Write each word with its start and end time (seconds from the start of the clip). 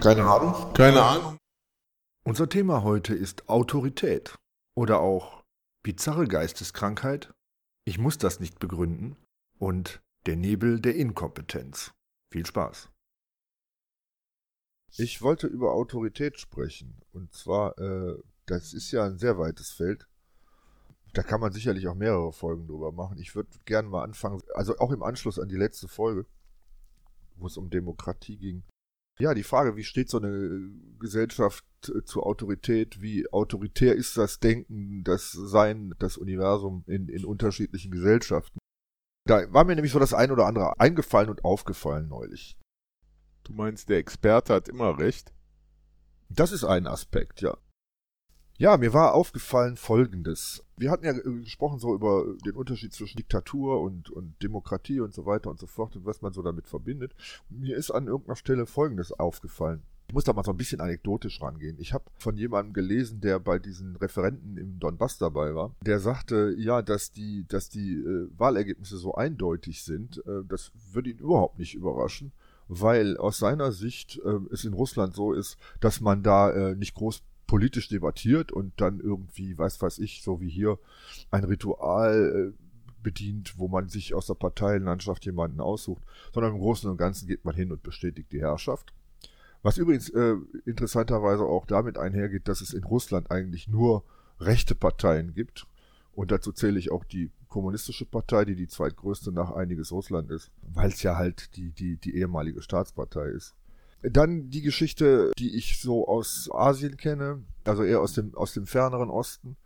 Keine 0.00 0.24
Ahnung. 0.24 0.72
Keine 0.72 1.02
Ahnung. 1.02 1.36
Unser 2.24 2.48
Thema 2.48 2.82
heute 2.82 3.14
ist 3.14 3.50
Autorität 3.50 4.38
oder 4.74 5.00
auch 5.00 5.44
bizarre 5.82 6.26
Geisteskrankheit. 6.26 7.34
Ich 7.84 7.98
muss 7.98 8.16
das 8.16 8.40
nicht 8.40 8.58
begründen 8.58 9.16
und 9.58 10.00
der 10.24 10.36
Nebel 10.36 10.80
der 10.80 10.96
Inkompetenz. 10.96 11.92
Viel 12.32 12.46
Spaß. 12.46 12.88
Ich 14.96 15.20
wollte 15.20 15.46
über 15.46 15.72
Autorität 15.72 16.40
sprechen. 16.40 17.02
Und 17.12 17.34
zwar, 17.34 17.78
äh, 17.78 18.16
das 18.46 18.72
ist 18.72 18.90
ja 18.92 19.04
ein 19.04 19.18
sehr 19.18 19.38
weites 19.38 19.70
Feld. 19.70 20.08
Da 21.12 21.22
kann 21.22 21.40
man 21.40 21.52
sicherlich 21.52 21.88
auch 21.88 21.94
mehrere 21.94 22.32
Folgen 22.32 22.66
drüber 22.66 22.90
machen. 22.90 23.18
Ich 23.18 23.34
würde 23.34 23.50
gerne 23.66 23.88
mal 23.90 24.02
anfangen, 24.02 24.40
also 24.54 24.78
auch 24.78 24.92
im 24.92 25.02
Anschluss 25.02 25.38
an 25.38 25.50
die 25.50 25.56
letzte 25.56 25.88
Folge, 25.88 26.24
wo 27.36 27.46
es 27.46 27.58
um 27.58 27.68
Demokratie 27.68 28.38
ging. 28.38 28.62
Ja, 29.20 29.34
die 29.34 29.42
Frage, 29.42 29.76
wie 29.76 29.84
steht 29.84 30.08
so 30.08 30.18
eine 30.18 30.70
Gesellschaft 30.98 31.64
äh, 31.88 32.02
zur 32.04 32.26
Autorität? 32.26 33.00
Wie 33.00 33.30
autoritär 33.32 33.94
ist 33.94 34.16
das 34.16 34.40
Denken, 34.40 35.04
das 35.04 35.32
Sein, 35.32 35.94
das 35.98 36.16
Universum 36.16 36.84
in, 36.86 37.08
in 37.08 37.24
unterschiedlichen 37.24 37.90
Gesellschaften? 37.90 38.58
Da 39.26 39.52
war 39.52 39.64
mir 39.64 39.74
nämlich 39.74 39.92
so 39.92 39.98
das 39.98 40.14
ein 40.14 40.30
oder 40.30 40.46
andere 40.46 40.80
eingefallen 40.80 41.28
und 41.28 41.44
aufgefallen 41.44 42.08
neulich. 42.08 42.58
Du 43.44 43.52
meinst, 43.52 43.88
der 43.88 43.98
Experte 43.98 44.54
hat 44.54 44.68
immer 44.68 44.98
recht? 44.98 45.32
Das 46.28 46.52
ist 46.52 46.64
ein 46.64 46.86
Aspekt, 46.86 47.40
ja. 47.40 47.56
Ja, 48.60 48.76
mir 48.76 48.92
war 48.92 49.14
aufgefallen 49.14 49.78
Folgendes. 49.78 50.62
Wir 50.76 50.90
hatten 50.90 51.06
ja 51.06 51.12
gesprochen 51.12 51.78
so 51.78 51.94
über 51.94 52.26
den 52.44 52.56
Unterschied 52.56 52.92
zwischen 52.92 53.16
Diktatur 53.16 53.80
und, 53.80 54.10
und 54.10 54.34
Demokratie 54.42 55.00
und 55.00 55.14
so 55.14 55.24
weiter 55.24 55.48
und 55.48 55.58
so 55.58 55.66
fort 55.66 55.96
und 55.96 56.04
was 56.04 56.20
man 56.20 56.34
so 56.34 56.42
damit 56.42 56.68
verbindet. 56.68 57.14
Mir 57.48 57.74
ist 57.78 57.90
an 57.90 58.06
irgendeiner 58.06 58.36
Stelle 58.36 58.66
Folgendes 58.66 59.12
aufgefallen. 59.12 59.82
Ich 60.08 60.14
muss 60.14 60.24
da 60.24 60.34
mal 60.34 60.44
so 60.44 60.50
ein 60.50 60.58
bisschen 60.58 60.82
anekdotisch 60.82 61.40
rangehen. 61.40 61.78
Ich 61.78 61.94
habe 61.94 62.04
von 62.18 62.36
jemandem 62.36 62.74
gelesen, 62.74 63.22
der 63.22 63.40
bei 63.40 63.58
diesen 63.58 63.96
Referenten 63.96 64.58
im 64.58 64.78
Donbass 64.78 65.16
dabei 65.16 65.54
war. 65.54 65.74
Der 65.86 65.98
sagte, 65.98 66.54
ja, 66.58 66.82
dass 66.82 67.12
die, 67.12 67.46
dass 67.48 67.70
die 67.70 67.94
äh, 67.94 68.28
Wahlergebnisse 68.36 68.98
so 68.98 69.14
eindeutig 69.14 69.84
sind, 69.84 70.18
äh, 70.26 70.44
das 70.46 70.70
würde 70.92 71.08
ihn 71.08 71.18
überhaupt 71.18 71.58
nicht 71.58 71.74
überraschen, 71.74 72.32
weil 72.68 73.16
aus 73.16 73.38
seiner 73.38 73.72
Sicht 73.72 74.20
äh, 74.22 74.52
es 74.52 74.66
in 74.66 74.74
Russland 74.74 75.14
so 75.14 75.32
ist, 75.32 75.56
dass 75.80 76.02
man 76.02 76.22
da 76.22 76.50
äh, 76.50 76.76
nicht 76.76 76.94
groß 76.94 77.22
politisch 77.50 77.88
debattiert 77.88 78.52
und 78.52 78.80
dann 78.80 79.00
irgendwie, 79.00 79.58
weiß 79.58 79.82
weiß 79.82 79.98
ich, 79.98 80.22
so 80.22 80.40
wie 80.40 80.48
hier, 80.48 80.78
ein 81.32 81.42
Ritual 81.42 82.52
äh, 82.54 83.02
bedient, 83.02 83.58
wo 83.58 83.66
man 83.66 83.88
sich 83.88 84.14
aus 84.14 84.28
der 84.28 84.34
Parteienlandschaft 84.34 85.24
jemanden 85.26 85.60
aussucht, 85.60 86.00
sondern 86.32 86.52
im 86.52 86.60
Großen 86.60 86.88
und 86.88 86.96
Ganzen 86.96 87.26
geht 87.26 87.44
man 87.44 87.56
hin 87.56 87.72
und 87.72 87.82
bestätigt 87.82 88.30
die 88.30 88.40
Herrschaft. 88.40 88.94
Was 89.62 89.78
übrigens 89.78 90.10
äh, 90.10 90.36
interessanterweise 90.64 91.42
auch 91.42 91.66
damit 91.66 91.98
einhergeht, 91.98 92.46
dass 92.46 92.60
es 92.60 92.72
in 92.72 92.84
Russland 92.84 93.32
eigentlich 93.32 93.66
nur 93.66 94.04
rechte 94.38 94.76
Parteien 94.76 95.34
gibt. 95.34 95.66
Und 96.12 96.30
dazu 96.30 96.52
zähle 96.52 96.78
ich 96.78 96.92
auch 96.92 97.02
die 97.02 97.32
kommunistische 97.48 98.06
Partei, 98.06 98.44
die 98.44 98.54
die 98.54 98.68
zweitgrößte 98.68 99.32
nach 99.32 99.50
einiges 99.50 99.90
Russland 99.90 100.30
ist, 100.30 100.52
weil 100.62 100.90
es 100.90 101.02
ja 101.02 101.16
halt 101.16 101.56
die, 101.56 101.72
die, 101.72 101.96
die 101.96 102.14
ehemalige 102.14 102.62
Staatspartei 102.62 103.26
ist. 103.26 103.56
Dann 104.02 104.50
die 104.50 104.62
Geschichte, 104.62 105.30
die 105.38 105.56
ich 105.56 105.80
so 105.80 106.08
aus 106.08 106.48
Asien 106.52 106.96
kenne, 106.96 107.42
also 107.64 107.82
eher 107.82 108.00
aus 108.00 108.14
dem, 108.14 108.34
aus 108.34 108.54
dem 108.54 108.66
ferneren 108.66 109.10
Osten. 109.10 109.56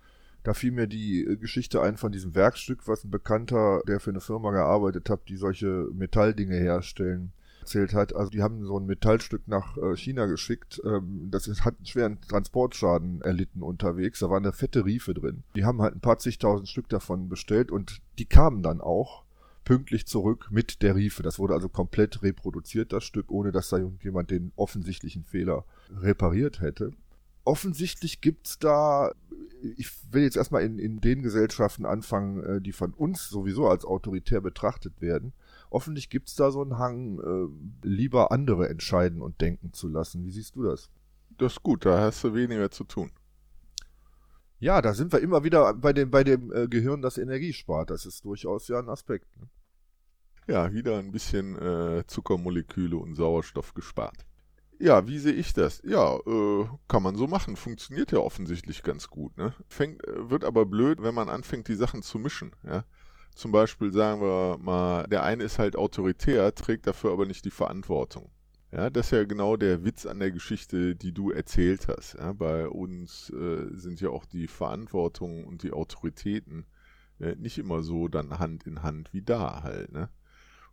Da 0.43 0.53
fiel 0.53 0.73
mir 0.73 0.87
die 0.87 1.25
äh, 1.25 1.37
Geschichte 1.37 1.81
ein 1.83 1.97
von 1.97 2.13
diesem 2.13 2.35
Werkstück, 2.35 2.87
was 2.87 3.05
ein 3.05 3.11
Bekannter, 3.11 3.83
der 3.89 3.99
für 3.99 4.11
eine 4.11 4.21
Firma 4.21 4.51
gearbeitet 4.51 5.09
hat, 5.09 5.29
die 5.29 5.37
solche 5.37 5.89
Metalldinge 5.95 6.57
herstellen, 6.57 7.33
erzählt 7.61 7.95
hat. 7.95 8.15
Also 8.15 8.31
die 8.31 8.43
haben 8.43 8.65
so 8.65 8.79
ein 8.79 8.87
Metallstück 8.87 9.49
nach 9.49 9.79
äh, 9.79 9.97
China 9.97 10.27
geschickt. 10.27 10.83
Ähm, 10.85 11.29
das 11.31 11.49
hat 11.65 11.77
einen 11.79 11.87
schweren 11.87 12.21
Transportschaden 12.21 13.23
erlitten 13.23 13.63
unterwegs. 13.63 14.19
Da 14.19 14.29
war 14.29 14.37
eine 14.37 14.53
fette 14.53 14.85
Riefe 14.85 15.15
drin. 15.15 15.45
Die 15.57 15.65
haben 15.65 15.81
halt 15.81 15.97
ein 15.97 16.01
paar 16.01 16.19
zigtausend 16.19 16.69
Stück 16.69 16.91
davon 16.91 17.31
bestellt 17.31 17.71
und 17.71 18.03
die 18.19 18.27
kamen 18.27 18.63
dann 18.63 18.83
auch 18.83 19.24
pünktlich 19.65 20.07
zurück 20.07 20.49
mit 20.51 20.83
der 20.83 20.95
Riefe. 20.95 21.23
Das 21.23 21.39
wurde 21.39 21.55
also 21.55 21.69
komplett 21.69 22.23
reproduziert, 22.23 22.93
das 22.93 23.05
Stück, 23.05 23.31
ohne 23.31 23.53
dass 23.53 23.71
da 23.71 23.79
irgendjemand 23.79 24.31
den 24.31 24.53
offensichtlichen 24.57 25.25
Fehler 25.25 25.65
repariert 25.91 26.61
hätte. 26.61 26.93
Offensichtlich 27.45 28.21
gibt's 28.21 28.59
da, 28.59 29.13
ich 29.77 29.91
will 30.11 30.23
jetzt 30.23 30.37
erstmal 30.37 30.63
in, 30.63 30.79
in 30.79 31.01
den 31.01 31.23
Gesellschaften 31.23 31.85
anfangen, 31.85 32.43
äh, 32.43 32.61
die 32.61 32.73
von 32.73 32.95
uns 32.95 33.29
sowieso 33.29 33.69
als 33.69 33.85
autoritär 33.85 34.41
betrachtet 34.41 35.01
werden. 35.01 35.35
Offensichtlich 35.69 36.11
gibt's 36.11 36.37
da 36.37 36.51
so 36.51 36.63
einen 36.63 36.79
Hang, 36.79 37.19
äh, 37.19 37.87
lieber 37.87 38.33
andere 38.33 38.69
entscheiden 38.69 39.21
und 39.21 39.41
denken 39.41 39.73
zu 39.73 39.89
lassen. 39.89 40.25
Wie 40.25 40.31
siehst 40.31 40.57
du 40.57 40.63
das? 40.63 40.91
Das 41.37 41.55
ist 41.55 41.63
gut, 41.63 41.85
da 41.85 42.01
hast 42.01 42.25
du 42.25 42.33
weniger 42.33 42.71
zu 42.71 42.85
tun. 42.85 43.11
Ja, 44.65 44.81
da 44.81 44.95
sind 44.95 45.13
wir 45.13 45.21
immer 45.21 45.45
wieder 45.45 45.75
bei 45.75 45.93
dem, 45.93 46.11
bei 46.11 46.25
dem 46.25 46.51
äh, 46.51 46.67
Gehirn, 46.69 47.03
das 47.03 47.19
Energie 47.19 47.53
spart. 47.53 47.91
Das 47.91 48.07
ist 48.07 48.25
durchaus 48.25 48.67
ja 48.69 48.79
ein 48.79 48.89
Aspekt. 48.89 49.29
Ne? 49.37 49.47
Ja, 50.47 50.73
wieder 50.73 50.99
ein 50.99 51.13
bisschen 51.13 51.55
äh, 51.59 52.07
Zuckermoleküle 52.07 52.97
und 52.97 53.15
Sauerstoff 53.15 53.75
gespart. 53.75 54.25
Ja, 54.79 55.07
wie 55.07 55.19
sehe 55.19 55.35
ich 55.35 55.53
das? 55.53 55.83
Ja, 55.85 56.17
äh, 56.17 56.67
kann 56.89 57.03
man 57.03 57.15
so 57.15 57.27
machen. 57.27 57.57
Funktioniert 57.57 58.11
ja 58.11 58.21
offensichtlich 58.21 58.83
ganz 58.83 59.09
gut. 59.09 59.37
Ne? 59.37 59.53
Fängt, 59.69 60.03
äh, 60.09 60.31
wird 60.31 60.45
aber 60.45 60.65
blöd, 60.65 61.03
wenn 61.03 61.15
man 61.15 61.29
anfängt, 61.29 61.69
die 61.69 61.75
Sachen 61.75 62.01
zu 62.01 62.19
mischen. 62.19 62.57
Ja? 62.63 62.87
Zum 63.35 63.53
Beispiel 63.53 63.93
sagen 63.93 64.23
wir 64.23 64.57
mal, 64.57 65.07
der 65.09 65.25
eine 65.25 65.45
ist 65.45 65.59
halt 65.59 65.77
autoritär, 65.77 66.55
trägt 66.55 66.87
dafür 66.87 67.13
aber 67.13 67.27
nicht 67.27 67.45
die 67.45 67.51
Verantwortung. 67.51 68.31
Ja, 68.75 68.91
das 68.91 69.07
ist 69.07 69.13
ja 69.13 69.23
genau 69.25 69.57
der 69.57 69.85
Witz 69.85 70.05
an 70.05 70.19
der 70.19 70.33
Geschichte, 70.33 70.97
die 70.97 71.13
du 71.13 71.31
erzählt 71.31 71.87
hast. 71.87 72.15
Ja, 72.15 72.33
bei 72.33 72.67
uns 72.69 73.31
äh, 73.31 73.69
sind 73.73 74.01
ja 74.01 74.09
auch 74.09 74.25
die 74.25 74.49
Verantwortung 74.49 75.45
und 75.45 75.63
die 75.63 75.71
Autoritäten 75.73 76.67
äh, 77.21 77.37
nicht 77.37 77.59
immer 77.59 77.85
so 77.85 78.09
dann 78.09 78.41
Hand 78.41 78.67
in 78.67 78.83
Hand 78.83 79.13
wie 79.13 79.23
da 79.23 79.63
halt. 79.63 79.93
Ne? 79.93 80.09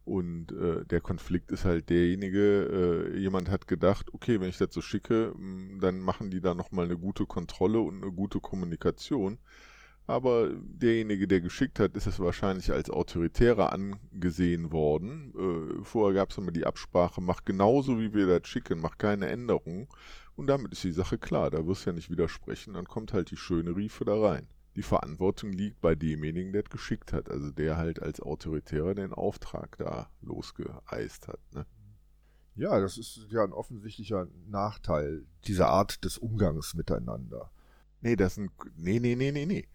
Und 0.04 0.52
äh, 0.52 0.84
der 0.86 1.00
Konflikt 1.02 1.52
ist 1.52 1.64
halt 1.64 1.92
derjenige, 1.92 3.12
äh, 3.14 3.20
jemand 3.20 3.52
hat 3.52 3.68
gedacht, 3.68 4.12
okay, 4.16 4.42
wenn 4.42 4.50
ich 4.50 4.58
das 4.58 4.74
so 4.74 4.82
schicke, 4.82 5.36
dann 5.80 6.00
machen 6.00 6.32
die 6.32 6.42
da 6.42 6.56
nochmal 6.56 6.86
eine 6.86 6.98
gute 6.98 7.28
Kontrolle 7.28 7.82
und 7.82 8.02
eine 8.02 8.12
gute 8.12 8.40
Kommunikation 8.40 9.38
aber 10.08 10.50
derjenige, 10.54 11.28
der 11.28 11.42
geschickt 11.42 11.80
hat, 11.80 11.96
ist 11.96 12.08
es 12.08 12.20
wahrscheinlich 12.20 12.72
als 12.72 12.90
autoritärer 12.90 13.72
angesehen 13.72 14.72
worden. 14.72 15.34
Äh, 15.36 15.84
vorher 15.84 16.16
gab 16.16 16.32
es 16.32 16.38
immer 16.38 16.52
die 16.52 16.66
Absprache, 16.66 17.22
mach 17.22 17.46
genauso 17.46 18.00
wie 18.00 18.14
wir 18.14 18.28
das 18.28 18.48
schicken, 18.48 18.82
mach 18.82 18.98
keine 18.98 19.28
Änderungen. 19.28 19.88
Und 20.36 20.48
damit 20.48 20.72
ist 20.74 20.84
die 20.84 20.92
Sache 20.92 21.18
klar, 21.18 21.52
da 21.52 21.66
wirst 21.68 21.86
du 21.86 21.92
ja 21.92 21.96
nicht 21.96 22.10
widersprechen, 22.10 22.74
dann 22.74 22.86
kommt 22.86 23.14
halt 23.14 23.32
die 23.32 23.38
schöne 23.38 23.76
Riefe 23.76 24.06
da 24.06 24.20
rein. 24.20 24.48
Die 24.76 24.84
Verantwortung 24.84 25.52
liegt 25.52 25.82
bei 25.82 25.96
demjenigen, 25.96 26.54
der 26.54 26.64
es 26.64 26.70
geschickt 26.70 27.12
hat, 27.12 27.30
also 27.30 27.52
der 27.52 27.78
halt 27.78 28.02
als 28.02 28.22
Autoritärer 28.22 28.96
den 28.96 29.14
Auftrag 29.14 29.78
da 29.78 30.10
losgeeist 30.22 31.28
hat. 31.28 31.40
Ne? 31.54 31.66
Ja, 32.56 32.80
das 32.80 32.98
ist 32.98 33.28
ja 33.30 33.44
ein 33.44 33.54
offensichtlicher 33.54 34.28
Nachteil 34.48 35.26
dieser 35.46 35.68
Art 35.68 36.04
des 36.06 36.18
Umgangs 36.18 36.74
miteinander. 36.74 37.52
Nee, 38.02 38.16
das 38.16 38.36
sind. 38.36 38.52
Nee, 38.76 39.00
nee, 39.00 39.16
nee, 39.16 39.32
nee, 39.32 39.46
nee. 39.46 39.68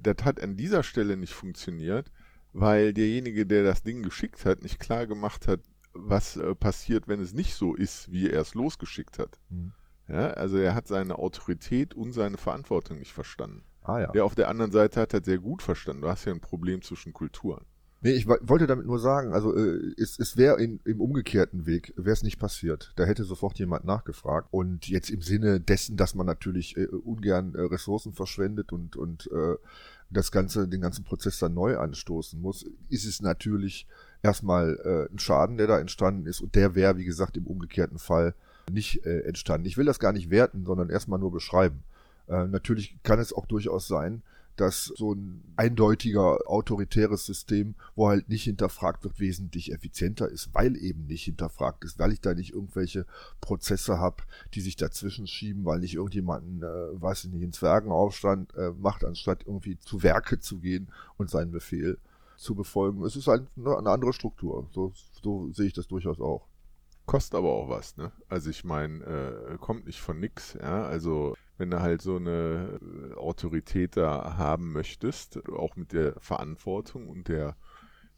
Das 0.00 0.24
hat 0.24 0.40
an 0.40 0.56
dieser 0.56 0.82
Stelle 0.82 1.16
nicht 1.16 1.34
funktioniert, 1.34 2.10
weil 2.52 2.94
derjenige, 2.94 3.44
der 3.46 3.62
das 3.62 3.82
Ding 3.82 4.02
geschickt 4.02 4.44
hat, 4.44 4.62
nicht 4.62 4.80
klar 4.80 5.06
gemacht 5.06 5.46
hat, 5.46 5.60
was 5.92 6.36
äh, 6.36 6.54
passiert, 6.54 7.08
wenn 7.08 7.20
es 7.20 7.34
nicht 7.34 7.54
so 7.54 7.74
ist, 7.74 8.10
wie 8.10 8.30
er 8.30 8.40
es 8.40 8.54
losgeschickt 8.54 9.18
hat. 9.18 9.38
Mhm. 9.50 9.72
Ja, 10.08 10.30
also 10.30 10.58
er 10.58 10.74
hat 10.74 10.86
seine 10.86 11.18
Autorität 11.18 11.94
und 11.94 12.12
seine 12.12 12.36
Verantwortung 12.36 12.98
nicht 12.98 13.12
verstanden. 13.12 13.64
Ah, 13.82 14.00
ja. 14.00 14.12
Der 14.12 14.24
auf 14.24 14.34
der 14.34 14.48
anderen 14.48 14.72
Seite 14.72 15.00
hat 15.00 15.12
das 15.12 15.24
sehr 15.24 15.38
gut 15.38 15.62
verstanden. 15.62 16.02
Du 16.02 16.08
hast 16.08 16.24
ja 16.24 16.32
ein 16.32 16.40
Problem 16.40 16.82
zwischen 16.82 17.12
Kulturen. 17.12 17.64
Nee, 18.04 18.12
ich 18.12 18.28
wollte 18.28 18.66
damit 18.66 18.84
nur 18.84 18.98
sagen, 18.98 19.32
also 19.32 19.56
äh, 19.56 19.94
es, 19.96 20.18
es 20.18 20.36
wäre 20.36 20.62
im 20.62 21.00
umgekehrten 21.00 21.64
Weg, 21.64 21.94
wäre 21.96 22.12
es 22.12 22.22
nicht 22.22 22.38
passiert. 22.38 22.92
Da 22.96 23.04
hätte 23.04 23.24
sofort 23.24 23.58
jemand 23.58 23.86
nachgefragt. 23.86 24.48
Und 24.50 24.86
jetzt 24.88 25.08
im 25.08 25.22
Sinne 25.22 25.58
dessen, 25.58 25.96
dass 25.96 26.14
man 26.14 26.26
natürlich 26.26 26.76
äh, 26.76 26.84
ungern 26.84 27.54
äh, 27.54 27.62
Ressourcen 27.62 28.12
verschwendet 28.12 28.72
und, 28.72 28.96
und 28.96 29.30
äh, 29.32 29.56
das 30.10 30.30
Ganze, 30.30 30.68
den 30.68 30.82
ganzen 30.82 31.04
Prozess 31.04 31.38
dann 31.38 31.54
neu 31.54 31.78
anstoßen 31.78 32.38
muss, 32.38 32.66
ist 32.90 33.06
es 33.06 33.22
natürlich 33.22 33.86
erstmal 34.22 34.78
äh, 34.84 35.10
ein 35.10 35.18
Schaden, 35.18 35.56
der 35.56 35.66
da 35.66 35.78
entstanden 35.78 36.26
ist. 36.26 36.42
Und 36.42 36.56
der 36.56 36.74
wäre, 36.74 36.98
wie 36.98 37.06
gesagt, 37.06 37.38
im 37.38 37.46
umgekehrten 37.46 37.98
Fall 37.98 38.34
nicht 38.70 39.06
äh, 39.06 39.20
entstanden. 39.20 39.66
Ich 39.66 39.78
will 39.78 39.86
das 39.86 39.98
gar 39.98 40.12
nicht 40.12 40.28
werten, 40.28 40.66
sondern 40.66 40.90
erstmal 40.90 41.18
nur 41.18 41.32
beschreiben. 41.32 41.82
Äh, 42.28 42.48
natürlich 42.48 42.98
kann 43.02 43.18
es 43.18 43.32
auch 43.32 43.46
durchaus 43.46 43.88
sein, 43.88 44.20
dass 44.56 44.84
so 44.84 45.14
ein 45.14 45.42
eindeutiger 45.56 46.38
autoritäres 46.48 47.26
System, 47.26 47.74
wo 47.94 48.08
halt 48.08 48.28
nicht 48.28 48.44
hinterfragt 48.44 49.04
wird, 49.04 49.18
wesentlich 49.18 49.72
effizienter 49.72 50.28
ist, 50.28 50.54
weil 50.54 50.76
eben 50.76 51.06
nicht 51.06 51.24
hinterfragt 51.24 51.84
ist, 51.84 51.98
weil 51.98 52.12
ich 52.12 52.20
da 52.20 52.34
nicht 52.34 52.52
irgendwelche 52.52 53.06
Prozesse 53.40 53.98
habe, 53.98 54.22
die 54.54 54.60
sich 54.60 54.76
dazwischen 54.76 55.26
schieben, 55.26 55.64
weil 55.64 55.80
nicht 55.80 55.94
irgendjemanden, 55.94 56.62
äh, 56.62 57.02
weiß 57.02 57.24
ich 57.24 57.32
nicht, 57.32 57.42
in 57.42 57.52
Zwergenaufstand 57.52 58.54
äh, 58.54 58.70
macht, 58.78 59.04
anstatt 59.04 59.44
irgendwie 59.46 59.78
zu 59.78 60.02
Werke 60.02 60.38
zu 60.40 60.58
gehen 60.58 60.88
und 61.16 61.30
seinen 61.30 61.50
Befehl 61.50 61.98
zu 62.36 62.54
befolgen. 62.54 63.04
Es 63.04 63.16
ist 63.16 63.26
halt 63.26 63.46
eine 63.56 63.90
andere 63.90 64.12
Struktur. 64.12 64.68
So, 64.72 64.92
so 65.22 65.52
sehe 65.52 65.66
ich 65.66 65.72
das 65.72 65.88
durchaus 65.88 66.20
auch. 66.20 66.46
Kostet 67.06 67.34
aber 67.34 67.52
auch 67.52 67.68
was, 67.68 67.96
ne? 67.96 68.12
Also 68.28 68.50
ich 68.50 68.64
meine, 68.64 69.04
äh, 69.04 69.58
kommt 69.58 69.86
nicht 69.86 70.00
von 70.00 70.18
nix, 70.18 70.54
ja. 70.54 70.84
Also 70.84 71.36
wenn 71.58 71.70
du 71.70 71.80
halt 71.80 72.00
so 72.00 72.16
eine 72.16 72.80
äh, 72.80 73.14
Autorität 73.14 73.96
da 73.96 74.36
haben 74.38 74.72
möchtest, 74.72 75.46
auch 75.50 75.76
mit 75.76 75.92
der 75.92 76.14
Verantwortung 76.20 77.08
und 77.08 77.28
der 77.28 77.56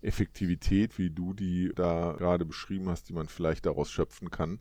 Effektivität, 0.02 0.98
wie 0.98 1.10
du 1.10 1.34
die 1.34 1.72
da 1.74 2.14
gerade 2.16 2.44
beschrieben 2.44 2.88
hast, 2.88 3.08
die 3.08 3.12
man 3.12 3.26
vielleicht 3.28 3.66
daraus 3.66 3.90
schöpfen 3.90 4.30
kann, 4.30 4.60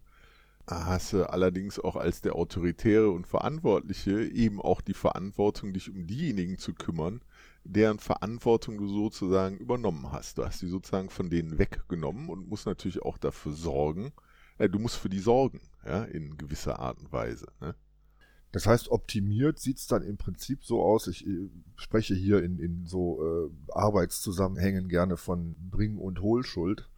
hast 0.68 1.14
du 1.14 1.30
allerdings 1.30 1.80
auch 1.80 1.96
als 1.96 2.22
der 2.22 2.36
Autoritäre 2.36 3.12
und 3.12 3.28
Verantwortliche 3.28 4.24
eben 4.24 4.60
auch 4.60 4.82
die 4.82 4.96
Verantwortung, 4.96 5.74
dich 5.74 5.92
um 5.92 6.08
diejenigen 6.08 6.58
zu 6.58 6.74
kümmern, 6.74 7.22
deren 7.66 8.00
Verantwortung 8.00 8.78
du 8.78 8.88
sozusagen 8.88 9.58
übernommen 9.58 10.12
hast. 10.12 10.38
Du 10.38 10.46
hast 10.46 10.60
sie 10.60 10.68
sozusagen 10.68 11.10
von 11.10 11.30
denen 11.30 11.58
weggenommen 11.58 12.30
und 12.30 12.48
musst 12.48 12.68
natürlich 12.68 13.02
auch 13.02 13.18
dafür 13.18 13.54
sorgen, 13.54 14.14
äh, 14.58 14.70
du 14.70 14.80
musst 14.80 14.98
für 14.98 15.10
die 15.10 15.20
sorgen, 15.20 15.62
ja, 15.86 16.04
in 16.04 16.38
gewisser 16.38 16.80
Art 16.80 17.00
und 17.00 17.12
Weise. 17.12 17.48
Ne? 17.60 17.76
Das 18.52 18.68
heißt, 18.68 18.90
optimiert 18.90 19.60
sieht 19.60 19.80
es 19.80 19.88
dann 19.88 20.04
im 20.04 20.16
Prinzip 20.16 20.64
so 20.64 20.82
aus, 20.82 21.08
ich 21.08 21.28
äh, 21.28 21.50
spreche 21.76 22.14
hier 22.16 22.42
in, 22.44 22.60
in 22.60 22.86
so 22.86 23.22
äh, 23.22 23.72
Arbeitszusammenhängen 23.74 24.88
gerne 24.88 25.18
von 25.18 25.56
Bring- 25.70 25.98
und 25.98 26.22
Hohlschuld. 26.22 26.90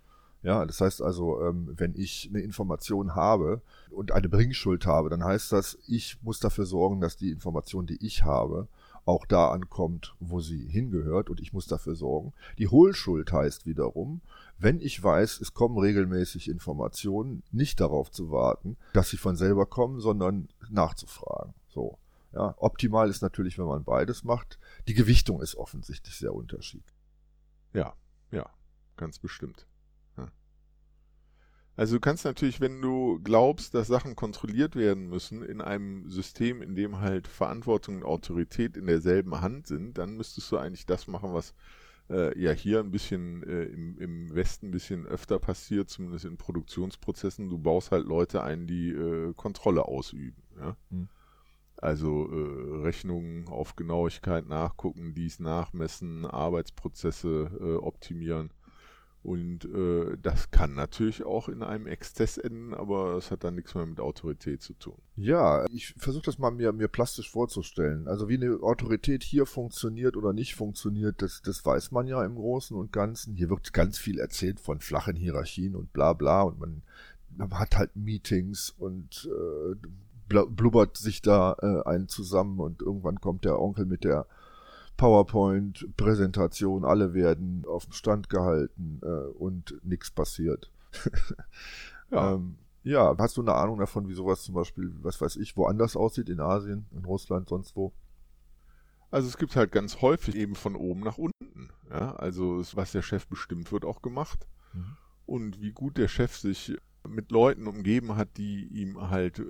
Ja, 0.43 0.65
das 0.65 0.81
heißt 0.81 1.01
also, 1.01 1.41
ähm, 1.41 1.73
wenn 1.75 1.95
ich 1.95 2.29
eine 2.29 2.41
Information 2.41 3.15
habe 3.15 3.61
und 3.89 4.11
eine 4.11 4.29
Bringschuld 4.29 4.85
habe, 4.85 5.09
dann 5.09 5.23
heißt 5.23 5.51
das, 5.51 5.79
ich 5.87 6.21
muss 6.21 6.39
dafür 6.39 6.65
sorgen, 6.65 7.01
dass 7.01 7.17
die 7.17 7.31
Information, 7.31 7.87
die 7.87 8.05
ich 8.05 8.23
habe, 8.23 8.67
auch 9.07 9.25
da 9.25 9.51
ankommt, 9.51 10.15
wo 10.19 10.41
sie 10.41 10.67
hingehört 10.67 11.29
und 11.29 11.39
ich 11.39 11.53
muss 11.53 11.65
dafür 11.65 11.95
sorgen. 11.95 12.33
Die 12.57 12.67
Hohlschuld 12.67 13.31
heißt 13.31 13.65
wiederum, 13.65 14.21
wenn 14.57 14.79
ich 14.81 15.01
weiß, 15.01 15.39
es 15.39 15.53
kommen 15.53 15.77
regelmäßig 15.77 16.49
Informationen, 16.49 17.43
nicht 17.51 17.79
darauf 17.79 18.11
zu 18.11 18.31
warten, 18.31 18.77
dass 18.93 19.09
sie 19.09 19.17
von 19.17 19.35
selber 19.35 19.65
kommen, 19.65 19.99
sondern 19.99 20.49
nachzufragen. 20.69 21.53
So. 21.69 21.97
Ja, 22.33 22.53
optimal 22.57 23.09
ist 23.09 23.21
natürlich, 23.21 23.57
wenn 23.57 23.65
man 23.65 23.85
beides 23.85 24.23
macht. 24.23 24.59
Die 24.87 24.93
Gewichtung 24.93 25.41
ist 25.41 25.55
offensichtlich 25.55 26.17
sehr 26.17 26.33
unterschiedlich. 26.33 26.97
Ja, 27.73 27.93
ja, 28.31 28.49
ganz 28.97 29.19
bestimmt. 29.19 29.66
Also 31.77 31.97
du 31.97 31.99
kannst 31.99 32.25
natürlich, 32.25 32.59
wenn 32.59 32.81
du 32.81 33.19
glaubst, 33.23 33.75
dass 33.75 33.85
Sachen 33.85 34.15
kontrolliert 34.15 34.75
werden 34.75 35.09
müssen 35.09 35.43
in 35.43 35.61
einem 35.61 36.09
System, 36.09 36.63
in 36.63 36.75
dem 36.75 36.99
halt 36.99 37.27
Verantwortung 37.27 37.97
und 37.97 38.03
Autorität 38.03 38.75
in 38.75 38.87
derselben 38.87 39.41
Hand 39.41 39.67
sind, 39.67 39.99
dann 39.99 40.17
müsstest 40.17 40.51
du 40.51 40.57
eigentlich 40.57 40.87
das 40.87 41.05
machen, 41.05 41.35
was 41.35 41.53
äh, 42.09 42.37
ja 42.41 42.51
hier 42.51 42.79
ein 42.79 42.89
bisschen 42.89 43.43
äh, 43.43 43.65
im, 43.65 43.95
im 43.99 44.33
Westen 44.33 44.69
ein 44.69 44.71
bisschen 44.71 45.05
öfter 45.05 45.37
passiert, 45.37 45.87
zumindest 45.87 46.25
in 46.25 46.37
Produktionsprozessen. 46.37 47.47
Du 47.47 47.59
baust 47.59 47.91
halt 47.91 48.07
Leute 48.07 48.41
ein, 48.41 48.65
die 48.65 48.89
äh, 48.89 49.33
Kontrolle 49.35 49.85
ausüben. 49.85 50.41
Ja? 50.59 50.75
Hm. 50.89 51.09
Also 51.79 52.27
äh, 52.31 52.81
Rechnungen 52.85 53.47
auf 53.49 53.75
Genauigkeit 53.75 54.47
nachgucken, 54.47 55.13
dies 55.13 55.39
nachmessen, 55.39 56.25
Arbeitsprozesse 56.25 57.51
äh, 57.61 57.75
optimieren 57.75 58.49
und 59.27 59.65
äh, 59.65 60.15
das 60.21 60.51
kann 60.51 60.73
natürlich 60.73 61.25
auch 61.25 61.49
in 61.49 61.61
einem 61.61 61.85
Exzess 61.85 62.37
enden, 62.37 62.73
aber 62.73 63.15
das 63.15 63.29
hat 63.29 63.43
dann 63.43 63.55
nichts 63.55 63.75
mehr 63.75 63.85
mit 63.85 63.99
Autorität 63.99 64.61
zu 64.61 64.71
tun. 64.71 64.95
Ja, 65.17 65.65
ich 65.69 65.93
versuche 65.97 66.23
das 66.23 66.39
mal 66.39 66.51
mir, 66.51 66.71
mir 66.71 66.87
plastisch 66.87 67.29
vorzustellen. 67.29 68.07
Also 68.07 68.29
wie 68.29 68.35
eine 68.35 68.57
Autorität 68.61 69.23
hier 69.23 69.45
funktioniert 69.45 70.15
oder 70.15 70.31
nicht 70.31 70.55
funktioniert, 70.55 71.21
das, 71.21 71.41
das 71.41 71.65
weiß 71.65 71.91
man 71.91 72.07
ja 72.07 72.23
im 72.23 72.35
Großen 72.35 72.77
und 72.77 72.93
Ganzen. 72.93 73.35
Hier 73.35 73.49
wird 73.49 73.73
ganz 73.73 73.97
viel 73.97 74.17
erzählt 74.17 74.61
von 74.61 74.79
flachen 74.79 75.17
Hierarchien 75.17 75.75
und 75.75 75.91
bla 75.91 76.13
bla 76.13 76.43
und 76.43 76.57
man, 76.57 76.81
man 77.35 77.51
hat 77.59 77.77
halt 77.77 77.97
Meetings 77.97 78.73
und 78.77 79.29
äh, 79.29 79.75
blubbert 80.29 80.95
sich 80.95 81.21
da 81.21 81.57
äh, 81.61 81.85
einen 81.85 82.07
zusammen 82.07 82.61
und 82.61 82.81
irgendwann 82.81 83.19
kommt 83.19 83.43
der 83.43 83.59
Onkel 83.59 83.85
mit 83.85 84.05
der 84.05 84.25
PowerPoint-Präsentation, 84.97 86.83
alle 86.83 87.13
werden 87.13 87.63
auf 87.67 87.85
dem 87.85 87.93
Stand 87.93 88.29
gehalten 88.29 88.99
äh, 89.03 89.29
und 89.37 89.79
nichts 89.83 90.11
passiert. 90.11 90.71
ja. 92.11 92.33
Ähm, 92.33 92.57
ja, 92.83 93.15
hast 93.17 93.37
du 93.37 93.41
eine 93.41 93.53
Ahnung 93.53 93.79
davon, 93.79 94.07
wie 94.07 94.13
sowas 94.13 94.43
zum 94.43 94.55
Beispiel, 94.55 94.93
was 95.01 95.19
weiß 95.19 95.35
ich, 95.37 95.57
woanders 95.57 95.95
aussieht, 95.97 96.29
in 96.29 96.39
Asien, 96.39 96.87
in 96.91 97.03
Russland, 97.05 97.49
sonst 97.49 97.75
wo? 97.75 97.91
Also 99.11 99.27
es 99.27 99.37
gibt 99.37 99.55
halt 99.55 99.71
ganz 99.71 100.01
häufig 100.01 100.35
eben 100.35 100.55
von 100.55 100.75
oben 100.75 101.01
nach 101.01 101.17
unten. 101.17 101.69
Ja? 101.89 102.15
Also 102.15 102.61
was 102.75 102.91
der 102.91 103.01
Chef 103.01 103.27
bestimmt, 103.27 103.71
wird 103.71 103.85
auch 103.85 104.01
gemacht. 104.01 104.47
Mhm. 104.73 104.97
Und 105.25 105.61
wie 105.61 105.71
gut 105.71 105.97
der 105.97 106.07
Chef 106.07 106.37
sich 106.37 106.77
mit 107.07 107.31
Leuten 107.31 107.67
umgeben 107.67 108.15
hat, 108.15 108.37
die 108.37 108.65
ihm 108.65 109.09
halt 109.09 109.39
äh, 109.39 109.43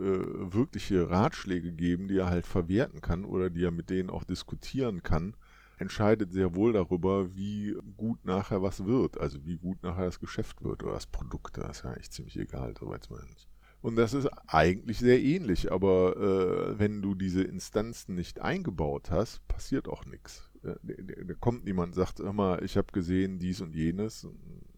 wirkliche 0.53 1.09
Ratschläge 1.09 1.71
geben, 1.71 2.07
die 2.07 2.17
er 2.17 2.29
halt 2.29 2.45
verwerten 2.45 3.01
kann 3.01 3.25
oder 3.25 3.49
die 3.49 3.63
er 3.63 3.71
mit 3.71 3.89
denen 3.89 4.09
auch 4.09 4.23
diskutieren 4.23 5.03
kann, 5.03 5.35
entscheidet 5.77 6.31
sehr 6.31 6.55
wohl 6.55 6.73
darüber, 6.73 7.35
wie 7.35 7.75
gut 7.97 8.25
nachher 8.25 8.61
was 8.61 8.85
wird, 8.85 9.19
also 9.19 9.45
wie 9.45 9.57
gut 9.57 9.83
nachher 9.83 10.05
das 10.05 10.19
Geschäft 10.19 10.63
wird 10.63 10.83
oder 10.83 10.93
das 10.93 11.07
Produkt. 11.07 11.57
Das 11.57 11.77
ist 11.77 11.83
ja 11.83 11.91
eigentlich 11.91 12.11
ziemlich 12.11 12.37
egal, 12.37 12.73
so 12.79 12.89
weiß 12.89 13.09
man 13.09 13.25
nicht. 13.27 13.47
Und 13.81 13.95
das 13.95 14.13
ist 14.13 14.27
eigentlich 14.47 14.97
sehr 14.97 15.21
ähnlich, 15.21 15.71
aber 15.71 16.17
äh, 16.17 16.79
wenn 16.79 17.01
du 17.01 17.13
diese 17.13 17.43
Instanzen 17.43 18.15
nicht 18.15 18.41
eingebaut 18.41 19.11
hast, 19.11 19.47
passiert 19.47 19.87
auch 19.87 20.05
nichts. 20.05 20.51
Da, 20.63 20.75
da 20.81 21.33
kommt 21.35 21.65
niemand 21.65 21.89
und 21.89 21.93
sagt 21.93 22.19
immer, 22.19 22.61
ich 22.63 22.75
habe 22.75 22.91
gesehen 22.91 23.37
dies 23.37 23.61
und 23.61 23.75
jenes. 23.75 24.27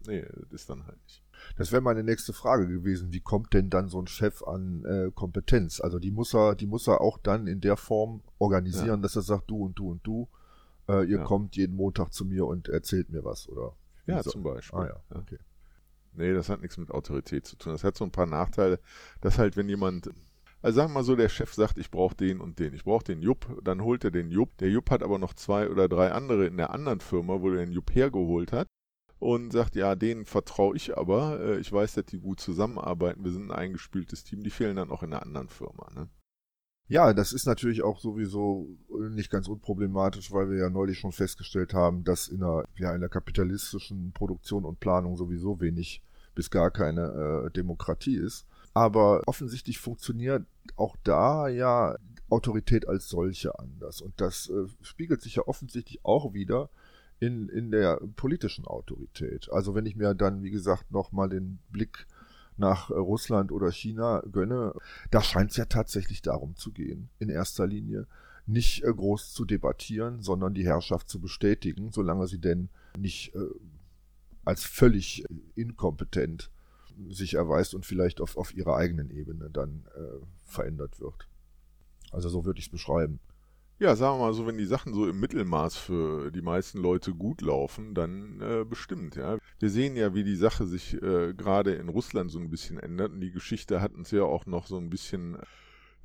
Nee, 0.05 0.21
das 0.21 0.51
ist 0.51 0.69
dann 0.69 0.85
halt 0.85 1.01
nicht. 1.03 1.23
Das 1.57 1.71
wäre 1.71 1.81
meine 1.81 2.03
nächste 2.03 2.33
Frage 2.33 2.67
gewesen. 2.67 3.11
Wie 3.13 3.19
kommt 3.19 3.53
denn 3.53 3.69
dann 3.69 3.87
so 3.87 4.01
ein 4.01 4.07
Chef 4.07 4.43
an 4.43 4.83
äh, 4.85 5.11
Kompetenz? 5.13 5.81
Also 5.81 5.99
die 5.99 6.11
muss 6.11 6.33
er, 6.33 6.55
die 6.55 6.67
muss 6.67 6.87
er 6.87 7.01
auch 7.01 7.17
dann 7.17 7.47
in 7.47 7.61
der 7.61 7.77
Form 7.77 8.21
organisieren, 8.37 8.87
ja. 8.87 8.97
dass 8.97 9.15
er 9.15 9.21
sagt, 9.21 9.49
du 9.49 9.63
und 9.63 9.77
du 9.77 9.91
und 9.91 10.05
du, 10.05 10.29
äh, 10.87 11.03
ihr 11.03 11.17
ja. 11.17 11.23
kommt 11.23 11.55
jeden 11.55 11.75
Montag 11.75 12.13
zu 12.13 12.25
mir 12.25 12.45
und 12.45 12.69
erzählt 12.69 13.09
mir 13.09 13.23
was, 13.23 13.47
oder? 13.49 13.75
Ja, 14.05 14.23
so? 14.23 14.31
zum 14.31 14.43
Beispiel. 14.43 14.79
Ah 14.79 14.87
ja, 14.87 15.17
okay. 15.17 15.37
Nee, 16.13 16.33
das 16.33 16.49
hat 16.49 16.61
nichts 16.61 16.77
mit 16.77 16.91
Autorität 16.91 17.45
zu 17.45 17.55
tun. 17.55 17.71
Das 17.73 17.83
hat 17.83 17.95
so 17.95 18.03
ein 18.03 18.11
paar 18.11 18.25
Nachteile, 18.25 18.79
dass 19.21 19.37
halt, 19.37 19.57
wenn 19.57 19.69
jemand 19.69 20.09
also 20.61 20.75
sagen 20.75 20.89
wir 20.91 20.95
mal 20.95 21.03
so, 21.03 21.15
der 21.15 21.29
Chef 21.29 21.53
sagt, 21.53 21.77
ich 21.77 21.89
brauche 21.89 22.15
den 22.15 22.41
und 22.41 22.59
den. 22.59 22.73
Ich 22.73 22.83
brauche 22.83 23.05
den 23.05 23.21
Jupp, 23.21 23.61
dann 23.63 23.81
holt 23.81 24.03
er 24.03 24.11
den 24.11 24.29
Jupp. 24.29 24.57
Der 24.57 24.69
Jupp 24.69 24.89
hat 24.89 25.03
aber 25.03 25.17
noch 25.17 25.33
zwei 25.33 25.69
oder 25.69 25.87
drei 25.87 26.11
andere 26.11 26.47
in 26.47 26.57
der 26.57 26.71
anderen 26.71 26.99
Firma, 26.99 27.39
wo 27.39 27.49
er 27.51 27.57
den 27.57 27.71
Jupp 27.71 27.95
hergeholt 27.95 28.51
hat 28.51 28.67
und 29.19 29.51
sagt, 29.51 29.75
ja, 29.75 29.95
denen 29.95 30.25
vertraue 30.25 30.75
ich 30.75 30.97
aber. 30.97 31.39
Äh, 31.39 31.59
ich 31.59 31.71
weiß, 31.71 31.93
dass 31.93 32.05
die 32.05 32.19
gut 32.19 32.39
zusammenarbeiten. 32.39 33.23
Wir 33.23 33.31
sind 33.31 33.51
ein 33.51 33.57
eingespieltes 33.57 34.23
Team. 34.23 34.43
Die 34.43 34.49
fehlen 34.49 34.77
dann 34.77 34.91
auch 34.91 35.03
in 35.03 35.13
einer 35.13 35.23
anderen 35.23 35.49
Firma. 35.49 35.89
Ne? 35.93 36.09
Ja, 36.87 37.13
das 37.13 37.33
ist 37.33 37.45
natürlich 37.45 37.83
auch 37.83 37.99
sowieso 37.99 38.67
nicht 39.11 39.29
ganz 39.29 39.47
unproblematisch, 39.47 40.31
weil 40.31 40.49
wir 40.49 40.57
ja 40.57 40.69
neulich 40.69 40.97
schon 40.97 41.11
festgestellt 41.11 41.73
haben, 41.73 42.03
dass 42.03 42.29
in 42.29 42.41
einer, 42.41 42.63
ja, 42.77 42.95
in 42.95 43.01
der 43.01 43.09
kapitalistischen 43.09 44.11
Produktion 44.13 44.65
und 44.65 44.79
Planung 44.79 45.15
sowieso 45.15 45.59
wenig 45.59 46.01
bis 46.33 46.49
gar 46.49 46.71
keine 46.71 47.45
äh, 47.45 47.51
Demokratie 47.51 48.15
ist. 48.15 48.47
Aber 48.73 49.21
offensichtlich 49.27 49.77
funktioniert 49.77 50.45
auch 50.77 50.95
da 51.03 51.47
ja 51.47 51.95
Autorität 52.29 52.87
als 52.87 53.09
solche 53.09 53.59
anders. 53.59 54.01
Und 54.01 54.19
das 54.21 54.49
äh, 54.49 54.65
spiegelt 54.81 55.21
sich 55.21 55.35
ja 55.35 55.43
offensichtlich 55.47 56.03
auch 56.03 56.33
wieder 56.33 56.69
in, 57.19 57.49
in 57.49 57.71
der 57.71 57.99
politischen 58.15 58.65
Autorität. 58.65 59.49
Also 59.51 59.75
wenn 59.75 59.85
ich 59.85 59.95
mir 59.95 60.13
dann, 60.13 60.41
wie 60.41 60.51
gesagt, 60.51 60.91
nochmal 60.91 61.29
den 61.29 61.59
Blick 61.69 62.07
nach 62.57 62.89
äh, 62.89 62.93
Russland 62.93 63.51
oder 63.51 63.71
China 63.71 64.21
gönne, 64.31 64.73
da 65.11 65.21
scheint 65.21 65.51
es 65.51 65.57
ja 65.57 65.65
tatsächlich 65.65 66.21
darum 66.21 66.55
zu 66.55 66.71
gehen, 66.71 67.09
in 67.19 67.29
erster 67.29 67.67
Linie 67.67 68.07
nicht 68.45 68.83
äh, 68.83 68.93
groß 68.93 69.33
zu 69.33 69.45
debattieren, 69.45 70.21
sondern 70.21 70.53
die 70.53 70.65
Herrschaft 70.65 71.09
zu 71.09 71.19
bestätigen, 71.19 71.91
solange 71.91 72.27
sie 72.27 72.39
denn 72.39 72.69
nicht 72.97 73.35
äh, 73.35 73.39
als 74.45 74.63
völlig 74.63 75.25
inkompetent 75.55 76.51
sich 77.09 77.35
erweist 77.35 77.75
und 77.75 77.85
vielleicht 77.85 78.19
auf, 78.19 78.35
auf 78.35 78.53
ihrer 78.53 78.75
eigenen 78.75 79.09
Ebene 79.09 79.49
dann 79.49 79.85
verändert 80.43 80.99
wird. 80.99 81.29
Also 82.11 82.27
so 82.27 82.43
würde 82.43 82.59
ich 82.59 82.65
es 82.65 82.71
beschreiben. 82.71 83.19
Ja, 83.81 83.95
sagen 83.95 84.19
wir 84.19 84.25
mal 84.25 84.33
so, 84.33 84.45
wenn 84.45 84.57
die 84.57 84.65
Sachen 84.65 84.93
so 84.93 85.07
im 85.07 85.21
Mittelmaß 85.21 85.77
für 85.77 86.31
die 86.31 86.41
meisten 86.41 86.79
Leute 86.79 87.13
gut 87.13 87.39
laufen, 87.41 87.93
dann 87.93 88.41
äh, 88.41 88.65
bestimmt, 88.65 89.15
ja. 89.15 89.37
Wir 89.57 89.69
sehen 89.69 89.95
ja, 89.95 90.13
wie 90.13 90.25
die 90.25 90.35
Sache 90.35 90.65
sich 90.65 90.95
äh, 91.01 91.33
gerade 91.33 91.75
in 91.75 91.87
Russland 91.87 92.29
so 92.29 92.39
ein 92.39 92.49
bisschen 92.49 92.77
ändert 92.77 93.13
und 93.13 93.21
die 93.21 93.31
Geschichte 93.31 93.79
hat 93.79 93.93
uns 93.93 94.11
ja 94.11 94.23
auch 94.23 94.45
noch 94.45 94.67
so 94.67 94.77
ein 94.77 94.89
bisschen 94.89 95.37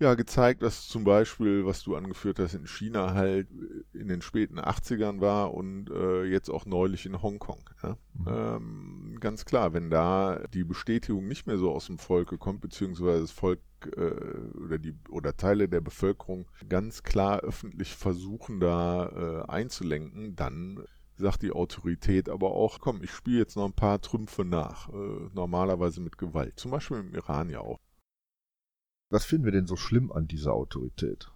ja, 0.01 0.15
gezeigt, 0.15 0.63
dass 0.63 0.89
zum 0.89 1.05
Beispiel, 1.05 1.65
was 1.65 1.83
du 1.83 1.95
angeführt 1.95 2.39
hast, 2.39 2.55
in 2.55 2.67
China 2.67 3.15
halt 3.15 3.49
in 3.93 4.09
den 4.09 4.23
späten 4.23 4.59
80ern 4.59 5.21
war 5.21 5.55
und 5.55 5.89
äh, 5.91 6.25
jetzt 6.25 6.51
auch 6.51 6.67
neulich 6.67 7.07
in 7.07 7.23
Hongkong. 7.23 7.71
Ja? 7.83 7.97
Mhm. 8.15 8.27
Ähm, 8.27 9.17
ganz 9.21 9.45
klar, 9.45 9.73
wenn 9.73 9.91
da 9.91 10.41
die 10.53 10.65
Bestätigung 10.65 11.29
nicht 11.29 11.47
mehr 11.47 11.59
so 11.59 11.73
aus 11.73 11.87
dem 11.87 11.99
Volke 11.99 12.39
kommt, 12.39 12.61
beziehungsweise 12.61 13.21
das 13.21 13.31
Volk 13.31 13.61
äh, 13.97 14.59
oder 14.59 14.79
die 14.79 14.95
oder 15.11 15.37
Teile 15.37 15.69
der 15.69 15.81
Bevölkerung 15.81 16.47
ganz 16.69 17.03
klar 17.03 17.41
öffentlich 17.41 17.95
versuchen 17.95 18.59
da 18.59 19.45
äh, 19.47 19.51
einzulenken, 19.51 20.35
dann 20.35 20.85
sagt 21.17 21.43
die 21.43 21.53
Autorität 21.53 22.29
aber 22.29 22.51
auch, 22.51 22.81
komm, 22.81 23.03
ich 23.03 23.13
spiele 23.13 23.39
jetzt 23.39 23.57
noch 23.57 23.67
ein 23.67 23.73
paar 23.73 24.01
Trümpfe 24.01 24.45
nach, 24.45 24.89
äh, 24.89 25.29
normalerweise 25.33 26.01
mit 26.01 26.19
Gewalt. 26.19 26.59
Zum 26.59 26.73
Beispiel 26.73 26.99
im 26.99 27.15
Iran 27.15 27.51
ja 27.51 27.61
auch. 27.61 27.79
Was 29.11 29.25
finden 29.25 29.45
wir 29.45 29.53
denn 29.53 29.67
so 29.67 29.77
schlimm 29.77 30.11
an 30.13 30.27
dieser 30.27 30.53
Autorität? 30.55 31.31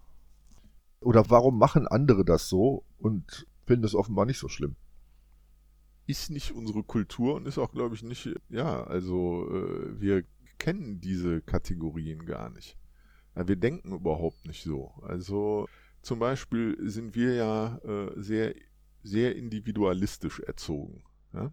Oder 1.00 1.30
warum 1.30 1.58
machen 1.58 1.86
andere 1.86 2.24
das 2.24 2.48
so 2.48 2.84
und 2.98 3.46
finden 3.66 3.84
es 3.84 3.94
offenbar 3.94 4.26
nicht 4.26 4.38
so 4.38 4.48
schlimm? 4.48 4.76
Ist 6.06 6.30
nicht 6.30 6.52
unsere 6.52 6.82
Kultur 6.82 7.34
und 7.34 7.46
ist 7.46 7.58
auch, 7.58 7.70
glaube 7.70 7.94
ich, 7.94 8.02
nicht, 8.02 8.34
ja, 8.48 8.82
also 8.84 9.48
äh, 9.50 10.00
wir 10.00 10.24
kennen 10.58 11.00
diese 11.00 11.40
Kategorien 11.42 12.24
gar 12.24 12.50
nicht. 12.50 12.76
Ja, 13.36 13.46
wir 13.46 13.56
denken 13.56 13.92
überhaupt 13.92 14.46
nicht 14.46 14.64
so. 14.64 14.92
Also 15.02 15.68
zum 16.02 16.18
Beispiel 16.18 16.76
sind 16.88 17.14
wir 17.14 17.34
ja 17.34 17.78
äh, 17.78 18.12
sehr, 18.16 18.54
sehr 19.02 19.36
individualistisch 19.36 20.40
erzogen. 20.40 21.04
Ja? 21.32 21.52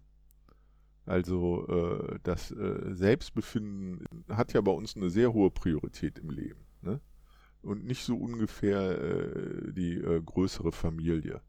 Also 1.06 1.68
äh, 1.68 2.20
das 2.24 2.52
äh, 2.52 2.94
Selbstbefinden 2.94 4.06
hat 4.30 4.54
ja 4.54 4.62
bei 4.62 4.72
uns 4.72 4.96
eine 4.96 5.10
sehr 5.10 5.34
hohe 5.34 5.52
Priorität 5.52 6.18
im 6.20 6.30
Leben. 6.32 6.66
Ne? 6.82 7.00
Und 7.62 7.86
nicht 7.86 8.04
so 8.04 8.18
ungefähr 8.18 9.00
äh, 9.02 9.72
die 9.72 9.96
äh, 9.96 10.22
größere 10.22 10.72
Familie. 10.72 11.42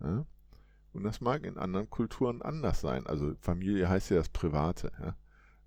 Ja? 0.00 0.26
Und 0.92 1.02
das 1.02 1.20
mag 1.20 1.44
in 1.44 1.58
anderen 1.58 1.90
Kulturen 1.90 2.40
anders 2.40 2.80
sein. 2.80 3.06
Also 3.06 3.34
Familie 3.40 3.88
heißt 3.88 4.10
ja 4.10 4.18
das 4.18 4.28
Private. 4.28 4.92
Ja? 5.00 5.16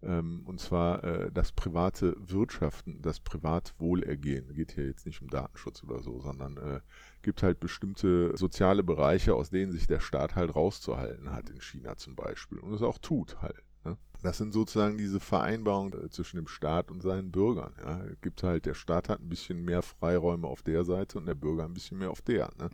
Ähm, 0.04 0.44
und 0.46 0.60
zwar 0.60 1.04
äh, 1.04 1.32
das 1.32 1.52
private 1.52 2.16
Wirtschaften, 2.20 3.02
das 3.02 3.20
Privatwohlergehen. 3.20 4.54
Geht 4.54 4.74
hier 4.74 4.86
jetzt 4.86 5.06
nicht 5.06 5.22
um 5.22 5.30
Datenschutz 5.30 5.84
oder 5.84 6.02
so, 6.04 6.20
sondern 6.20 6.58
äh, 6.58 6.80
gibt 7.24 7.42
halt 7.42 7.60
bestimmte 7.60 8.36
soziale 8.38 8.84
Bereiche, 8.84 9.34
aus 9.34 9.50
denen 9.50 9.72
sich 9.72 9.88
der 9.88 10.00
Staat 10.00 10.36
halt 10.36 10.56
rauszuhalten 10.56 11.32
hat, 11.32 11.50
in 11.50 11.62
China 11.62 11.98
zum 11.98 12.16
Beispiel. 12.16 12.60
Und 12.60 12.74
es 12.74 12.84
auch 12.84 13.00
tut 13.00 13.42
halt. 13.42 13.64
Ne? 13.84 13.98
Das 14.22 14.38
sind 14.38 14.54
sozusagen 14.54 14.98
diese 14.98 15.20
Vereinbarungen 15.20 16.06
äh, 16.06 16.10
zwischen 16.10 16.38
dem 16.38 16.48
Staat 16.48 16.92
und 16.92 17.02
seinen 17.02 17.32
Bürgern. 17.32 17.74
Ja? 17.84 18.02
Gibt 18.22 18.44
halt, 18.44 18.68
der 18.68 18.76
Staat 18.76 19.10
hat 19.10 19.20
ein 19.20 19.30
bisschen 19.30 19.66
mehr 19.66 19.82
Freiräume 19.82 20.48
auf 20.48 20.62
der 20.62 20.84
Seite 20.86 21.18
und 21.18 21.26
der 21.26 21.36
Bürger 21.36 21.66
ein 21.66 21.74
bisschen 21.74 21.98
mehr 21.98 22.12
auf 22.12 22.22
der. 22.22 22.52
Ne? 22.60 22.70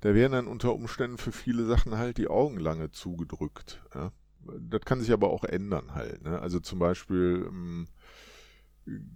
Da 0.00 0.14
werden 0.14 0.32
dann 0.32 0.46
unter 0.46 0.74
Umständen 0.74 1.18
für 1.18 1.32
viele 1.32 1.66
Sachen 1.66 1.98
halt 1.98 2.16
die 2.16 2.28
Augen 2.28 2.58
lange 2.58 2.90
zugedrückt. 2.90 3.82
Ja? 3.94 4.12
Das 4.60 4.80
kann 4.82 5.00
sich 5.00 5.12
aber 5.12 5.30
auch 5.30 5.44
ändern 5.44 5.94
halt. 5.94 6.22
Ne? 6.22 6.38
Also 6.40 6.60
zum 6.60 6.78
Beispiel 6.78 7.46
ähm, 7.48 7.88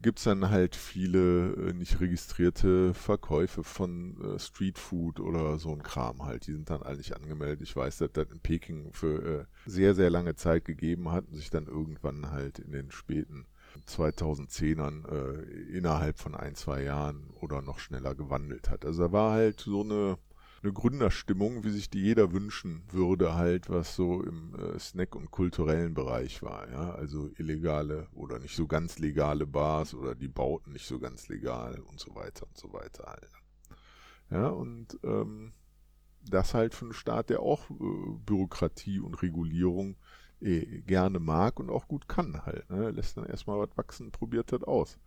gibt 0.03 0.19
es 0.19 0.25
dann 0.25 0.51
halt 0.51 0.75
viele 0.75 1.53
äh, 1.53 1.73
nicht 1.73 2.01
registrierte 2.01 2.93
Verkäufe 2.93 3.63
von 3.63 4.21
äh, 4.21 4.39
Streetfood 4.39 5.21
oder 5.21 5.59
so 5.59 5.73
ein 5.73 5.83
Kram 5.83 6.25
halt. 6.25 6.47
Die 6.47 6.53
sind 6.53 6.71
dann 6.71 6.83
nicht 6.97 7.15
angemeldet. 7.15 7.63
Ich 7.63 7.77
weiß, 7.77 7.99
dass 7.99 8.13
das 8.13 8.31
in 8.31 8.41
Peking 8.41 8.93
für 8.93 9.41
äh, 9.41 9.45
sehr, 9.67 9.95
sehr 9.95 10.11
lange 10.11 10.35
Zeit 10.35 10.65
gegeben 10.65 11.11
hat 11.13 11.27
und 11.29 11.37
sich 11.37 11.51
dann 11.51 11.67
irgendwann 11.67 12.31
halt 12.31 12.59
in 12.59 12.73
den 12.73 12.91
späten 12.91 13.47
2010ern 13.87 15.09
äh, 15.09 15.43
innerhalb 15.77 16.19
von 16.19 16.35
ein, 16.35 16.57
zwei 16.57 16.83
Jahren 16.83 17.31
oder 17.41 17.63
noch 17.63 17.79
schneller 17.79 18.17
gewandelt 18.17 18.71
hat. 18.71 18.85
Also 18.85 19.05
da 19.05 19.13
war 19.13 19.33
halt 19.33 19.61
so 19.61 19.83
eine 19.83 20.19
eine 20.63 20.73
Gründerstimmung, 20.73 21.65
wie 21.65 21.71
sich 21.71 21.89
die 21.89 22.01
jeder 22.01 22.33
wünschen 22.33 22.83
würde, 22.91 23.35
halt, 23.35 23.71
was 23.71 23.97
so 23.97 24.23
im 24.23 24.55
äh, 24.55 24.79
Snack- 24.79 25.17
und 25.17 25.31
kulturellen 25.31 25.95
Bereich 25.95 26.43
war, 26.43 26.71
ja, 26.71 26.93
also 26.93 27.31
illegale 27.39 28.09
oder 28.13 28.39
nicht 28.39 28.55
so 28.55 28.67
ganz 28.67 28.99
legale 28.99 29.47
Bars 29.47 29.95
oder 29.95 30.15
die 30.15 30.29
Bauten 30.29 30.73
nicht 30.73 30.87
so 30.87 30.99
ganz 30.99 31.29
legal 31.29 31.81
und 31.81 31.99
so 31.99 32.15
weiter 32.15 32.47
und 32.47 32.59
so 32.59 32.73
weiter 32.73 33.05
halt. 33.07 33.31
Ja, 34.31 34.49
und 34.49 34.99
ähm, 35.03 35.53
das 36.29 36.53
halt 36.55 36.75
für 36.75 36.87
einen 36.87 36.95
Staat, 36.95 37.31
der 37.31 37.41
auch 37.41 37.71
äh, 37.71 37.75
Bürokratie 38.27 39.01
und 39.01 39.23
Regulierung 39.23 39.97
eh, 40.41 40.83
gerne 40.83 41.19
mag 41.19 41.59
und 41.59 41.71
auch 41.71 41.89
gut 41.89 42.09
kann 42.09 42.45
halt. 42.45 42.69
Ne? 42.71 42.91
Lässt 42.91 43.17
dann 43.17 43.27
erstmal 43.27 43.59
was 43.59 43.77
wachsen, 43.77 44.11
probiert 44.11 44.53
das 44.53 44.63
aus. 44.63 44.99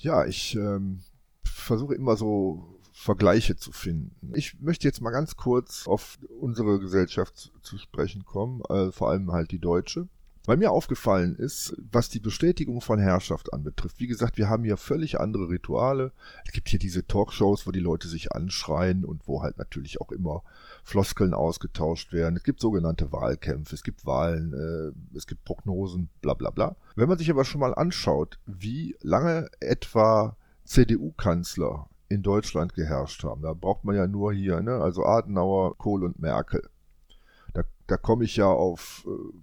Ja, 0.00 0.26
ich 0.26 0.54
ähm, 0.54 1.00
versuche 1.44 1.94
immer 1.94 2.16
so 2.16 2.75
Vergleiche 2.98 3.56
zu 3.56 3.72
finden. 3.72 4.32
Ich 4.34 4.58
möchte 4.58 4.88
jetzt 4.88 5.02
mal 5.02 5.10
ganz 5.10 5.36
kurz 5.36 5.86
auf 5.86 6.18
unsere 6.40 6.80
Gesellschaft 6.80 7.52
zu 7.60 7.76
sprechen 7.76 8.24
kommen, 8.24 8.62
äh, 8.70 8.90
vor 8.90 9.10
allem 9.10 9.32
halt 9.32 9.50
die 9.50 9.58
deutsche. 9.58 10.08
Weil 10.46 10.56
mir 10.56 10.70
aufgefallen 10.70 11.36
ist, 11.36 11.76
was 11.92 12.08
die 12.08 12.20
Bestätigung 12.20 12.80
von 12.80 12.98
Herrschaft 12.98 13.52
anbetrifft. 13.52 14.00
Wie 14.00 14.06
gesagt, 14.06 14.38
wir 14.38 14.48
haben 14.48 14.64
hier 14.64 14.78
völlig 14.78 15.20
andere 15.20 15.50
Rituale. 15.50 16.12
Es 16.46 16.52
gibt 16.52 16.68
hier 16.68 16.78
diese 16.78 17.06
Talkshows, 17.06 17.66
wo 17.66 17.70
die 17.70 17.80
Leute 17.80 18.08
sich 18.08 18.32
anschreien 18.32 19.04
und 19.04 19.28
wo 19.28 19.42
halt 19.42 19.58
natürlich 19.58 20.00
auch 20.00 20.10
immer 20.10 20.42
Floskeln 20.82 21.34
ausgetauscht 21.34 22.12
werden. 22.12 22.36
Es 22.36 22.44
gibt 22.44 22.60
sogenannte 22.60 23.12
Wahlkämpfe, 23.12 23.74
es 23.74 23.82
gibt 23.82 24.06
Wahlen, 24.06 24.54
äh, 24.54 25.16
es 25.16 25.26
gibt 25.26 25.44
Prognosen, 25.44 26.08
bla 26.22 26.32
bla 26.32 26.50
bla. 26.50 26.76
Wenn 26.94 27.08
man 27.08 27.18
sich 27.18 27.30
aber 27.30 27.44
schon 27.44 27.60
mal 27.60 27.74
anschaut, 27.74 28.38
wie 28.46 28.96
lange 29.02 29.50
etwa 29.60 30.36
CDU-Kanzler 30.64 31.88
in 32.08 32.22
Deutschland 32.22 32.74
geherrscht 32.74 33.24
haben. 33.24 33.42
Da 33.42 33.52
braucht 33.52 33.84
man 33.84 33.96
ja 33.96 34.06
nur 34.06 34.32
hier, 34.32 34.60
ne? 34.60 34.76
also 34.76 35.04
Adenauer, 35.04 35.76
Kohl 35.76 36.04
und 36.04 36.18
Merkel. 36.20 36.68
Da, 37.52 37.62
da 37.86 37.96
komme 37.96 38.24
ich 38.24 38.36
ja 38.36 38.46
auf 38.46 39.06
äh, 39.06 39.36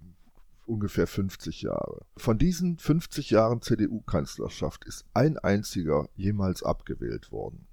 ungefähr 0.66 1.06
50 1.06 1.62
Jahre. 1.62 2.02
Von 2.16 2.38
diesen 2.38 2.78
50 2.78 3.30
Jahren 3.30 3.60
CDU-Kanzlerschaft 3.60 4.84
ist 4.84 5.04
ein 5.12 5.38
einziger 5.38 6.08
jemals 6.16 6.62
abgewählt 6.62 7.32
worden. 7.32 7.66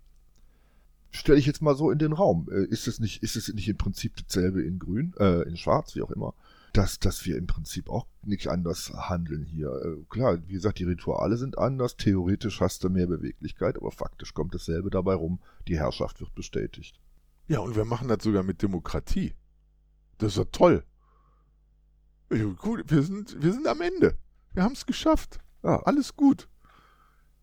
Stelle 1.12 1.39
ich 1.39 1.45
jetzt 1.45 1.62
mal 1.62 1.75
so 1.75 1.91
in 1.91 2.00
den 2.00 2.13
Raum. 2.13 2.50
Äh, 2.51 2.65
ist 2.65 2.88
es 2.88 3.00
nicht, 3.00 3.24
ist 3.24 3.36
es 3.36 3.53
nicht 3.53 3.67
im 3.67 3.77
Prinzip 3.77 4.15
dasselbe 4.17 4.62
in 4.62 4.79
Grün, 4.79 5.13
äh, 5.19 5.41
in 5.43 5.57
Schwarz, 5.57 5.95
wie 5.95 6.01
auch 6.01 6.12
immer? 6.12 6.33
Dass, 6.74 7.00
dass 7.00 7.25
wir 7.25 7.38
im 7.38 7.48
Prinzip 7.48 7.90
auch 7.90 8.08
nicht 8.24 8.48
anders 8.48 8.94
handeln 8.94 9.44
hier. 9.44 9.70
Äh, 9.70 10.04
klar, 10.10 10.40
wie 10.48 10.54
gesagt, 10.54 10.80
die 10.80 10.86
Rituale 10.86 11.38
sind 11.38 11.58
anders, 11.58 11.98
theoretisch 11.98 12.62
hast 12.62 12.84
du 12.84 12.90
mehr 12.90 13.08
Beweglichkeit, 13.08 13.78
aber 13.78 13.92
faktisch 13.92 14.34
kommt 14.34 14.54
dasselbe 14.54 14.90
dabei 14.90 15.16
rum, 15.16 15.40
die 15.68 15.78
Herrschaft 15.78 16.22
wird 16.22 16.34
bestätigt. 16.36 17.00
Ja, 17.48 17.60
und 17.60 17.75
wir 17.75 17.86
machen 17.86 18.08
das 18.08 18.24
sogar 18.24 18.44
mit 18.44 18.62
Demokratie. 18.62 19.34
Das 20.18 20.34
ist 20.34 20.38
ja 20.38 20.46
toll. 20.46 20.84
Gut, 22.30 22.90
wir 22.90 23.04
sind, 23.04 23.42
wir 23.42 23.51
sind 23.51 23.68
am 23.68 23.82
Ende. 23.82 24.18
Wir 24.54 24.63
haben 24.63 24.74
es 24.74 24.86
geschafft. 24.86 25.40
Ja. 25.63 25.82
Alles 25.84 26.16
gut. 26.16 26.48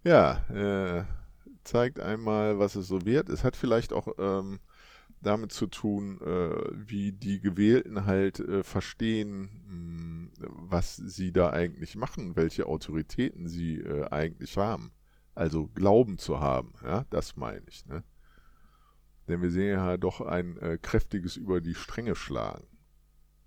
Ja, 0.05 0.39
äh, 0.49 1.05
zeigt 1.65 2.01
einmal, 2.01 2.59
was 2.59 2.75
es 2.75 2.89
so 2.89 3.05
wert 3.05 3.29
ist. 3.29 3.45
Hat 3.45 3.57
vielleicht 3.57 3.93
auch 3.93 4.09
ähm, 4.19 4.61
damit 5.21 5.53
zu 5.53 5.67
tun, 5.67 6.21
äh, 6.21 6.51
wie 6.73 7.13
die 7.13 7.41
Gewählten 7.41 8.07
halt 8.07 8.41
äh, 8.41 8.63
verstehen, 8.63 9.51
mh, 9.67 9.69
hm, 9.69 10.31
was 10.71 10.97
sie 10.97 11.33
da 11.33 11.51
eigentlich 11.51 11.97
machen, 11.97 12.37
welche 12.37 12.67
Autoritäten 12.67 13.49
sie 13.49 13.79
äh, 13.79 14.09
eigentlich 14.11 14.57
haben. 14.57 14.93
Also 15.35 15.69
Glauben 15.69 16.19
zu 16.19 16.41
haben, 16.41 16.75
ja, 16.83 17.05
das 17.11 17.37
meine 17.37 17.63
ich. 17.69 17.87
Ne? 17.87 18.03
Denn 19.29 19.43
wir 19.43 19.51
sehen 19.51 19.69
ja 19.69 19.97
doch 19.97 20.21
ein 20.21 20.57
äh, 20.59 20.79
kräftiges 20.81 21.37
über 21.37 21.61
die 21.61 21.75
Stränge 21.75 22.15
schlagen. 22.15 22.67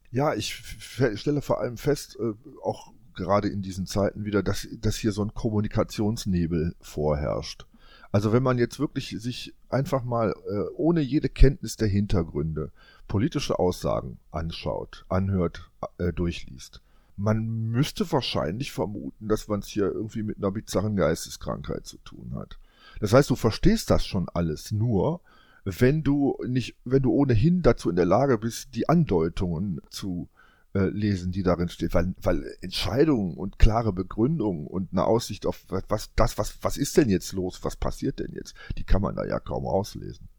Ja, 0.09 0.33
ich 0.33 0.53
stelle 0.53 1.41
vor 1.41 1.59
allem 1.59 1.77
fest, 1.77 2.17
äh, 2.19 2.33
auch 2.63 2.93
gerade 3.15 3.49
in 3.49 3.61
diesen 3.61 3.85
Zeiten 3.85 4.25
wieder, 4.25 4.43
dass, 4.43 4.67
dass 4.79 4.97
hier 4.97 5.11
so 5.11 5.23
ein 5.23 5.33
Kommunikationsnebel 5.33 6.75
vorherrscht. 6.79 7.65
Also 8.11 8.33
wenn 8.33 8.43
man 8.43 8.57
jetzt 8.57 8.79
wirklich 8.79 9.15
sich 9.19 9.53
einfach 9.69 10.03
mal 10.03 10.33
äh, 10.49 10.69
ohne 10.75 11.01
jede 11.01 11.29
Kenntnis 11.29 11.77
der 11.77 11.87
Hintergründe 11.87 12.71
politische 13.07 13.57
Aussagen 13.57 14.19
anschaut, 14.31 15.05
anhört, 15.07 15.69
äh, 15.97 16.11
durchliest, 16.11 16.81
man 17.15 17.69
müsste 17.69 18.11
wahrscheinlich 18.11 18.71
vermuten, 18.71 19.27
dass 19.27 19.47
man 19.47 19.59
es 19.59 19.67
hier 19.67 19.85
irgendwie 19.85 20.23
mit 20.23 20.37
einer 20.37 20.51
bizarren 20.51 20.95
Geisteskrankheit 20.95 21.85
zu 21.85 21.97
tun 21.99 22.33
hat. 22.35 22.57
Das 22.99 23.13
heißt, 23.13 23.29
du 23.29 23.35
verstehst 23.35 23.89
das 23.89 24.05
schon 24.05 24.27
alles 24.29 24.71
nur, 24.71 25.21
wenn 25.63 26.03
du 26.03 26.37
nicht, 26.47 26.75
wenn 26.83 27.03
du 27.03 27.11
ohnehin 27.11 27.61
dazu 27.61 27.89
in 27.89 27.95
der 27.95 28.05
Lage 28.05 28.37
bist, 28.37 28.73
die 28.75 28.89
Andeutungen 28.89 29.79
zu 29.89 30.27
äh, 30.73 30.85
lesen, 30.85 31.31
die 31.31 31.43
darin 31.43 31.69
steht, 31.69 31.93
weil, 31.93 32.13
weil 32.21 32.55
Entscheidungen 32.61 33.35
und 33.35 33.59
klare 33.59 33.91
Begründungen 33.91 34.67
und 34.67 34.91
eine 34.91 35.05
Aussicht 35.05 35.45
auf 35.45 35.65
was, 35.67 36.13
das, 36.15 36.37
was, 36.37 36.57
was 36.61 36.77
ist 36.77 36.95
denn 36.97 37.09
jetzt 37.09 37.33
los, 37.33 37.59
was 37.63 37.75
passiert 37.75 38.19
denn 38.19 38.31
jetzt, 38.33 38.55
die 38.77 38.83
kann 38.83 39.01
man 39.01 39.15
da 39.15 39.25
ja 39.25 39.39
kaum 39.39 39.65
auslesen. 39.65 40.29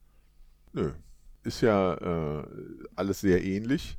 Nö. 0.72 0.92
Ist 1.42 1.60
ja 1.60 1.94
äh, 2.40 2.46
alles 2.94 3.20
sehr 3.20 3.44
ähnlich. 3.44 3.98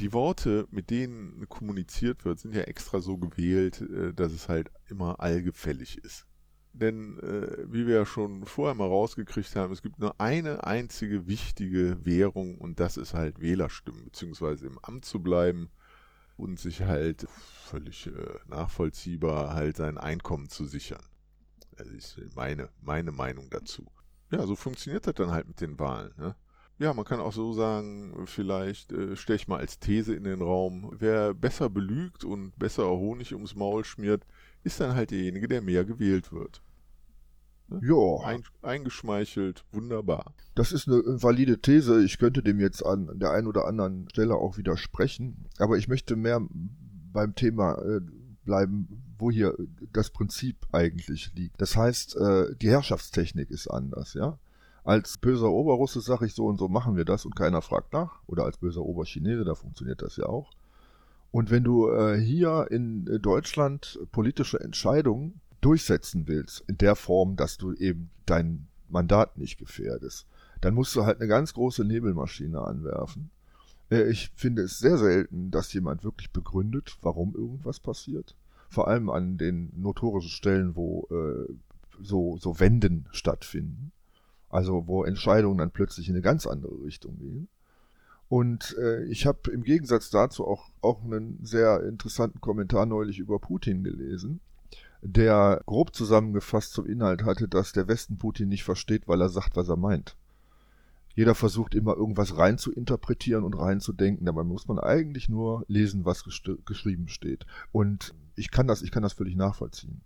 Die 0.00 0.12
Worte, 0.12 0.66
mit 0.70 0.90
denen 0.90 1.48
kommuniziert 1.48 2.24
wird, 2.24 2.38
sind 2.38 2.54
ja 2.54 2.62
extra 2.62 3.00
so 3.00 3.16
gewählt, 3.16 3.80
äh, 3.80 4.12
dass 4.12 4.32
es 4.32 4.48
halt 4.48 4.70
immer 4.88 5.20
allgefällig 5.20 5.98
ist. 5.98 6.26
Denn 6.72 7.18
äh, 7.20 7.70
wie 7.70 7.86
wir 7.86 7.96
ja 7.96 8.06
schon 8.06 8.46
vorher 8.46 8.74
mal 8.74 8.88
rausgekriegt 8.88 9.54
haben, 9.56 9.72
es 9.72 9.82
gibt 9.82 9.98
nur 9.98 10.18
eine 10.20 10.64
einzige 10.64 11.26
wichtige 11.26 11.98
Währung 12.04 12.56
und 12.58 12.80
das 12.80 12.96
ist 12.96 13.12
halt 13.12 13.40
Wählerstimmen, 13.40 14.04
beziehungsweise 14.04 14.66
im 14.66 14.78
Amt 14.78 15.04
zu 15.04 15.22
bleiben 15.22 15.70
und 16.36 16.58
sich 16.58 16.82
halt 16.82 17.26
völlig 17.28 18.06
äh, 18.06 18.10
nachvollziehbar 18.46 19.54
halt 19.54 19.76
sein 19.76 19.98
Einkommen 19.98 20.48
zu 20.48 20.64
sichern. 20.64 21.02
Das 21.76 21.88
ist 21.88 22.18
meine, 22.34 22.70
meine 22.80 23.12
Meinung 23.12 23.50
dazu. 23.50 23.86
Ja, 24.30 24.46
so 24.46 24.56
funktioniert 24.56 25.06
das 25.06 25.14
dann 25.14 25.30
halt 25.30 25.46
mit 25.46 25.60
den 25.60 25.78
Wahlen. 25.78 26.14
Ne? 26.16 26.34
ja, 26.82 26.92
man 26.92 27.04
kann 27.04 27.20
auch 27.20 27.32
so 27.32 27.52
sagen, 27.52 28.26
vielleicht 28.26 28.92
äh, 28.92 29.16
stelle 29.16 29.36
ich 29.36 29.46
mal 29.46 29.58
als 29.58 29.78
These 29.78 30.14
in 30.14 30.24
den 30.24 30.42
Raum, 30.42 30.90
wer 30.98 31.32
besser 31.32 31.70
belügt 31.70 32.24
und 32.24 32.58
besser 32.58 32.88
Honig 32.88 33.32
ums 33.34 33.54
Maul 33.54 33.84
schmiert, 33.84 34.26
ist 34.64 34.80
dann 34.80 34.94
halt 34.94 35.10
derjenige, 35.10 35.48
der 35.48 35.62
mehr 35.62 35.84
gewählt 35.84 36.32
wird. 36.32 36.62
Ne? 37.68 37.80
Ja. 37.82 38.26
Ein, 38.26 38.42
eingeschmeichelt, 38.62 39.64
wunderbar. 39.72 40.34
Das 40.54 40.72
ist 40.72 40.88
eine 40.88 41.02
valide 41.22 41.60
These. 41.60 42.04
Ich 42.04 42.18
könnte 42.18 42.42
dem 42.42 42.60
jetzt 42.60 42.84
an 42.84 43.18
der 43.18 43.30
einen 43.30 43.46
oder 43.46 43.66
anderen 43.66 44.08
Stelle 44.08 44.34
auch 44.34 44.56
widersprechen. 44.56 45.46
Aber 45.58 45.76
ich 45.76 45.88
möchte 45.88 46.16
mehr 46.16 46.40
beim 47.12 47.34
Thema 47.34 47.74
äh, 47.78 48.00
bleiben, 48.44 49.14
wo 49.18 49.30
hier 49.30 49.56
das 49.92 50.10
Prinzip 50.10 50.56
eigentlich 50.72 51.32
liegt. 51.34 51.60
Das 51.60 51.76
heißt, 51.76 52.16
äh, 52.16 52.56
die 52.56 52.70
Herrschaftstechnik 52.70 53.50
ist 53.50 53.68
anders, 53.68 54.14
ja. 54.14 54.38
Als 54.84 55.16
böser 55.18 55.48
Oberrusse 55.48 56.00
sage 56.00 56.26
ich 56.26 56.34
so 56.34 56.46
und 56.46 56.58
so 56.58 56.68
machen 56.68 56.96
wir 56.96 57.04
das 57.04 57.24
und 57.24 57.36
keiner 57.36 57.62
fragt 57.62 57.92
nach. 57.92 58.20
Oder 58.26 58.44
als 58.44 58.58
böser 58.58 58.82
Oberchinese, 58.82 59.44
da 59.44 59.54
funktioniert 59.54 60.02
das 60.02 60.16
ja 60.16 60.26
auch. 60.26 60.50
Und 61.32 61.50
wenn 61.50 61.64
du 61.64 61.88
äh, 61.88 62.20
hier 62.20 62.68
in 62.70 63.06
Deutschland 63.20 63.98
politische 64.12 64.60
Entscheidungen 64.60 65.40
durchsetzen 65.62 66.28
willst, 66.28 66.62
in 66.68 66.76
der 66.76 66.94
Form, 66.94 67.36
dass 67.36 67.56
du 67.56 67.72
eben 67.72 68.10
dein 68.26 68.68
Mandat 68.88 69.38
nicht 69.38 69.58
gefährdest, 69.58 70.26
dann 70.60 70.74
musst 70.74 70.94
du 70.94 71.04
halt 71.04 71.18
eine 71.18 71.28
ganz 71.28 71.54
große 71.54 71.84
Nebelmaschine 71.84 72.60
anwerfen. 72.60 73.30
Äh, 73.90 74.10
ich 74.10 74.30
finde 74.36 74.62
es 74.62 74.78
sehr 74.78 74.98
selten, 74.98 75.50
dass 75.50 75.72
jemand 75.72 76.04
wirklich 76.04 76.30
begründet, 76.32 76.98
warum 77.00 77.34
irgendwas 77.34 77.80
passiert. 77.80 78.36
Vor 78.68 78.88
allem 78.88 79.08
an 79.08 79.38
den 79.38 79.72
notorischen 79.74 80.30
Stellen, 80.30 80.76
wo 80.76 81.08
äh, 81.10 81.52
so, 82.02 82.36
so 82.36 82.60
Wenden 82.60 83.06
stattfinden. 83.10 83.92
Also 84.50 84.86
wo 84.86 85.04
Entscheidungen 85.04 85.56
dann 85.56 85.70
plötzlich 85.70 86.08
in 86.08 86.14
eine 86.14 86.22
ganz 86.22 86.46
andere 86.46 86.84
Richtung 86.84 87.18
gehen. 87.18 87.48
Und 88.32 88.74
äh, 88.78 89.04
ich 89.04 89.26
habe 89.26 89.50
im 89.50 89.62
Gegensatz 89.62 90.08
dazu 90.08 90.46
auch, 90.46 90.70
auch 90.80 91.04
einen 91.04 91.44
sehr 91.44 91.82
interessanten 91.82 92.40
Kommentar 92.40 92.86
neulich 92.86 93.18
über 93.18 93.38
Putin 93.38 93.84
gelesen, 93.84 94.40
der 95.02 95.60
grob 95.66 95.94
zusammengefasst 95.94 96.72
zum 96.72 96.86
Inhalt 96.86 97.24
hatte, 97.24 97.46
dass 97.46 97.72
der 97.72 97.88
Westen 97.88 98.16
Putin 98.16 98.48
nicht 98.48 98.64
versteht, 98.64 99.06
weil 99.06 99.20
er 99.20 99.28
sagt, 99.28 99.54
was 99.54 99.68
er 99.68 99.76
meint. 99.76 100.16
Jeder 101.14 101.34
versucht 101.34 101.74
immer 101.74 101.94
irgendwas 101.94 102.38
rein 102.38 102.56
zu 102.56 102.72
interpretieren 102.72 103.44
und 103.44 103.52
reinzudenken, 103.52 104.24
dabei 104.24 104.44
muss 104.44 104.66
man 104.66 104.78
eigentlich 104.78 105.28
nur 105.28 105.66
lesen, 105.68 106.06
was 106.06 106.24
geschrieben 106.64 107.08
steht. 107.08 107.44
Und 107.70 108.14
ich 108.34 108.50
kann 108.50 108.66
das, 108.66 108.80
ich 108.80 108.92
kann 108.92 109.02
das 109.02 109.12
völlig 109.12 109.36
nachvollziehen. 109.36 110.00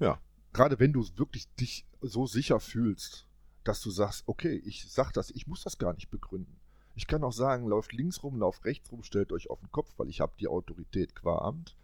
Ja. 0.00 0.18
Gerade 0.52 0.80
wenn 0.80 0.92
du 0.92 1.06
wirklich 1.14 1.54
dich 1.54 1.86
so 2.00 2.26
sicher 2.26 2.58
fühlst, 2.58 3.28
dass 3.62 3.80
du 3.80 3.92
sagst, 3.92 4.24
okay, 4.26 4.60
ich 4.64 4.90
sag 4.90 5.12
das, 5.12 5.30
ich 5.30 5.46
muss 5.46 5.62
das 5.62 5.78
gar 5.78 5.94
nicht 5.94 6.10
begründen. 6.10 6.58
Ich 6.94 7.06
kann 7.06 7.24
auch 7.24 7.32
sagen, 7.32 7.66
lauft 7.68 7.92
links 7.92 8.22
rum, 8.22 8.38
lauft 8.38 8.64
rechts 8.64 8.92
rum, 8.92 9.02
stellt 9.02 9.32
euch 9.32 9.50
auf 9.50 9.60
den 9.60 9.70
Kopf, 9.72 9.92
weil 9.96 10.08
ich 10.08 10.20
habe 10.20 10.32
die 10.38 10.48
Autorität 10.48 11.14
qua 11.14 11.38
Amt. 11.38 11.76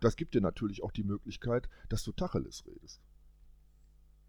Das 0.00 0.16
gibt 0.16 0.34
dir 0.34 0.40
natürlich 0.40 0.82
auch 0.82 0.92
die 0.92 1.04
Möglichkeit, 1.04 1.68
dass 1.88 2.02
du 2.02 2.12
Tacheles 2.12 2.64
redest. 2.66 3.00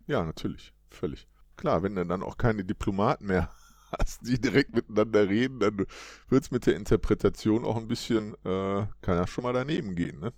Ja, 0.06 0.24
natürlich, 0.24 0.74
völlig. 0.90 1.28
Klar, 1.58 1.84
wenn 1.84 1.96
du 1.96 2.06
dann 2.06 2.24
auch 2.24 2.38
keine 2.38 2.64
Diplomaten 2.64 3.26
mehr 3.26 3.52
hast, 4.00 4.28
die 4.28 4.40
direkt 4.40 4.74
miteinander 4.76 5.28
reden, 5.28 5.60
dann 5.60 5.86
wird 6.30 6.44
es 6.44 6.52
mit 6.52 6.66
der 6.66 6.76
Interpretation 6.76 7.66
auch 7.66 7.78
ein 7.78 7.88
bisschen, 7.88 8.34
äh, 8.46 8.88
kann 9.02 9.18
ja 9.18 9.28
schon 9.28 9.44
mal 9.44 9.54
daneben 9.54 9.96
gehen, 9.96 10.20
ne? 10.20 10.34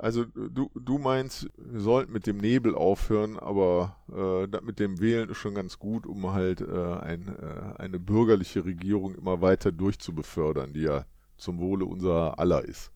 Also 0.00 0.24
du, 0.24 0.70
du 0.74 0.96
meinst, 0.96 1.50
wir 1.58 1.80
sollten 1.80 2.10
mit 2.12 2.26
dem 2.26 2.38
Nebel 2.38 2.74
aufhören, 2.74 3.38
aber 3.38 3.98
äh, 4.10 4.46
mit 4.62 4.78
dem 4.78 4.98
Wählen 4.98 5.28
ist 5.28 5.36
schon 5.36 5.54
ganz 5.54 5.78
gut, 5.78 6.06
um 6.06 6.32
halt 6.32 6.62
äh, 6.62 6.64
ein, 6.64 7.28
äh, 7.28 7.78
eine 7.78 8.00
bürgerliche 8.00 8.64
Regierung 8.64 9.14
immer 9.14 9.42
weiter 9.42 9.72
durchzubefördern, 9.72 10.72
die 10.72 10.80
ja 10.80 11.04
zum 11.36 11.58
Wohle 11.58 11.84
unserer 11.84 12.38
aller 12.38 12.64
ist. 12.64 12.92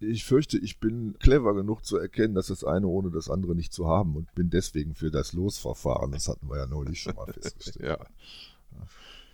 Ich 0.00 0.24
fürchte, 0.24 0.56
ich 0.56 0.80
bin 0.80 1.18
clever 1.18 1.54
genug 1.54 1.84
zu 1.84 1.98
erkennen, 1.98 2.34
dass 2.34 2.46
das 2.46 2.64
eine 2.64 2.86
ohne 2.86 3.10
das 3.10 3.28
andere 3.28 3.54
nicht 3.54 3.74
zu 3.74 3.86
haben 3.86 4.16
und 4.16 4.34
bin 4.34 4.48
deswegen 4.48 4.94
für 4.94 5.10
das 5.10 5.34
Losverfahren. 5.34 6.12
Das 6.12 6.26
hatten 6.26 6.48
wir 6.48 6.56
ja 6.56 6.66
neulich 6.66 7.02
schon 7.02 7.16
mal 7.16 7.26
festgestellt. 7.34 7.86
ja. 7.86 7.98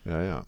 Ja, 0.05 0.23
ja. 0.25 0.47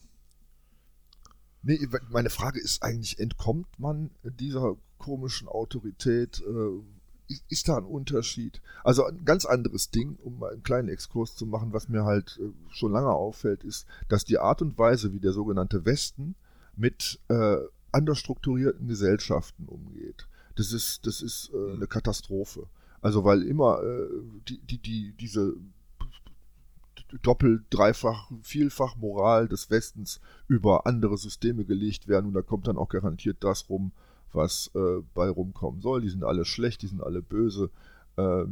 Nee, 1.65 1.89
meine 2.11 2.29
Frage 2.31 2.61
ist 2.61 2.83
eigentlich, 2.83 3.19
entkommt 3.19 3.67
man 3.79 4.11
dieser 4.23 4.77
komischen 4.99 5.49
Autorität? 5.49 6.43
Äh, 6.47 7.35
ist 7.49 7.69
da 7.69 7.79
ein 7.79 7.85
Unterschied? 7.85 8.61
Also 8.83 9.07
ein 9.07 9.25
ganz 9.25 9.47
anderes 9.47 9.91
Ding, 9.91 10.19
um 10.23 10.39
mal 10.39 10.53
einen 10.53 10.63
kleinen 10.63 10.91
Exkurs 10.91 11.37
zu 11.37 11.47
machen, 11.47 11.73
was 11.73 11.89
mir 11.89 12.05
halt 12.05 12.39
äh, 12.43 12.53
schon 12.71 12.93
lange 12.93 13.11
auffällt, 13.11 13.65
ist, 13.65 13.87
dass 14.09 14.27
die 14.27 14.39
Art 14.39 14.61
und 14.61 14.77
Weise, 14.77 15.15
wie 15.15 15.21
der 15.21 15.33
sogenannte 15.33 15.87
Westen 15.87 16.35
mit 16.77 17.19
äh, 17.29 17.57
anders 17.93 18.19
strukturierten 18.19 18.87
Gesellschaften 18.87 19.65
umgeht, 19.67 20.29
das 20.57 20.73
ist, 20.73 21.07
das 21.07 21.23
ist 21.23 21.51
äh, 21.55 21.73
eine 21.73 21.87
Katastrophe. 21.87 22.67
Also 23.01 23.25
weil 23.25 23.43
immer 23.43 23.83
äh, 23.83 24.07
die, 24.49 24.59
die, 24.59 24.79
die, 24.79 25.13
diese 25.19 25.57
doppelt, 27.23 27.65
dreifach, 27.71 28.31
vielfach 28.43 28.97
Moral 28.97 29.49
des 29.49 29.71
Westens 29.71 30.21
über 30.49 30.87
andere 30.87 31.17
Systeme 31.17 31.65
gelegt 31.65 32.09
werden 32.09 32.27
und 32.27 32.35
da 32.35 32.43
kommt 32.43 32.67
dann 32.67 32.77
auch 32.77 32.89
garantiert 32.89 33.39
das 33.41 33.69
rum, 33.69 33.93
was 34.33 34.71
äh, 34.75 35.03
bei 35.15 35.29
rumkommen 35.29 35.81
soll. 35.81 36.01
Die 36.01 36.09
sind 36.09 36.25
alle 36.25 36.45
schlecht, 36.45 36.83
die 36.83 36.89
sind 36.89 37.03
alle 37.03 37.23
böse, 37.23 37.71
äh, 38.17 38.45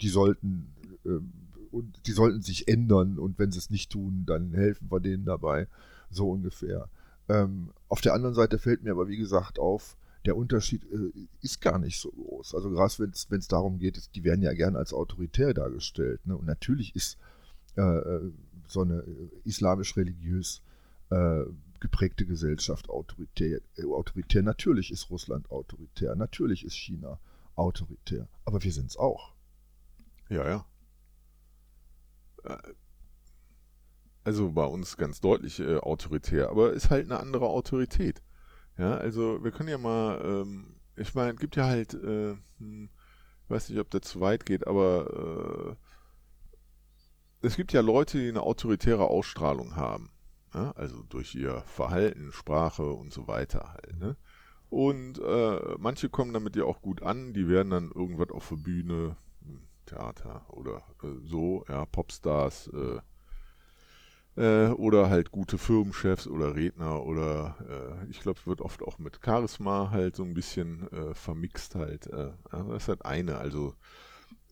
die 0.00 0.08
sollten 0.08 0.72
äh, 1.04 1.20
und 1.70 2.06
die 2.06 2.12
sollten 2.12 2.42
sich 2.42 2.68
ändern 2.68 3.18
und 3.18 3.38
wenn 3.38 3.50
sie 3.50 3.58
es 3.58 3.70
nicht 3.70 3.90
tun, 3.90 4.24
dann 4.26 4.52
helfen 4.52 4.90
wir 4.90 5.00
denen 5.00 5.24
dabei, 5.24 5.66
so 6.10 6.30
ungefähr. 6.30 6.88
Ähm, 7.28 7.70
auf 7.88 8.00
der 8.00 8.14
anderen 8.14 8.34
Seite 8.34 8.58
fällt 8.58 8.84
mir 8.84 8.92
aber 8.92 9.08
wie 9.08 9.16
gesagt 9.16 9.58
auf, 9.58 9.96
der 10.24 10.36
Unterschied 10.36 10.84
äh, 10.84 11.26
ist 11.40 11.60
gar 11.60 11.78
nicht 11.78 12.00
so 12.00 12.10
groß. 12.10 12.54
Also 12.54 12.70
gerade 12.70 12.94
wenn 12.98 13.38
es 13.38 13.48
darum 13.48 13.78
geht, 13.78 14.14
die 14.14 14.24
werden 14.24 14.42
ja 14.42 14.52
gern 14.52 14.76
als 14.76 14.94
autoritär 14.94 15.52
dargestellt. 15.52 16.24
Ne? 16.26 16.36
Und 16.36 16.46
natürlich 16.46 16.94
ist 16.94 17.14
äh, 17.14 17.33
so 18.66 18.82
eine 18.82 19.00
äh, 19.00 19.30
islamisch-religiös 19.44 20.62
äh, 21.10 21.44
geprägte 21.80 22.26
Gesellschaft 22.26 22.88
autoritär, 22.88 23.60
äh, 23.76 23.84
autoritär. 23.84 24.42
Natürlich 24.42 24.90
ist 24.90 25.10
Russland 25.10 25.50
autoritär, 25.50 26.14
natürlich 26.14 26.64
ist 26.64 26.74
China 26.74 27.18
autoritär, 27.56 28.28
aber 28.44 28.62
wir 28.62 28.72
sind 28.72 28.90
es 28.90 28.96
auch. 28.96 29.34
Ja, 30.28 30.48
ja. 30.48 30.66
Also 34.24 34.52
bei 34.52 34.64
uns 34.64 34.96
ganz 34.96 35.20
deutlich 35.20 35.60
äh, 35.60 35.76
autoritär, 35.76 36.50
aber 36.50 36.72
ist 36.72 36.90
halt 36.90 37.10
eine 37.10 37.20
andere 37.20 37.48
Autorität. 37.48 38.22
Ja, 38.78 38.96
also 38.96 39.44
wir 39.44 39.50
können 39.52 39.68
ja 39.68 39.78
mal, 39.78 40.20
ähm, 40.24 40.76
ich 40.96 41.14
meine, 41.14 41.32
es 41.32 41.38
gibt 41.38 41.56
ja 41.56 41.66
halt, 41.66 41.94
äh, 41.94 42.34
hm, 42.58 42.88
ich 43.44 43.50
weiß 43.50 43.68
nicht, 43.68 43.78
ob 43.78 43.90
das 43.90 44.02
zu 44.02 44.20
weit 44.20 44.46
geht, 44.46 44.66
aber 44.66 45.76
es 47.44 47.56
gibt 47.56 47.72
ja 47.72 47.80
Leute, 47.80 48.18
die 48.18 48.28
eine 48.28 48.42
autoritäre 48.42 49.08
Ausstrahlung 49.08 49.76
haben. 49.76 50.10
Ja? 50.54 50.72
Also 50.72 51.02
durch 51.08 51.34
ihr 51.34 51.62
Verhalten, 51.66 52.32
Sprache 52.32 52.90
und 52.90 53.12
so 53.12 53.26
weiter 53.28 53.72
halt. 53.74 53.98
Ne? 53.98 54.16
Und 54.70 55.18
äh, 55.18 55.58
manche 55.78 56.08
kommen 56.08 56.32
damit 56.32 56.56
ja 56.56 56.64
auch 56.64 56.82
gut 56.82 57.02
an, 57.02 57.32
die 57.32 57.48
werden 57.48 57.70
dann 57.70 57.92
irgendwas 57.92 58.30
auf 58.30 58.48
der 58.48 58.56
Bühne, 58.56 59.16
Theater 59.86 60.46
oder 60.48 60.82
äh, 61.02 61.08
so, 61.24 61.64
ja, 61.68 61.84
Popstars, 61.84 62.70
äh, 62.72 63.00
äh, 64.36 64.70
oder 64.72 65.10
halt 65.10 65.30
gute 65.30 65.58
Firmenchefs 65.58 66.26
oder 66.26 66.56
Redner 66.56 67.04
oder 67.04 67.56
äh, 67.68 68.10
ich 68.10 68.20
glaube, 68.20 68.40
es 68.40 68.46
wird 68.46 68.62
oft 68.62 68.82
auch 68.82 68.98
mit 68.98 69.20
Charisma 69.22 69.90
halt 69.90 70.16
so 70.16 70.24
ein 70.24 70.34
bisschen 70.34 70.90
äh, 70.90 71.14
vermixt 71.14 71.74
halt. 71.74 72.10
Das 72.10 72.82
ist 72.82 72.88
halt 72.88 73.04
eine, 73.04 73.38
also 73.38 73.74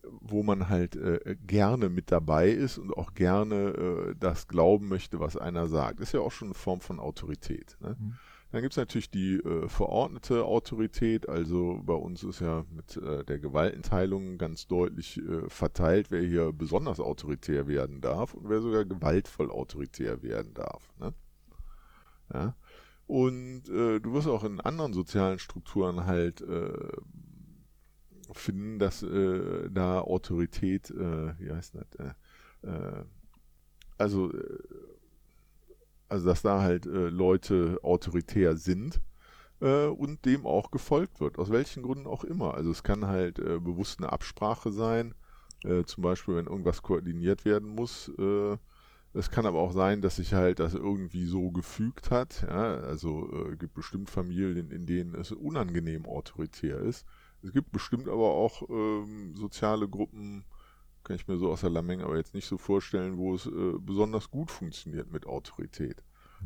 wo 0.03 0.43
man 0.43 0.69
halt 0.69 0.95
äh, 0.95 1.35
gerne 1.45 1.89
mit 1.89 2.11
dabei 2.11 2.49
ist 2.49 2.77
und 2.77 2.95
auch 2.95 3.13
gerne 3.13 3.55
äh, 3.55 4.15
das 4.19 4.47
glauben 4.47 4.87
möchte, 4.87 5.19
was 5.19 5.37
einer 5.37 5.67
sagt. 5.67 5.99
Ist 5.99 6.13
ja 6.13 6.19
auch 6.19 6.31
schon 6.31 6.49
eine 6.49 6.55
Form 6.55 6.81
von 6.81 6.99
Autorität. 6.99 7.77
Ne? 7.79 7.95
Mhm. 7.99 8.13
Dann 8.51 8.61
gibt 8.61 8.73
es 8.73 8.77
natürlich 8.77 9.09
die 9.09 9.37
äh, 9.37 9.67
verordnete 9.67 10.45
Autorität. 10.45 11.27
Also 11.27 11.81
bei 11.83 11.95
uns 11.95 12.23
ist 12.23 12.39
ja 12.39 12.65
mit 12.69 12.97
äh, 12.97 13.23
der 13.23 13.39
Gewaltenteilung 13.39 14.37
ganz 14.37 14.67
deutlich 14.67 15.17
äh, 15.17 15.49
verteilt, 15.49 16.11
wer 16.11 16.21
hier 16.21 16.53
besonders 16.53 16.99
autoritär 16.99 17.67
werden 17.67 17.99
darf 17.99 18.35
und 18.35 18.49
wer 18.49 18.61
sogar 18.61 18.85
gewaltvoll 18.85 19.49
autoritär 19.49 20.21
werden 20.21 20.53
darf. 20.53 20.93
Ne? 20.99 21.13
Ja? 22.31 22.55
Und 23.07 23.69
äh, 23.69 23.99
du 23.99 24.13
wirst 24.13 24.27
auch 24.27 24.43
in 24.43 24.61
anderen 24.61 24.93
sozialen 24.93 25.39
Strukturen 25.39 26.05
halt 26.05 26.43
finden, 28.37 28.79
dass 28.79 29.03
äh, 29.03 29.69
da 29.69 30.01
Autorität, 30.01 30.89
äh, 30.91 31.39
wie 31.39 31.51
heißt 31.51 31.75
das, 31.75 31.85
äh, 31.99 32.67
äh 32.67 33.03
also, 33.97 34.31
äh, 34.33 34.59
also 36.09 36.25
dass 36.25 36.41
da 36.41 36.61
halt 36.61 36.85
äh, 36.85 37.09
Leute 37.09 37.79
autoritär 37.83 38.55
sind 38.55 39.01
und 39.59 40.25
dem 40.25 40.45
auch 40.45 40.71
gefolgt 40.71 41.21
wird, 41.21 41.39
aus 41.39 41.49
welchen 41.49 41.83
Gründen 41.83 42.05
auch 42.05 42.25
immer. 42.25 42.53
Also 42.55 42.69
es 42.69 42.83
kann 42.83 43.07
halt 43.07 43.35
bewusst 43.35 43.97
eine 43.99 44.11
Absprache 44.11 44.73
sein, 44.73 45.15
zum 45.85 46.03
Beispiel 46.03 46.35
wenn 46.35 46.47
irgendwas 46.47 46.81
koordiniert 46.81 47.45
werden 47.45 47.69
muss, 47.69 48.11
Es 49.13 49.29
kann 49.29 49.45
aber 49.45 49.59
auch 49.59 49.71
sein, 49.71 50.01
dass 50.01 50.15
sich 50.15 50.33
halt 50.33 50.59
das 50.59 50.73
irgendwie 50.73 51.25
so 51.25 51.51
gefügt 51.51 52.09
hat. 52.09 52.41
Ja? 52.47 52.77
Also 52.77 53.31
äh, 53.31 53.55
gibt 53.55 53.75
bestimmt 53.75 54.09
Familien, 54.09 54.71
in 54.71 54.87
denen 54.87 55.13
es 55.13 55.31
unangenehm 55.31 56.05
autoritär 56.07 56.79
ist. 56.79 57.05
Es 57.43 57.51
gibt 57.51 57.71
bestimmt 57.71 58.07
aber 58.07 58.31
auch 58.31 58.67
ähm, 58.69 59.35
soziale 59.35 59.87
Gruppen, 59.89 60.45
kann 61.03 61.17
ich 61.17 61.27
mir 61.27 61.37
so 61.37 61.51
aus 61.51 61.61
der 61.61 61.69
Lameng 61.69 62.01
aber 62.01 62.15
jetzt 62.15 62.33
nicht 62.33 62.47
so 62.47 62.57
vorstellen, 62.57 63.17
wo 63.17 63.35
es 63.35 63.45
äh, 63.45 63.73
besonders 63.79 64.31
gut 64.31 64.49
funktioniert 64.49 65.11
mit 65.11 65.25
Autorität. 65.25 66.03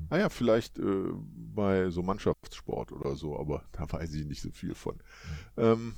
Naja, 0.09 0.29
vielleicht 0.29 0.79
äh, 0.79 1.11
bei 1.55 1.89
so 1.89 2.01
Mannschaftssport 2.03 2.91
oder 2.91 3.15
so, 3.15 3.39
aber 3.39 3.63
da 3.71 3.91
weiß 3.91 4.13
ich 4.13 4.25
nicht 4.25 4.41
so 4.41 4.51
viel 4.51 4.75
von. 4.75 4.95
Mhm. 4.95 5.63
Ähm, 5.63 5.95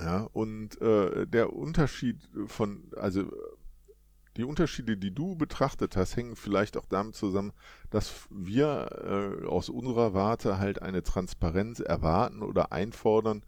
ja, 0.00 0.22
und 0.32 0.80
äh, 0.80 1.26
der 1.26 1.52
Unterschied 1.52 2.28
von, 2.46 2.90
also 2.96 3.30
die 4.36 4.44
Unterschiede, 4.44 4.96
die 4.96 5.14
du 5.14 5.36
betrachtet 5.36 5.96
hast, 5.96 6.16
hängen 6.16 6.36
vielleicht 6.36 6.76
auch 6.76 6.86
damit 6.86 7.14
zusammen, 7.14 7.52
dass 7.90 8.26
wir 8.30 9.42
äh, 9.42 9.46
aus 9.46 9.68
unserer 9.68 10.14
Warte 10.14 10.58
halt 10.58 10.80
eine 10.80 11.02
Transparenz 11.02 11.80
erwarten 11.80 12.42
oder 12.42 12.72
einfordern, 12.72 13.44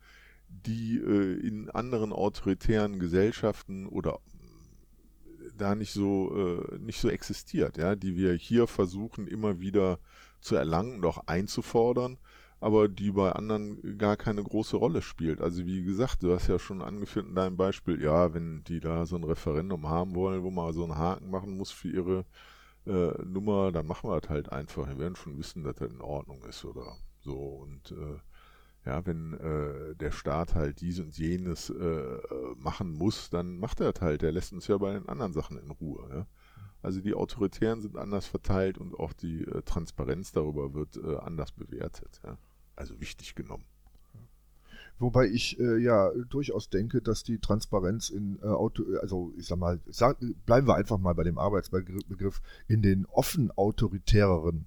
die 0.49 0.99
äh, 0.99 1.47
in 1.47 1.71
anderen 1.71 2.13
autoritären 2.13 2.99
Gesellschaften 2.99 3.87
oder 3.87 4.15
äh, 4.15 5.51
da 5.57 5.75
nicht 5.75 5.93
so 5.93 6.35
äh, 6.37 6.79
nicht 6.79 7.01
so 7.01 7.09
existiert, 7.09 7.77
ja, 7.77 7.97
die 7.97 8.17
wir 8.17 8.35
hier 8.35 8.67
versuchen 8.67 9.27
immer 9.27 9.61
wieder 9.61 9.99
zu 10.41 10.57
erlangen 10.57 10.97
und 10.97 11.07
auch 11.07 11.27
einzufordern, 11.27 12.19
aber 12.61 12.89
die 12.89 13.11
bei 13.11 13.33
anderen 13.33 13.99
gar 13.99 14.17
keine 14.17 14.43
große 14.43 14.77
Rolle 14.77 15.03
spielt. 15.03 15.41
Also 15.41 15.67
wie 15.67 15.83
gesagt, 15.83 16.23
du 16.23 16.33
hast 16.35 16.49
ja 16.49 16.59
schon 16.59 16.83
angeführt 16.83 17.27
in 17.27 17.35
deinem 17.35 17.57
Beispiel, 17.57 18.01
ja, 18.03 18.35
wenn 18.35 18.65
die 18.65 18.81
da 18.81 19.07
so 19.07 19.17
ein 19.17 19.25
Referendum 19.25 19.89
haben 19.89 20.15
wollen, 20.15 20.43
wo 20.43 20.51
man 20.51 20.73
so 20.73 20.85
einen 20.85 20.97
Haken 20.97 21.31
machen 21.31 21.57
muss 21.57 21.71
für 21.71 21.89
ihre 21.89 22.25
äh, 22.87 23.23
Nummer, 23.25 23.73
dann 23.73 23.87
machen 23.87 24.11
wir 24.11 24.21
das 24.21 24.31
halt 24.31 24.53
einfach. 24.53 24.87
Wir 24.89 24.99
werden 24.99 25.17
schon 25.17 25.39
wissen, 25.39 25.65
dass 25.65 25.77
das 25.77 25.91
in 25.91 26.01
Ordnung 26.01 26.43
ist 26.45 26.65
oder 26.65 26.97
so 27.21 27.35
und 27.35 27.93
äh, 27.93 28.19
ja, 28.85 29.05
wenn 29.07 29.33
äh, 29.35 29.95
der 29.95 30.11
Staat 30.11 30.55
halt 30.55 30.81
dies 30.81 31.01
und 31.01 31.17
jenes 31.17 31.71
äh, 31.71 31.75
äh, 31.75 32.21
machen 32.57 32.93
muss, 32.93 33.31
dann 33.31 33.59
macht 33.59 33.81
er 33.81 33.93
das 33.93 34.03
halt. 34.03 34.23
Der 34.23 34.33
lässt 34.33 34.53
uns 34.53 34.67
ja 34.67 34.77
bei 34.77 34.93
den 34.93 35.09
anderen 35.09 35.33
Sachen 35.33 35.59
in 35.59 35.71
Ruhe. 35.71 36.07
Ja? 36.11 36.27
Also 36.83 37.01
die 37.01 37.15
Autoritären 37.15 37.81
sind 37.81 37.97
anders 37.97 38.27
verteilt 38.27 38.77
und 38.77 38.95
auch 38.95 39.15
die 39.15 39.43
äh, 39.45 39.63
Transparenz 39.63 40.33
darüber 40.33 40.75
wird 40.75 40.97
äh, 40.97 41.17
anders 41.17 41.53
bewertet. 41.53 42.21
Ja? 42.25 42.37
Also 42.77 43.01
wichtig 43.01 43.35
genommen. 43.35 43.65
Wobei 44.99 45.27
ich 45.27 45.59
äh, 45.59 45.79
ja 45.79 46.13
durchaus 46.29 46.69
denke, 46.69 47.03
dass 47.03 47.25
die 47.25 47.39
Transparenz 47.39 48.11
in 48.11 48.39
äh, 48.43 48.47
Auto, 48.47 48.85
also 49.01 49.33
ich 49.37 49.47
sag 49.47 49.59
mal, 49.59 49.81
sag, 49.87 50.19
bleiben 50.47 50.69
wir 50.69 50.77
einfach 50.77 50.99
mal 50.99 51.15
bei 51.15 51.25
dem 51.25 51.39
Arbeitsbegriff, 51.39 52.41
in 52.69 52.83
den 52.83 53.07
offen 53.07 53.51
autoritäreren 53.51 54.67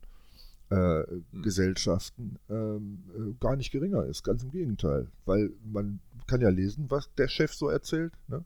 äh. 0.69 1.03
Gesellschaften 1.31 2.37
ähm, 2.49 3.03
äh, 3.15 3.33
gar 3.39 3.55
nicht 3.55 3.71
geringer 3.71 4.05
ist. 4.05 4.23
Ganz 4.23 4.43
im 4.43 4.51
Gegenteil. 4.51 5.07
Weil 5.25 5.51
man 5.63 5.99
kann 6.27 6.41
ja 6.41 6.49
lesen, 6.49 6.85
was 6.89 7.09
der 7.15 7.27
Chef 7.27 7.53
so 7.53 7.69
erzählt. 7.69 8.13
Ne? 8.27 8.43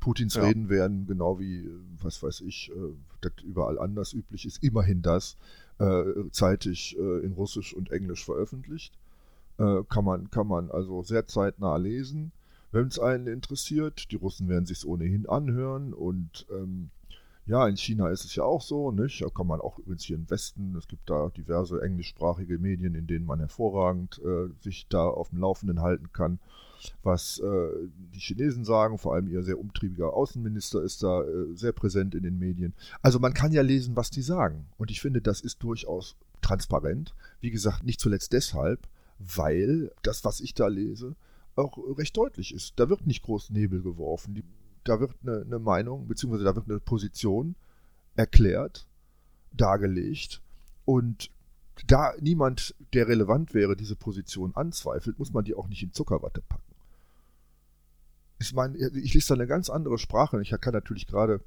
Putins 0.00 0.34
ja. 0.34 0.42
Reden 0.42 0.68
werden, 0.68 1.06
genau 1.06 1.38
wie, 1.38 1.70
was 2.02 2.22
weiß 2.22 2.42
ich, 2.42 2.70
äh, 2.74 2.92
das 3.22 3.32
überall 3.42 3.78
anders 3.78 4.12
üblich 4.12 4.44
ist, 4.44 4.62
immerhin 4.62 5.00
das, 5.00 5.36
äh, 5.78 6.04
zeitig 6.30 6.96
äh, 6.98 7.24
in 7.24 7.32
Russisch 7.32 7.72
und 7.72 7.90
Englisch 7.90 8.24
veröffentlicht. 8.24 8.98
Äh, 9.58 9.82
kann, 9.88 10.04
man, 10.04 10.30
kann 10.30 10.46
man 10.46 10.70
also 10.70 11.02
sehr 11.02 11.26
zeitnah 11.26 11.76
lesen, 11.76 12.32
wenn 12.70 12.88
es 12.88 12.98
einen 12.98 13.28
interessiert. 13.28 14.10
Die 14.10 14.16
Russen 14.16 14.48
werden 14.48 14.66
sich 14.66 14.84
ohnehin 14.84 15.26
anhören 15.26 15.94
und 15.94 16.46
ähm, 16.50 16.90
ja, 17.46 17.68
in 17.68 17.76
China 17.76 18.08
ist 18.08 18.24
es 18.24 18.34
ja 18.34 18.44
auch 18.44 18.62
so, 18.62 18.90
nicht? 18.90 19.20
Da 19.20 19.28
kann 19.28 19.46
man 19.46 19.60
auch 19.60 19.78
übrigens 19.78 20.04
hier 20.04 20.16
im 20.16 20.30
Westen, 20.30 20.74
es 20.76 20.88
gibt 20.88 21.10
da 21.10 21.28
diverse 21.28 21.80
englischsprachige 21.82 22.58
Medien, 22.58 22.94
in 22.94 23.06
denen 23.06 23.26
man 23.26 23.38
hervorragend 23.38 24.20
äh, 24.24 24.48
sich 24.62 24.86
da 24.88 25.06
auf 25.06 25.28
dem 25.28 25.40
Laufenden 25.40 25.82
halten 25.82 26.10
kann, 26.12 26.38
was 27.02 27.38
äh, 27.40 27.68
die 28.14 28.18
Chinesen 28.18 28.64
sagen. 28.64 28.96
Vor 28.96 29.14
allem 29.14 29.28
ihr 29.28 29.42
sehr 29.42 29.58
umtriebiger 29.58 30.14
Außenminister 30.14 30.82
ist 30.82 31.02
da 31.02 31.22
äh, 31.22 31.54
sehr 31.54 31.72
präsent 31.72 32.14
in 32.14 32.22
den 32.22 32.38
Medien. 32.38 32.72
Also 33.02 33.18
man 33.18 33.34
kann 33.34 33.52
ja 33.52 33.62
lesen, 33.62 33.94
was 33.94 34.08
die 34.08 34.22
sagen. 34.22 34.66
Und 34.78 34.90
ich 34.90 35.02
finde, 35.02 35.20
das 35.20 35.42
ist 35.42 35.62
durchaus 35.62 36.16
transparent. 36.40 37.14
Wie 37.40 37.50
gesagt, 37.50 37.84
nicht 37.84 38.00
zuletzt 38.00 38.32
deshalb, 38.32 38.88
weil 39.18 39.92
das, 40.02 40.24
was 40.24 40.40
ich 40.40 40.54
da 40.54 40.68
lese, 40.68 41.14
auch 41.56 41.76
recht 41.98 42.16
deutlich 42.16 42.54
ist. 42.54 42.72
Da 42.76 42.88
wird 42.88 43.06
nicht 43.06 43.22
groß 43.22 43.50
Nebel 43.50 43.82
geworfen. 43.82 44.34
Die 44.34 44.44
da 44.84 45.00
wird 45.00 45.12
eine, 45.22 45.42
eine 45.42 45.58
Meinung, 45.58 46.06
beziehungsweise 46.06 46.44
da 46.44 46.54
wird 46.54 46.68
eine 46.68 46.80
Position 46.80 47.54
erklärt, 48.16 48.86
dargelegt 49.52 50.40
und 50.84 51.30
da 51.86 52.12
niemand, 52.20 52.74
der 52.92 53.08
relevant 53.08 53.54
wäre, 53.54 53.76
diese 53.76 53.96
Position 53.96 54.54
anzweifelt, 54.54 55.18
muss 55.18 55.32
man 55.32 55.44
die 55.44 55.54
auch 55.54 55.68
nicht 55.68 55.82
in 55.82 55.92
Zuckerwatte 55.92 56.42
packen. 56.42 56.62
Ich 58.38 58.52
meine, 58.54 58.76
ich 58.76 59.14
lese 59.14 59.28
da 59.28 59.34
eine 59.34 59.46
ganz 59.46 59.70
andere 59.70 59.98
Sprache. 59.98 60.40
Ich 60.40 60.54
kann 60.60 60.74
natürlich 60.74 61.06
gerade 61.06 61.40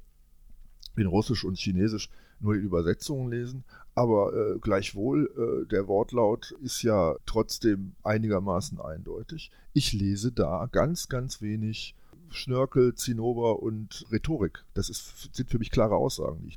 in 0.96 1.06
Russisch 1.06 1.44
und 1.44 1.56
Chinesisch 1.56 2.10
nur 2.40 2.54
die 2.54 2.60
Übersetzungen 2.60 3.30
lesen, 3.30 3.64
aber 3.94 4.32
äh, 4.32 4.58
gleichwohl, 4.58 5.64
äh, 5.64 5.68
der 5.68 5.88
Wortlaut 5.88 6.52
ist 6.62 6.82
ja 6.82 7.16
trotzdem 7.26 7.94
einigermaßen 8.02 8.80
eindeutig. 8.80 9.50
Ich 9.72 9.92
lese 9.92 10.30
da 10.32 10.68
ganz, 10.70 11.08
ganz 11.08 11.40
wenig 11.42 11.94
Schnörkel, 12.30 12.94
Zinnober 12.94 13.62
und 13.62 14.06
Rhetorik. 14.10 14.64
Das 14.74 14.88
ist, 14.88 15.34
sind 15.34 15.50
für 15.50 15.58
mich 15.58 15.70
klare 15.70 15.96
Aussagen. 15.96 16.52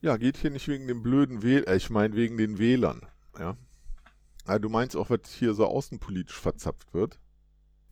Ja, 0.00 0.16
geht 0.16 0.36
hier 0.36 0.50
nicht 0.50 0.66
wegen 0.68 0.88
dem 0.88 1.02
blöden 1.02 1.42
Wähl, 1.42 1.64
äh, 1.64 1.76
ich 1.76 1.90
meine 1.90 2.14
wegen 2.16 2.36
den 2.36 2.58
Wählern. 2.58 3.02
Ja. 3.38 3.56
Also 4.44 4.58
du 4.58 4.68
meinst 4.68 4.96
auch, 4.96 5.10
was 5.10 5.30
hier 5.30 5.54
so 5.54 5.66
außenpolitisch 5.66 6.38
verzapft 6.38 6.92
wird? 6.92 7.18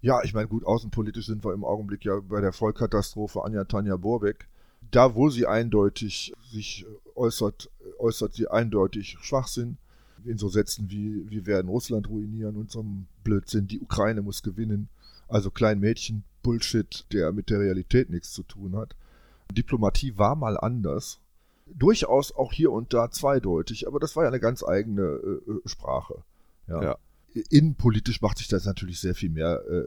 Ja, 0.01 0.23
ich 0.25 0.35
meine, 0.35 0.49
gut, 0.49 0.65
außenpolitisch 0.65 1.27
sind 1.27 1.45
wir 1.45 1.53
im 1.53 1.65
Augenblick 1.65 2.05
ja 2.05 2.21
bei 2.21 2.41
der 2.41 2.53
Vollkatastrophe 2.53 3.45
Anja 3.45 3.65
Tanja 3.65 3.97
Borbeck. 3.97 4.49
Da, 4.91 5.15
wo 5.15 5.29
sie 5.31 5.47
eindeutig 5.47 6.33
sich 6.51 6.87
äußert, 7.15 7.71
äußert 7.99 8.35
sie 8.35 8.49
eindeutig 8.49 9.19
Schwachsinn. 9.21 9.77
In 10.25 10.37
so 10.37 10.49
Sätzen 10.49 10.91
wie, 10.91 11.31
wir 11.31 11.47
werden 11.47 11.69
Russland 11.69 12.09
ruinieren 12.09 12.57
und 12.57 12.71
so 12.71 12.81
einem 12.81 13.07
Blödsinn, 13.25 13.69
die 13.69 13.81
Ukraine 13.81 14.21
muss 14.21 14.43
gewinnen. 14.43 14.89
Also 15.31 15.51
klein 15.51 15.81
Mädchen 15.81 16.25
Bullshit, 16.43 17.07
der 17.13 17.33
mit 17.33 17.51
der 17.51 17.61
Realität 17.61 18.11
nichts 18.11 18.33
zu 18.33 18.43
tun 18.43 18.77
hat. 18.77 18.97
Diplomatie 19.53 20.17
war 20.17 20.37
mal 20.37 20.59
anders. 20.59 21.21
Durchaus 21.67 22.33
auch 22.33 22.53
hier 22.53 22.73
und 22.73 22.93
da 22.93 23.11
zweideutig, 23.11 23.87
aber 23.87 24.01
das 24.01 24.17
war 24.17 24.25
ja 24.25 24.29
eine 24.29 24.41
ganz 24.41 24.65
eigene 24.65 25.03
äh, 25.03 25.51
äh 25.51 25.69
Sprache. 25.69 26.23
Ja. 26.67 26.83
ja. 26.83 26.99
Innenpolitisch 27.49 28.21
macht 28.23 28.39
sich 28.39 28.49
das 28.49 28.65
natürlich 28.65 29.01
sehr 29.01 29.15
viel 29.15 29.31
mehr 29.31 29.63
äh, 29.69 29.85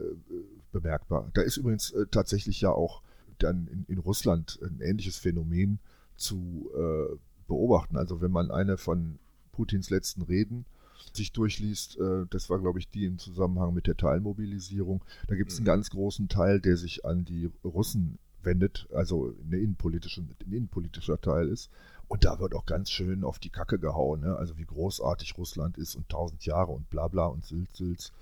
bemerkbar. 0.72 1.30
Da 1.34 1.42
ist 1.42 1.58
übrigens 1.58 1.90
äh, 1.90 2.06
tatsächlich 2.10 2.60
ja 2.60 2.70
auch 2.70 3.02
dann 3.38 3.66
in, 3.66 3.84
in, 3.88 3.98
Russland 3.98 4.58
ein 4.62 4.80
ähnliches 4.80 5.18
Phänomen 5.18 5.78
zu 6.16 6.70
äh, 6.74 7.16
beobachten. 7.46 7.98
Also 7.98 8.22
wenn 8.22 8.30
man 8.30 8.50
eine 8.50 8.78
von 8.78 9.18
Putins 9.52 9.90
letzten 9.90 10.22
Reden 10.22 10.64
sich 11.12 11.32
durchliest, 11.32 11.98
äh, 11.98 12.26
das 12.30 12.50
war, 12.50 12.58
glaube 12.58 12.78
ich, 12.78 12.88
die 12.88 13.04
im 13.04 13.18
Zusammenhang 13.18 13.74
mit 13.74 13.86
der 13.86 13.96
Teilmobilisierung. 13.96 15.04
Da 15.28 15.34
gibt 15.34 15.50
es 15.50 15.58
einen 15.58 15.64
mhm. 15.64 15.68
ganz 15.68 15.90
großen 15.90 16.28
Teil, 16.28 16.60
der 16.60 16.76
sich 16.76 17.04
an 17.04 17.24
die 17.24 17.50
Russen 17.64 18.18
wendet, 18.42 18.88
also 18.92 19.34
eine 19.46 19.58
innenpolitische, 19.58 20.20
ein 20.20 20.52
innenpolitischer 20.52 21.20
Teil 21.20 21.48
ist. 21.48 21.70
Und 22.08 22.24
da 22.24 22.38
wird 22.38 22.54
auch 22.54 22.66
ganz 22.66 22.90
schön 22.90 23.24
auf 23.24 23.38
die 23.38 23.50
Kacke 23.50 23.78
gehauen, 23.78 24.20
ne? 24.20 24.36
also 24.36 24.58
wie 24.58 24.64
großartig 24.64 25.38
Russland 25.38 25.78
ist 25.78 25.96
und 25.96 26.08
tausend 26.08 26.44
Jahre 26.44 26.72
und 26.72 26.88
bla 26.90 27.08
bla 27.08 27.26
und 27.26 27.44
Sülz, 27.44 27.76
Sülz. 27.76 28.12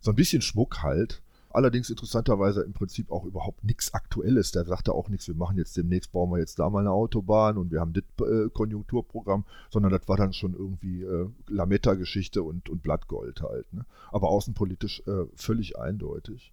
So 0.00 0.10
ein 0.10 0.16
bisschen 0.16 0.42
Schmuck 0.42 0.82
halt. 0.82 1.22
Allerdings 1.50 1.88
interessanterweise 1.88 2.62
im 2.62 2.72
Prinzip 2.72 3.10
auch 3.10 3.24
überhaupt 3.24 3.64
nichts 3.64 3.94
Aktuelles. 3.94 4.52
Der 4.52 4.64
sagte 4.64 4.92
auch 4.92 5.08
nichts, 5.08 5.28
wir 5.28 5.34
machen 5.34 5.56
jetzt 5.56 5.76
demnächst, 5.76 6.12
bauen 6.12 6.30
wir 6.30 6.38
jetzt 6.38 6.58
da 6.58 6.68
mal 6.68 6.80
eine 6.80 6.90
Autobahn 6.90 7.56
und 7.56 7.70
wir 7.70 7.80
haben 7.80 7.94
das 7.94 8.04
äh, 8.26 8.50
Konjunkturprogramm, 8.50 9.44
sondern 9.70 9.90
das 9.90 10.06
war 10.08 10.16
dann 10.16 10.32
schon 10.32 10.52
irgendwie 10.52 11.02
äh, 11.02 11.28
Lametta-Geschichte 11.48 12.42
und, 12.42 12.68
und 12.68 12.82
Blattgold 12.82 13.42
halt. 13.42 13.72
Ne? 13.72 13.86
Aber 14.10 14.28
außenpolitisch 14.28 15.02
äh, 15.06 15.24
völlig 15.34 15.78
eindeutig. 15.78 16.52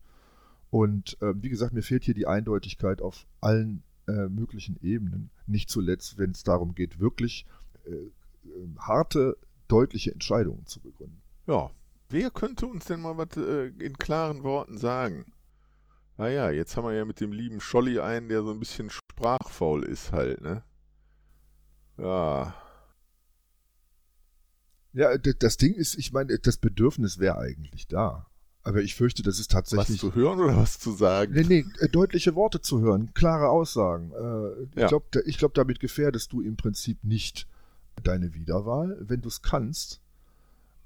Und 0.69 1.21
äh, 1.21 1.33
wie 1.41 1.49
gesagt, 1.49 1.73
mir 1.73 1.83
fehlt 1.83 2.03
hier 2.03 2.13
die 2.13 2.27
Eindeutigkeit 2.27 3.01
auf 3.01 3.25
allen 3.41 3.83
äh, 4.07 4.27
möglichen 4.29 4.77
Ebenen. 4.81 5.29
Nicht 5.47 5.69
zuletzt, 5.69 6.17
wenn 6.17 6.31
es 6.31 6.43
darum 6.43 6.73
geht, 6.73 6.99
wirklich 6.99 7.45
äh, 7.85 8.09
harte, 8.79 9.37
deutliche 9.67 10.11
Entscheidungen 10.11 10.65
zu 10.65 10.79
begründen. 10.79 11.21
Ja, 11.47 11.71
Wer 12.09 12.29
könnte 12.31 12.67
uns 12.67 12.85
denn 12.85 13.01
mal 13.01 13.17
was 13.17 13.35
äh, 13.37 13.67
in 13.79 13.97
klaren 13.97 14.43
Worten 14.43 14.77
sagen? 14.77 15.25
Naja, 16.17 16.49
jetzt 16.51 16.77
haben 16.77 16.85
wir 16.85 16.93
ja 16.93 17.03
mit 17.05 17.19
dem 17.19 17.31
lieben 17.31 17.59
Scholli 17.59 17.99
einen, 17.99 18.29
der 18.29 18.43
so 18.43 18.51
ein 18.51 18.59
bisschen 18.59 18.89
sprachfaul 18.89 19.83
ist 19.83 20.11
halt, 20.13 20.41
ne? 20.41 20.63
Ja. 21.97 22.55
Ja, 24.93 25.17
das 25.17 25.57
Ding 25.57 25.73
ist, 25.73 25.95
ich 25.97 26.13
meine, 26.13 26.39
das 26.39 26.57
Bedürfnis 26.57 27.19
wäre 27.19 27.37
eigentlich 27.37 27.87
da. 27.87 28.27
Aber 28.63 28.81
ich 28.81 28.95
fürchte, 28.95 29.21
das 29.23 29.39
ist 29.39 29.51
tatsächlich. 29.51 29.89
Was 30.01 30.09
zu 30.11 30.15
hören 30.15 30.39
oder 30.39 30.55
was 30.57 30.79
zu 30.79 30.91
sagen? 30.93 31.33
Nee, 31.33 31.43
nee, 31.43 31.65
äh, 31.79 31.89
deutliche 31.89 32.33
Worte 32.33 32.61
zu 32.61 32.79
hören, 32.79 33.13
klare 33.13 33.49
Aussagen. 33.49 34.11
Äh, 34.11 34.63
ich 34.71 34.75
Ja. 34.81 34.87
glaube, 34.87 35.05
glaub, 35.23 35.53
damit 35.53 35.79
gefährdest 35.79 36.31
du 36.33 36.41
im 36.41 36.55
Prinzip 36.55 37.03
nicht 37.03 37.47
deine 38.03 38.33
Wiederwahl, 38.33 38.97
wenn 39.01 39.21
du 39.21 39.27
es 39.27 39.41
kannst. 39.41 40.01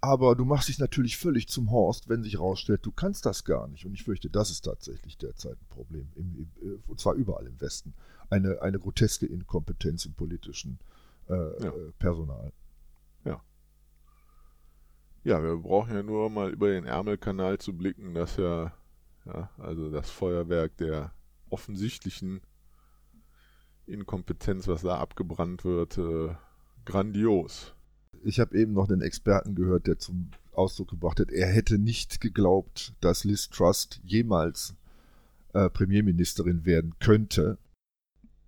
Aber 0.02 0.36
du 0.36 0.46
machst 0.46 0.70
dich 0.70 0.80
natürlich 0.80 1.18
völlig 1.18 1.50
zum 1.50 1.72
Horst, 1.72 2.08
wenn 2.08 2.24
sich 2.24 2.34
herausstellt, 2.36 2.86
du 2.86 2.92
kannst 2.92 3.26
das 3.26 3.44
gar 3.44 3.68
nicht. 3.68 3.86
Und 3.86 3.94
ich 3.94 4.04
fürchte, 4.04 4.30
das 4.30 4.50
ist 4.50 4.62
tatsächlich 4.62 5.18
derzeit 5.18 5.58
ein 5.62 5.68
Problem. 5.70 6.10
Im, 6.16 6.36
im, 6.36 6.72
äh, 6.72 6.78
und 6.88 7.00
zwar 7.00 7.16
überall 7.16 7.48
im 7.48 7.60
Westen. 7.60 7.94
Eine, 8.30 8.62
eine 8.62 8.80
groteske 8.80 9.26
Inkompetenz 9.26 10.06
im 10.06 10.14
politischen 10.14 10.80
äh, 11.28 11.34
Ja. 11.34 11.70
äh, 11.70 11.92
Personal. 12.00 12.54
Ja, 15.24 15.44
wir 15.44 15.58
brauchen 15.58 15.94
ja 15.94 16.02
nur 16.02 16.30
mal 16.30 16.50
über 16.50 16.70
den 16.70 16.86
Ärmelkanal 16.86 17.58
zu 17.58 17.74
blicken, 17.76 18.14
dass 18.14 18.38
ja, 18.38 18.74
ja, 19.26 19.50
also 19.58 19.92
das 19.92 20.10
Feuerwerk 20.10 20.78
der 20.78 21.12
offensichtlichen 21.50 22.42
Inkompetenz, 23.86 24.68
was 24.68 24.82
da 24.82 24.98
abgebrannt 24.98 25.66
wird, 25.66 25.98
äh, 25.98 26.34
grandios. 26.86 27.76
Ich 28.24 28.40
habe 28.40 28.58
eben 28.58 28.74
noch 28.74 28.90
einen 28.90 29.02
Experten 29.02 29.56
gehört, 29.56 29.88
der 29.88 30.00
zum 30.00 30.30
Ausdruck 30.54 30.90
gebracht 30.90 31.20
hat, 31.20 31.32
er 31.32 31.48
hätte 31.48 31.78
nicht 31.78 32.22
geglaubt, 32.22 32.94
dass 33.02 33.24
Liz 33.24 33.50
Trust 33.50 34.02
jemals 34.04 34.76
äh, 35.54 35.70
Premierministerin 35.70 36.66
werden 36.66 36.96
könnte. 37.00 37.58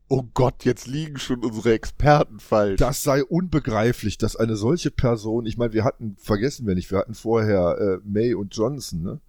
Oh 0.09 0.23
Gott, 0.33 0.65
jetzt 0.65 0.87
liegen 0.87 1.17
schon 1.17 1.43
unsere 1.43 1.71
Experten 1.71 2.41
falsch. 2.41 2.79
Das 2.79 3.01
sei 3.01 3.23
unbegreiflich, 3.23 4.17
dass 4.17 4.35
eine 4.35 4.57
solche 4.57 4.91
Person, 4.91 5.45
ich 5.45 5.57
meine, 5.57 5.71
wir 5.71 5.85
hatten, 5.85 6.17
vergessen 6.17 6.67
wir 6.67 6.75
nicht, 6.75 6.91
wir 6.91 6.97
hatten 6.97 7.13
vorher 7.13 7.77
äh, 7.79 7.97
May 8.03 8.33
und 8.33 8.53
Johnson, 8.53 9.01
ne? 9.01 9.21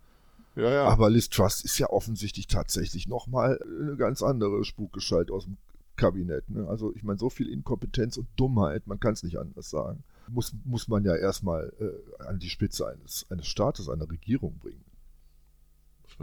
ja, 0.56 0.70
ja. 0.70 0.84
Aber 0.84 1.08
Liz 1.08 1.28
Truss 1.28 1.62
ist 1.62 1.78
ja 1.78 1.88
offensichtlich 1.88 2.48
tatsächlich 2.48 3.06
nochmal 3.06 3.60
eine 3.62 3.96
ganz 3.96 4.22
andere 4.22 4.64
Spukgestalt 4.64 5.30
aus 5.30 5.44
dem 5.44 5.56
Kabinett. 5.94 6.50
Ne? 6.50 6.66
Also 6.66 6.92
ich 6.96 7.04
meine, 7.04 7.18
so 7.20 7.30
viel 7.30 7.48
Inkompetenz 7.48 8.16
und 8.16 8.26
Dummheit, 8.34 8.88
man 8.88 8.98
kann 8.98 9.12
es 9.12 9.22
nicht 9.22 9.38
anders 9.38 9.70
sagen, 9.70 10.02
muss, 10.32 10.54
muss 10.64 10.88
man 10.88 11.04
ja 11.04 11.14
erstmal 11.14 11.72
äh, 11.80 12.22
an 12.22 12.38
die 12.38 12.50
Spitze 12.50 12.86
eines, 12.88 13.26
eines 13.30 13.46
Staates, 13.46 13.88
einer 13.88 14.08
Regierung 14.10 14.58
bringen. 14.58 14.84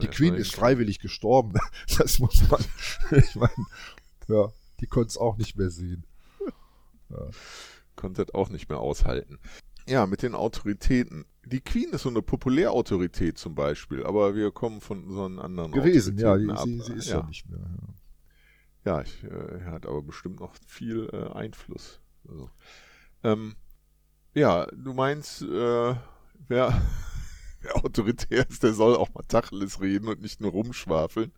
Die 0.01 0.07
Queen 0.07 0.35
ist 0.35 0.53
freiwillig 0.53 0.99
gestorben. 0.99 1.59
Das 1.97 2.19
muss 2.19 2.47
man, 2.49 2.63
ich 3.11 3.35
meine, 3.35 3.65
ja, 4.27 4.49
die 4.79 4.87
konnte 4.87 5.09
es 5.09 5.17
auch 5.17 5.37
nicht 5.37 5.57
mehr 5.57 5.69
sehen. 5.69 6.05
konnte 7.95 8.25
das 8.25 8.35
auch 8.35 8.49
nicht 8.49 8.69
mehr 8.69 8.79
aushalten. 8.79 9.39
Ja, 9.87 10.05
mit 10.05 10.21
den 10.21 10.35
Autoritäten. 10.35 11.25
Die 11.45 11.61
Queen 11.61 11.89
ist 11.89 12.03
so 12.03 12.09
eine 12.09 12.21
Populärautorität 12.21 13.39
zum 13.39 13.55
Beispiel, 13.55 14.05
aber 14.05 14.35
wir 14.35 14.51
kommen 14.51 14.81
von 14.81 15.03
unseren 15.03 15.39
anderen 15.39 15.71
Gewesen, 15.71 16.17
ja, 16.19 16.37
die, 16.37 16.51
sie, 16.63 16.81
sie 16.81 16.93
ist 16.93 17.09
ja. 17.09 17.21
ja 17.21 17.25
nicht 17.25 17.49
mehr. 17.49 17.59
Ja. 17.59 17.93
Ja, 18.85 19.01
ich, 19.01 19.23
äh, 19.23 19.27
er 19.27 19.71
hat 19.71 19.85
aber 19.85 20.01
bestimmt 20.01 20.39
noch 20.39 20.53
viel 20.65 21.09
äh, 21.11 21.33
Einfluss. 21.33 21.99
Also, 22.27 22.49
ähm, 23.23 23.55
ja, 24.39 24.65
du 24.67 24.93
meinst, 24.93 25.41
äh, 25.41 25.45
wer, 26.47 26.82
wer 27.62 27.75
autoritär 27.75 28.47
ist, 28.49 28.63
der 28.63 28.73
soll 28.73 28.95
auch 28.95 29.13
mal 29.13 29.23
Tacheles 29.28 29.82
reden 29.82 30.08
und 30.08 30.21
nicht 30.21 30.41
nur 30.41 30.52
rumschwafeln. 30.52 31.32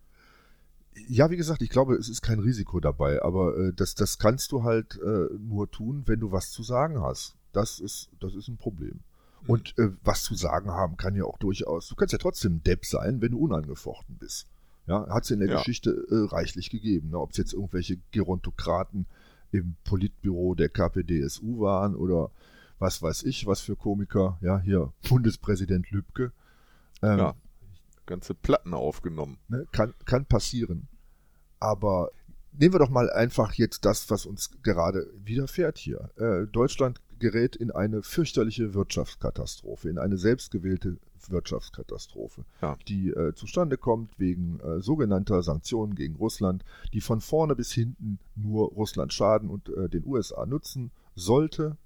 Ja, 1.08 1.30
wie 1.32 1.38
gesagt, 1.38 1.62
ich 1.62 1.70
glaube, 1.70 1.96
es 1.96 2.10
ist 2.10 2.22
kein 2.22 2.40
Risiko 2.40 2.80
dabei, 2.80 3.22
aber 3.22 3.58
äh, 3.58 3.74
das, 3.74 3.96
das 3.96 4.20
kannst 4.20 4.52
du 4.52 4.64
halt 4.64 5.00
äh, 5.02 5.34
nur 5.40 5.72
tun, 5.72 6.04
wenn 6.06 6.20
du 6.20 6.32
was 6.32 6.52
zu 6.52 6.64
sagen 6.64 7.02
hast. 7.02 7.36
Das 7.54 7.80
ist, 7.80 8.10
das 8.20 8.36
ist 8.36 8.48
ein 8.48 8.58
Problem. 8.58 9.00
Und 9.48 9.78
äh, 9.80 9.90
was 10.04 10.24
zu 10.24 10.36
sagen 10.36 10.70
haben 10.70 10.98
kann 10.98 11.16
ja 11.16 11.24
auch 11.24 11.40
durchaus, 11.40 11.88
du 11.88 11.96
kannst 11.96 12.12
ja 12.12 12.20
trotzdem 12.20 12.62
Depp 12.64 12.86
sein, 12.86 13.22
wenn 13.22 13.32
du 13.32 13.40
unangefochten 13.40 14.18
bist. 14.18 14.48
Ja, 14.86 15.08
hat 15.10 15.24
es 15.24 15.32
in 15.32 15.40
der 15.40 15.50
Ja. 15.50 15.58
Geschichte 15.58 15.92
äh, 16.10 16.34
reichlich 16.34 16.70
gegeben. 16.70 17.10
Ne? 17.10 17.20
Ob 17.20 17.32
es 17.32 17.38
jetzt 17.38 17.54
irgendwelche 17.54 17.98
Gerontokraten 18.12 19.06
im 19.52 19.76
Politbüro 19.84 20.56
der 20.56 20.70
KPDSU 20.70 21.62
waren 21.62 21.96
oder 21.96 22.32
was 22.82 23.02
weiß 23.02 23.24
ich, 23.24 23.46
was 23.46 23.62
für 23.62 23.76
Komiker. 23.76 24.38
Ja, 24.42 24.60
hier 24.60 24.92
Bundespräsident 25.08 25.90
Lübcke. 25.92 26.32
Ähm, 27.02 27.18
Ja. 27.20 27.36
Ganze 28.08 28.34
Platten 28.34 28.74
aufgenommen. 28.74 29.38
Ne? 29.48 29.66
Kann, 29.72 29.94
kann 30.06 30.26
passieren. 30.26 30.88
Aber 31.60 32.10
nehmen 32.52 32.74
wir 32.74 32.80
doch 32.80 32.90
mal 32.90 33.10
einfach 33.12 33.54
jetzt 33.54 33.86
das, 33.86 34.10
was 34.10 34.26
uns 34.26 34.50
gerade 34.64 35.08
widerfährt 35.24 35.78
hier. 35.78 36.10
Äh, 36.18 36.48
Deutschland 36.52 37.00
gerät 37.20 37.56
in 37.56 37.70
eine 37.72 38.02
fürchterliche 38.02 38.74
Wirtschaftskatastrophe, 38.74 39.88
in 39.88 40.00
eine 40.00 40.18
selbstgewählte 40.18 40.98
Wirtschaftskatastrophe, 41.30 42.44
Ja. 42.62 42.78
die 42.88 43.10
äh, 43.12 43.34
zustande 43.36 43.78
kommt 43.78 44.18
wegen 44.18 44.60
äh, 44.60 44.82
sogenannter 44.82 45.44
Sanktionen 45.44 45.94
gegen 45.94 46.16
Russland, 46.16 46.66
die 46.94 47.02
von 47.02 47.22
vorne 47.22 47.56
bis 47.56 47.72
hinten 47.72 48.18
nur 48.36 48.70
Russland 48.72 49.14
schaden 49.14 49.50
und 49.50 49.70
äh, 49.70 49.88
den 49.88 50.04
USA 50.06 50.46
nutzen 50.48 50.92
sollte. 51.16 51.78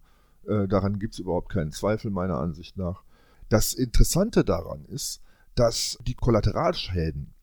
Äh, 0.47 0.67
daran 0.67 0.99
gibt 0.99 1.13
es 1.13 1.19
überhaupt 1.19 1.49
keinen 1.49 1.71
Zweifel 1.71 2.11
meiner 2.11 2.37
Ansicht 2.37 2.77
nach. 2.77 3.03
Das 3.49 3.73
Interessante 3.73 4.43
daran 4.43 4.85
ist, 4.85 5.21
dass 5.55 5.97
die 6.05 6.15
Kollateralschäden 6.15 7.33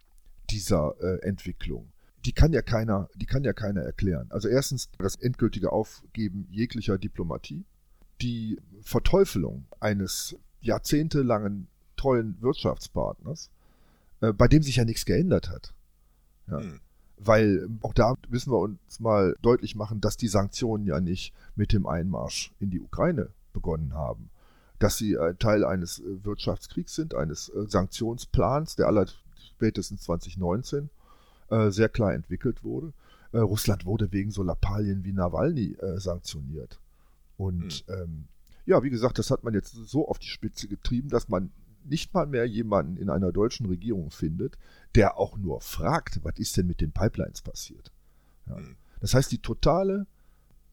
dieser 0.50 0.94
äh, 1.00 1.22
Entwicklung, 1.22 1.92
die 2.24 2.32
kann 2.32 2.52
ja 2.52 2.62
keiner, 2.62 3.08
die 3.14 3.26
kann 3.26 3.44
ja 3.44 3.52
keiner 3.52 3.82
erklären. 3.82 4.26
Also 4.30 4.48
erstens 4.48 4.90
das 4.98 5.16
endgültige 5.16 5.72
Aufgeben 5.72 6.46
jeglicher 6.50 6.98
Diplomatie, 6.98 7.64
die 8.20 8.60
Verteufelung 8.82 9.66
eines 9.80 10.36
jahrzehntelangen 10.60 11.68
treuen 11.96 12.40
Wirtschaftspartners, 12.40 13.50
äh, 14.20 14.32
bei 14.32 14.48
dem 14.48 14.62
sich 14.62 14.76
ja 14.76 14.84
nichts 14.84 15.04
geändert 15.04 15.48
hat. 15.48 15.74
Ja. 16.48 16.60
Hm. 16.60 16.80
Weil 17.24 17.68
auch 17.82 17.94
da 17.94 18.16
müssen 18.28 18.52
wir 18.52 18.58
uns 18.58 19.00
mal 19.00 19.36
deutlich 19.42 19.76
machen, 19.76 20.00
dass 20.00 20.16
die 20.16 20.28
Sanktionen 20.28 20.86
ja 20.86 21.00
nicht 21.00 21.32
mit 21.54 21.72
dem 21.72 21.86
Einmarsch 21.86 22.52
in 22.58 22.70
die 22.70 22.80
Ukraine 22.80 23.28
begonnen 23.52 23.94
haben. 23.94 24.30
Dass 24.78 24.96
sie 24.96 25.14
äh, 25.14 25.34
Teil 25.34 25.64
eines 25.64 26.00
äh, 26.00 26.24
Wirtschaftskriegs 26.24 26.94
sind, 26.94 27.14
eines 27.14 27.48
äh, 27.50 27.66
Sanktionsplans, 27.66 28.76
der 28.76 28.88
aller 28.88 29.06
spätestens 29.56 30.02
2019 30.02 30.90
äh, 31.50 31.70
sehr 31.70 31.88
klar 31.88 32.14
entwickelt 32.14 32.64
wurde. 32.64 32.92
Russland 33.34 33.86
wurde 33.86 34.12
wegen 34.12 34.30
so 34.30 34.42
Lappalien 34.42 35.04
wie 35.04 35.12
Nawalny 35.14 35.78
sanktioniert. 35.96 36.78
Und 37.38 37.82
ähm, 37.88 38.26
ja, 38.66 38.82
wie 38.82 38.90
gesagt, 38.90 39.18
das 39.18 39.30
hat 39.30 39.42
man 39.42 39.54
jetzt 39.54 39.72
so 39.72 40.06
auf 40.06 40.18
die 40.18 40.28
Spitze 40.28 40.68
getrieben, 40.68 41.08
dass 41.08 41.30
man 41.30 41.50
nicht 41.84 42.14
mal 42.14 42.26
mehr 42.26 42.46
jemanden 42.46 42.96
in 42.96 43.10
einer 43.10 43.32
deutschen 43.32 43.66
Regierung 43.66 44.10
findet, 44.10 44.58
der 44.94 45.16
auch 45.18 45.36
nur 45.36 45.60
fragt, 45.60 46.20
was 46.22 46.38
ist 46.38 46.56
denn 46.56 46.66
mit 46.66 46.80
den 46.80 46.92
Pipelines 46.92 47.42
passiert. 47.42 47.92
Ja. 48.46 48.56
Hm. 48.56 48.76
Das 49.00 49.14
heißt, 49.14 49.32
die 49.32 49.42
totale, 49.42 50.06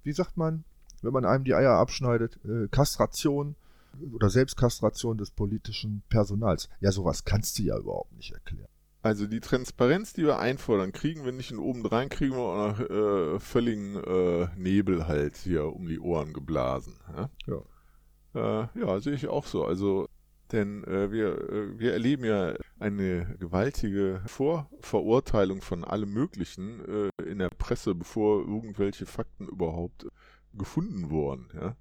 wie 0.04 0.14
sagt 0.14 0.38
man, 0.38 0.64
wenn 1.02 1.14
man 1.14 1.26
einem 1.26 1.44
die 1.44 1.56
Eier 1.56 1.72
abschneidet, 1.74 2.40
äh, 2.46 2.68
Kastration 2.68 3.56
oder 4.14 4.30
Selbstkastration 4.30 5.18
des 5.18 5.32
politischen 5.32 6.04
Personals. 6.10 6.70
Ja, 6.80 6.92
sowas 6.92 7.26
kannst 7.26 7.58
du 7.58 7.64
ja 7.64 7.78
überhaupt 7.78 8.16
nicht 8.16 8.32
erklären. 8.32 8.70
Also 9.02 9.28
die 9.28 9.40
Transparenz, 9.40 10.14
die 10.14 10.24
wir 10.26 10.40
einfordern, 10.40 10.92
kriegen 10.92 11.24
wir 11.24 11.32
nicht 11.32 11.52
in 11.52 11.58
obendrein, 11.58 12.10
kriegen 12.10 12.36
wir 12.36 12.42
auch 12.42 12.78
noch 12.78 12.80
äh, 12.82 13.40
völligen 13.40 13.96
äh, 13.96 14.48
Nebel 14.58 15.08
halt 15.08 15.38
hier 15.38 15.74
um 15.74 15.88
die 15.88 16.00
Ohren 16.00 16.34
geblasen. 16.34 16.96
Ja, 17.16 17.30
Ja. 18.36 18.64
äh, 18.74 18.80
ja 18.80 19.00
sehe 19.00 19.14
ich 19.14 19.28
auch 19.28 19.46
so. 19.46 19.64
Also, 19.64 20.10
denn 20.52 20.84
äh, 20.86 21.12
wir, 21.12 21.50
äh, 21.50 21.80
wir 21.80 21.94
erleben 21.94 22.26
ja 22.26 22.54
eine 22.80 23.36
gewaltige 23.40 24.22
Vorverurteilung 24.26 25.62
von 25.62 25.84
allem 25.84 26.12
Möglichen 26.12 27.10
äh, 27.18 27.24
in 27.24 27.40
der 27.40 27.50
Presse, 27.50 27.96
bevor 27.96 28.42
irgendwelche 28.42 29.06
Fakten 29.06 29.48
überhaupt 29.48 30.08
gefunden 30.54 31.10
wurden. 31.10 31.50
Ja? 31.54 31.76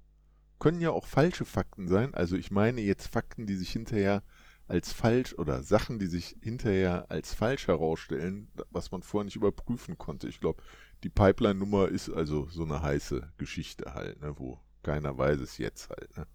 Können 0.59 0.81
ja 0.81 0.91
auch 0.91 1.05
falsche 1.05 1.45
Fakten 1.45 1.87
sein. 1.87 2.13
Also 2.13 2.35
ich 2.35 2.51
meine 2.51 2.81
jetzt 2.81 3.07
Fakten, 3.07 3.47
die 3.47 3.55
sich 3.55 3.71
hinterher 3.71 4.23
als 4.67 4.93
falsch 4.93 5.33
oder 5.33 5.63
Sachen, 5.63 5.97
die 5.97 6.05
sich 6.05 6.37
hinterher 6.41 7.09
als 7.09 7.33
falsch 7.33 7.67
herausstellen, 7.67 8.51
was 8.69 8.91
man 8.91 9.01
vorher 9.01 9.25
nicht 9.25 9.35
überprüfen 9.35 9.97
konnte. 9.97 10.27
Ich 10.27 10.39
glaube, 10.39 10.61
die 11.03 11.09
Pipeline-Nummer 11.09 11.87
ist 11.87 12.09
also 12.09 12.47
so 12.49 12.63
eine 12.63 12.81
heiße 12.81 13.33
Geschichte 13.37 13.95
halt, 13.95 14.21
ne, 14.21 14.37
wo 14.37 14.59
keiner 14.83 15.17
weiß 15.17 15.39
es 15.39 15.57
jetzt 15.57 15.89
halt. 15.89 16.15
Ne. 16.15 16.27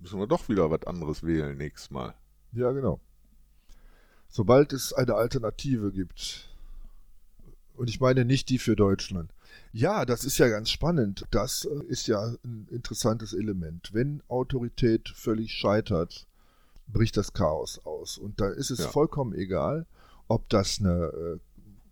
Müssen 0.00 0.18
wir 0.18 0.26
doch 0.26 0.48
wieder 0.48 0.70
was 0.70 0.84
anderes 0.86 1.22
wählen 1.22 1.56
nächstes 1.56 1.90
Mal. 1.90 2.14
Ja, 2.52 2.72
genau. 2.72 3.00
Sobald 4.28 4.72
es 4.72 4.92
eine 4.92 5.14
Alternative 5.14 5.92
gibt, 5.92 6.48
und 7.76 7.88
ich 7.88 8.00
meine 8.00 8.24
nicht 8.24 8.48
die 8.48 8.58
für 8.58 8.76
Deutschland. 8.76 9.32
Ja, 9.72 10.04
das 10.04 10.24
ist 10.24 10.38
ja 10.38 10.48
ganz 10.48 10.70
spannend. 10.70 11.24
Das 11.30 11.64
äh, 11.64 11.84
ist 11.88 12.06
ja 12.06 12.34
ein 12.44 12.68
interessantes 12.70 13.32
Element. 13.32 13.90
Wenn 13.92 14.22
Autorität 14.28 15.08
völlig 15.08 15.52
scheitert, 15.52 16.26
bricht 16.88 17.16
das 17.16 17.32
Chaos 17.32 17.80
aus. 17.84 18.18
Und 18.18 18.40
da 18.40 18.48
ist 18.48 18.70
es 18.70 18.80
Ja. 18.80 18.88
vollkommen 18.88 19.32
egal, 19.34 19.86
ob 20.28 20.48
das 20.48 20.78
eine 20.80 21.06
äh, 21.06 21.38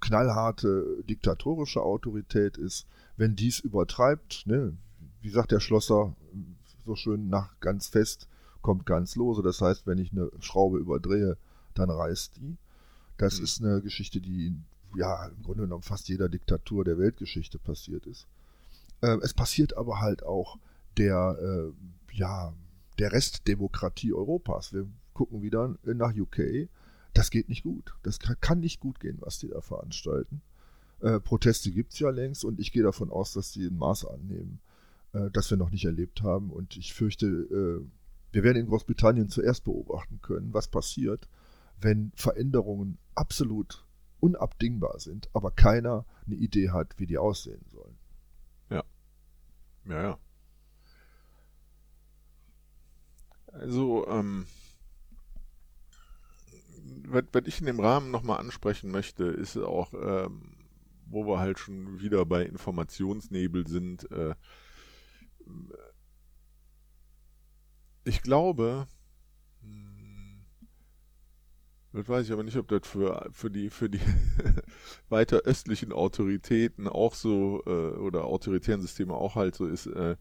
knallharte 0.01 1.03
diktatorische 1.09 1.83
Autorität 1.83 2.57
ist. 2.57 2.87
Wenn 3.16 3.35
dies 3.35 3.59
übertreibt, 3.59 4.47
ne, 4.47 4.77
wie 5.23 5.31
sagt 5.31 5.51
der 5.53 5.61
Schlosser 5.61 6.14
so 6.88 6.96
schön 6.96 7.29
nach 7.29 7.61
ganz 7.61 7.87
fest, 7.87 8.29
kommt 8.62 8.87
ganz 8.87 9.14
lose. 9.14 9.42
Das 9.42 9.61
heißt, 9.61 9.87
wenn 9.87 9.98
ich 9.98 10.11
eine 10.11 10.31
Schraube 10.40 10.79
überdrehe, 10.79 11.37
dann 11.74 11.90
reißt 11.90 12.37
die. 12.38 12.57
Das 13.16 13.38
mhm. 13.38 13.44
ist 13.44 13.62
eine 13.62 13.81
Geschichte, 13.83 14.20
die 14.20 14.57
ja 14.96 15.27
im 15.27 15.42
Grunde 15.42 15.62
genommen 15.62 15.83
fast 15.83 16.09
jeder 16.09 16.29
Diktatur 16.29 16.85
der 16.85 16.98
Weltgeschichte 16.98 17.59
passiert 17.59 18.07
ist. 18.07 18.27
Äh, 19.01 19.18
es 19.22 19.35
passiert 19.35 19.77
aber 19.77 20.01
halt 20.01 20.24
auch 20.24 20.59
der, 20.96 21.38
äh, 21.40 22.16
ja, 22.16 22.53
der 22.98 23.12
Restdemokratie 23.12 24.12
Europas. 24.12 24.72
Wir 24.72 24.88
gucken 25.12 25.42
wieder 25.42 25.77
nach 25.85 26.14
UK. 26.14 26.68
Das 27.14 27.31
geht 27.31 27.48
nicht 27.48 27.62
gut. 27.62 27.94
Das 28.03 28.18
kann 28.18 28.61
nicht 28.61 28.81
gut 28.81 29.01
gehen, 29.01 29.18
was 29.20 29.38
die 29.38 29.48
da 29.48 29.61
veranstalten. 29.61 30.40
Äh, 31.01 31.20
Proteste 31.20 31.70
gibt 31.70 31.92
es 31.92 31.98
ja 32.01 32.11
längst 32.11 32.44
und 32.44 32.59
ich 32.59 32.72
gehe 32.72 32.83
davon 32.83 33.11
aus, 33.11 33.33
dass 33.33 33.53
sie 33.53 33.66
ein 33.66 33.77
Maß 33.77 34.05
annehmen, 34.07 34.61
äh, 35.12 35.31
das 35.33 35.51
wir 35.51 35.57
noch 35.57 35.71
nicht 35.71 35.85
erlebt 35.85 36.23
haben. 36.23 36.51
Und 36.51 36.77
ich 36.77 36.94
fürchte, 36.94 37.27
äh, 37.27 37.87
wir 38.33 38.42
werden 38.42 38.59
in 38.59 38.66
Großbritannien 38.66 39.29
zuerst 39.29 39.64
beobachten 39.64 40.21
können, 40.21 40.53
was 40.53 40.68
passiert, 40.68 41.29
wenn 41.81 42.12
Veränderungen 42.14 42.99
absolut 43.14 43.85
unabdingbar 44.21 44.99
sind, 44.99 45.31
aber 45.33 45.51
keiner 45.51 46.05
eine 46.27 46.35
Idee 46.35 46.71
hat, 46.71 46.99
wie 46.99 47.07
die 47.07 47.18
aussehen 47.18 47.64
sollen. 47.68 47.97
Ja. 48.71 48.85
Ja, 49.87 50.03
ja. 50.03 50.18
Also, 53.53 54.07
ähm, 54.09 54.47
was, 57.07 57.25
ich 57.47 57.61
in 57.61 57.66
dem 57.66 57.81
Rahmen 57.81 58.11
nochmal 58.11 58.40
ansprechen 58.40 58.90
möchte, 58.90 59.25
ist 59.25 59.57
auch, 59.57 59.94
ähm, 59.94 60.55
wo 61.07 61.27
wir 61.27 61.38
halt 61.38 61.59
schon 61.59 62.01
wieder 62.01 62.27
bei 62.27 62.44
Informationsnebel 62.44 63.66
sind. 63.66 64.11
Äh, 64.11 64.35
ich 68.04 68.22
glaube, 68.22 68.87
hm, 69.62 70.44
das 71.92 72.08
weiß 72.08 72.26
ich 72.26 72.32
aber 72.32 72.42
nicht, 72.42 72.56
ob 72.56 72.68
das 72.68 72.87
für, 72.87 73.28
für 73.32 73.50
die, 73.50 73.70
für 73.70 73.90
die 73.90 74.00
weiter 75.08 75.42
östlichen 75.44 75.92
Autoritäten 75.92 76.88
auch 76.88 77.14
so 77.14 77.62
äh, 77.66 77.96
oder 77.98 78.24
autoritären 78.24 78.80
Systeme 78.80 79.14
auch 79.14 79.34
halt 79.34 79.54
so 79.54 79.66
ist. 79.66 79.87
Äh, 79.87 80.16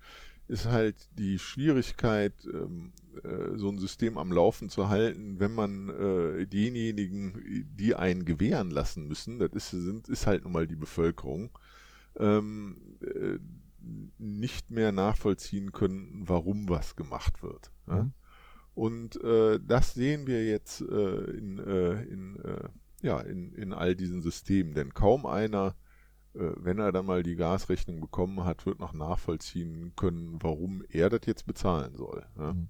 ist 0.47 0.65
halt 0.65 0.95
die 1.17 1.39
Schwierigkeit, 1.39 2.33
ähm, 2.45 2.93
äh, 3.23 3.57
so 3.57 3.69
ein 3.69 3.79
System 3.79 4.17
am 4.17 4.31
Laufen 4.31 4.69
zu 4.69 4.87
halten, 4.87 5.39
wenn 5.39 5.53
man 5.53 5.89
äh, 5.89 6.45
diejenigen, 6.47 7.67
die 7.75 7.95
einen 7.95 8.23
gewähren 8.23 8.71
lassen 8.71 9.07
müssen, 9.07 9.39
das 9.39 9.51
ist, 9.53 9.71
sind, 9.71 10.07
ist 10.07 10.25
halt 10.25 10.43
nun 10.43 10.53
mal 10.53 10.67
die 10.67 10.77
Bevölkerung, 10.77 11.49
ähm, 12.17 12.77
äh, 13.01 13.39
nicht 14.17 14.71
mehr 14.71 14.91
nachvollziehen 14.91 15.71
können, 15.71 16.23
warum 16.25 16.69
was 16.69 16.95
gemacht 16.95 17.43
wird. 17.43 17.71
Ja? 17.87 18.03
Mhm. 18.03 18.13
Und 18.73 19.23
äh, 19.23 19.59
das 19.65 19.95
sehen 19.95 20.27
wir 20.27 20.45
jetzt 20.45 20.81
äh, 20.81 21.31
in, 21.31 21.57
äh, 21.57 22.03
in, 22.03 22.37
ja, 23.01 23.19
in, 23.19 23.53
in 23.53 23.73
all 23.73 23.95
diesen 23.95 24.21
Systemen, 24.21 24.75
denn 24.75 24.93
kaum 24.93 25.25
einer 25.25 25.75
äh, 26.37 26.51
wenn 26.57 26.79
er 26.79 26.91
dann 26.91 27.05
mal 27.05 27.23
die 27.23 27.35
Gasrechnung 27.35 27.99
bekommen 27.99 28.43
hat, 28.43 28.65
wird 28.65 28.79
noch 28.79 28.93
nachvollziehen 28.93 29.93
können, 29.95 30.37
warum 30.41 30.83
er 30.89 31.09
das 31.09 31.21
jetzt 31.25 31.45
bezahlen 31.45 31.95
soll. 31.95 32.25
Ja? 32.37 32.53
Mhm. 32.53 32.69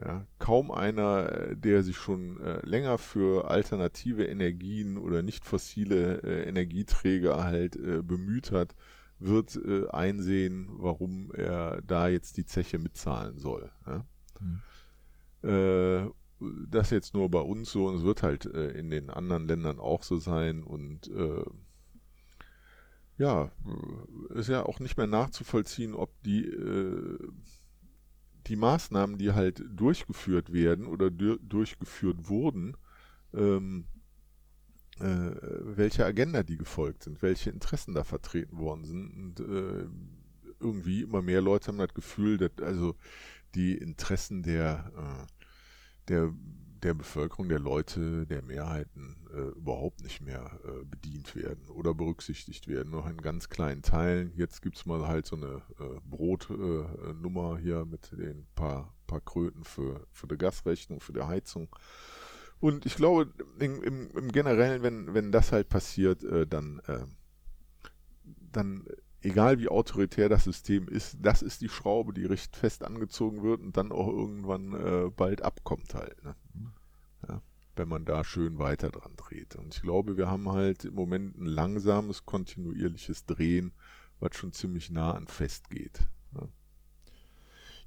Ja, 0.00 0.24
kaum 0.38 0.70
einer, 0.70 1.32
äh, 1.32 1.56
der 1.56 1.82
sich 1.82 1.96
schon 1.96 2.40
äh, 2.40 2.64
länger 2.64 2.98
für 2.98 3.50
alternative 3.50 4.26
Energien 4.26 4.96
oder 4.96 5.22
nicht 5.22 5.44
fossile 5.44 6.22
äh, 6.22 6.48
Energieträger 6.48 7.42
halt 7.42 7.74
äh, 7.74 8.00
bemüht 8.02 8.52
hat, 8.52 8.76
wird 9.18 9.56
äh, 9.56 9.88
einsehen, 9.88 10.68
warum 10.70 11.32
er 11.34 11.82
da 11.82 12.08
jetzt 12.08 12.36
die 12.36 12.46
Zeche 12.46 12.78
mitzahlen 12.78 13.38
soll. 13.38 13.70
Ja? 13.86 14.04
Mhm. 14.40 16.12
das 16.70 16.90
jetzt 16.90 17.14
nur 17.14 17.28
bei 17.28 17.40
uns 17.40 17.70
so 17.72 17.86
und 17.86 17.96
es 17.96 18.02
wird 18.02 18.22
halt 18.22 18.44
in 18.44 18.90
den 18.90 19.10
anderen 19.10 19.48
Ländern 19.48 19.80
auch 19.80 20.02
so 20.02 20.16
sein 20.16 20.62
und 20.62 21.10
ja, 23.18 23.50
ist 24.30 24.48
ja 24.48 24.64
auch 24.64 24.78
nicht 24.78 24.96
mehr 24.96 25.08
nachzuvollziehen, 25.08 25.94
ob 25.94 26.10
die, 26.22 26.46
äh, 26.46 27.18
die 28.46 28.56
Maßnahmen, 28.56 29.18
die 29.18 29.32
halt 29.32 29.62
durchgeführt 29.68 30.52
werden 30.52 30.86
oder 30.86 31.10
durchgeführt 31.10 32.28
wurden, 32.28 32.76
ähm, 33.34 33.84
äh, 35.00 35.36
welche 35.76 36.04
Agenda 36.04 36.42
die 36.42 36.56
gefolgt 36.56 37.04
sind, 37.04 37.22
welche 37.22 37.50
Interessen 37.50 37.94
da 37.94 38.04
vertreten 38.04 38.58
worden 38.58 38.84
sind. 38.84 39.10
Und 39.16 39.40
äh, 39.40 39.86
irgendwie 40.60 41.02
immer 41.02 41.22
mehr 41.22 41.40
Leute 41.40 41.68
haben 41.68 41.78
das 41.78 41.94
Gefühl, 41.94 42.38
dass 42.38 42.52
also 42.60 42.94
die 43.54 43.76
Interessen 43.76 44.42
der, 44.42 44.92
äh, 44.96 45.26
der 46.08 46.32
der 46.82 46.94
Bevölkerung, 46.94 47.48
der 47.48 47.58
Leute, 47.58 48.26
der 48.26 48.42
Mehrheiten 48.42 49.16
äh, 49.32 49.58
überhaupt 49.58 50.02
nicht 50.02 50.20
mehr 50.20 50.58
äh, 50.64 50.84
bedient 50.84 51.34
werden 51.34 51.68
oder 51.70 51.94
berücksichtigt 51.94 52.68
werden, 52.68 52.90
noch 52.90 53.08
in 53.08 53.18
ganz 53.18 53.48
kleinen 53.48 53.82
Teilen. 53.82 54.32
Jetzt 54.36 54.62
gibt 54.62 54.76
es 54.76 54.86
mal 54.86 55.06
halt 55.06 55.26
so 55.26 55.36
eine 55.36 55.62
äh, 55.80 56.00
Brotnummer 56.04 57.58
hier 57.58 57.84
mit 57.84 58.12
den 58.12 58.46
paar, 58.54 58.94
paar 59.06 59.20
Kröten 59.20 59.64
für, 59.64 60.06
für 60.12 60.28
die 60.28 60.36
Gasrechnung, 60.36 61.00
für 61.00 61.12
die 61.12 61.22
Heizung. 61.22 61.68
Und 62.60 62.86
ich 62.86 62.96
glaube, 62.96 63.32
im, 63.60 63.82
im, 63.82 64.10
im 64.10 64.32
Generellen, 64.32 64.82
wenn, 64.82 65.14
wenn 65.14 65.32
das 65.32 65.52
halt 65.52 65.68
passiert, 65.68 66.24
äh, 66.24 66.46
dann, 66.46 66.80
äh, 66.86 67.04
dann 68.52 68.84
egal 69.20 69.58
wie 69.58 69.68
autoritär 69.68 70.28
das 70.28 70.44
System 70.44 70.88
ist, 70.88 71.18
das 71.20 71.42
ist 71.42 71.60
die 71.60 71.68
Schraube, 71.68 72.12
die 72.12 72.24
recht 72.24 72.56
fest 72.56 72.82
angezogen 72.82 73.42
wird 73.42 73.60
und 73.60 73.76
dann 73.76 73.92
auch 73.92 74.08
irgendwann 74.08 74.74
äh, 74.74 75.10
bald 75.10 75.42
abkommt 75.42 75.94
halt. 75.94 76.22
Ne? 76.24 76.34
Ja, 77.28 77.42
wenn 77.76 77.88
man 77.88 78.04
da 78.04 78.24
schön 78.24 78.58
weiter 78.58 78.90
dran 78.90 79.14
dreht. 79.16 79.56
Und 79.56 79.74
ich 79.74 79.82
glaube, 79.82 80.16
wir 80.16 80.28
haben 80.28 80.50
halt 80.50 80.84
im 80.84 80.94
Moment 80.94 81.38
ein 81.38 81.46
langsames, 81.46 82.24
kontinuierliches 82.24 83.26
Drehen, 83.26 83.72
was 84.20 84.36
schon 84.36 84.52
ziemlich 84.52 84.90
nah 84.90 85.12
an 85.12 85.26
fest 85.26 85.70
geht. 85.70 86.00
Ja. 86.34 86.48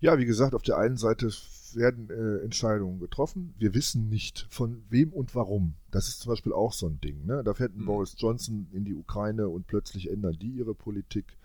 Ja, 0.01 0.17
wie 0.17 0.25
gesagt, 0.25 0.55
auf 0.55 0.63
der 0.63 0.79
einen 0.79 0.97
Seite 0.97 1.29
werden 1.73 2.09
äh, 2.09 2.43
Entscheidungen 2.43 2.99
getroffen. 2.99 3.53
Wir 3.59 3.75
wissen 3.75 4.09
nicht, 4.09 4.47
von 4.49 4.83
wem 4.89 5.13
und 5.13 5.35
warum. 5.35 5.75
Das 5.91 6.07
ist 6.07 6.21
zum 6.21 6.31
Beispiel 6.31 6.53
auch 6.53 6.73
so 6.73 6.87
ein 6.87 6.99
Ding. 6.99 7.23
Ne? 7.25 7.43
Da 7.43 7.53
fährt 7.53 7.75
ein 7.75 7.81
mhm. 7.81 7.85
Boris 7.85 8.15
Johnson 8.17 8.67
in 8.73 8.83
die 8.83 8.95
Ukraine 8.95 9.47
und 9.47 9.67
plötzlich 9.67 10.09
ändern 10.09 10.35
die 10.41 10.49
ihre 10.49 10.73
Politik. 10.73 11.37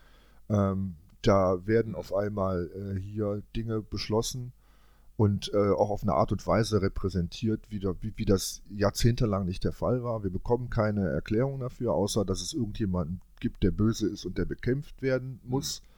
Ähm, 0.49 0.97
da 1.21 1.67
werden 1.67 1.95
auf 1.95 2.15
einmal 2.15 2.71
äh, 2.75 2.99
hier 2.99 3.43
Dinge 3.55 3.83
beschlossen 3.83 4.53
und 5.19 5.53
äh, 5.53 5.71
auch 5.73 5.91
auf 5.91 6.03
eine 6.03 6.15
Art 6.15 6.33
und 6.33 6.47
Weise 6.47 6.81
repräsentiert, 6.81 7.71
wie, 7.71 7.83
wie, 7.83 8.15
wie, 8.17 8.25
das 8.25 8.63
jahrzehntelang 8.71 9.45
nicht 9.45 9.65
der 9.65 9.73
Fall 9.73 10.03
war. 10.03 10.23
Wir 10.23 10.31
bekommen 10.31 10.71
keine 10.71 11.07
Erklärung 11.11 11.61
dafür, 11.61 11.93
außer 11.93 12.25
dass 12.25 12.41
es 12.41 12.55
irgendjemanden 12.55 13.21
gibt, 13.39 13.63
der 13.63 13.71
böse 13.71 14.09
ist 14.09 14.25
und 14.25 14.39
der 14.39 14.47
bekämpft 14.47 15.03
werden 15.03 15.41
muss. 15.45 15.83
Mhm 15.83 15.96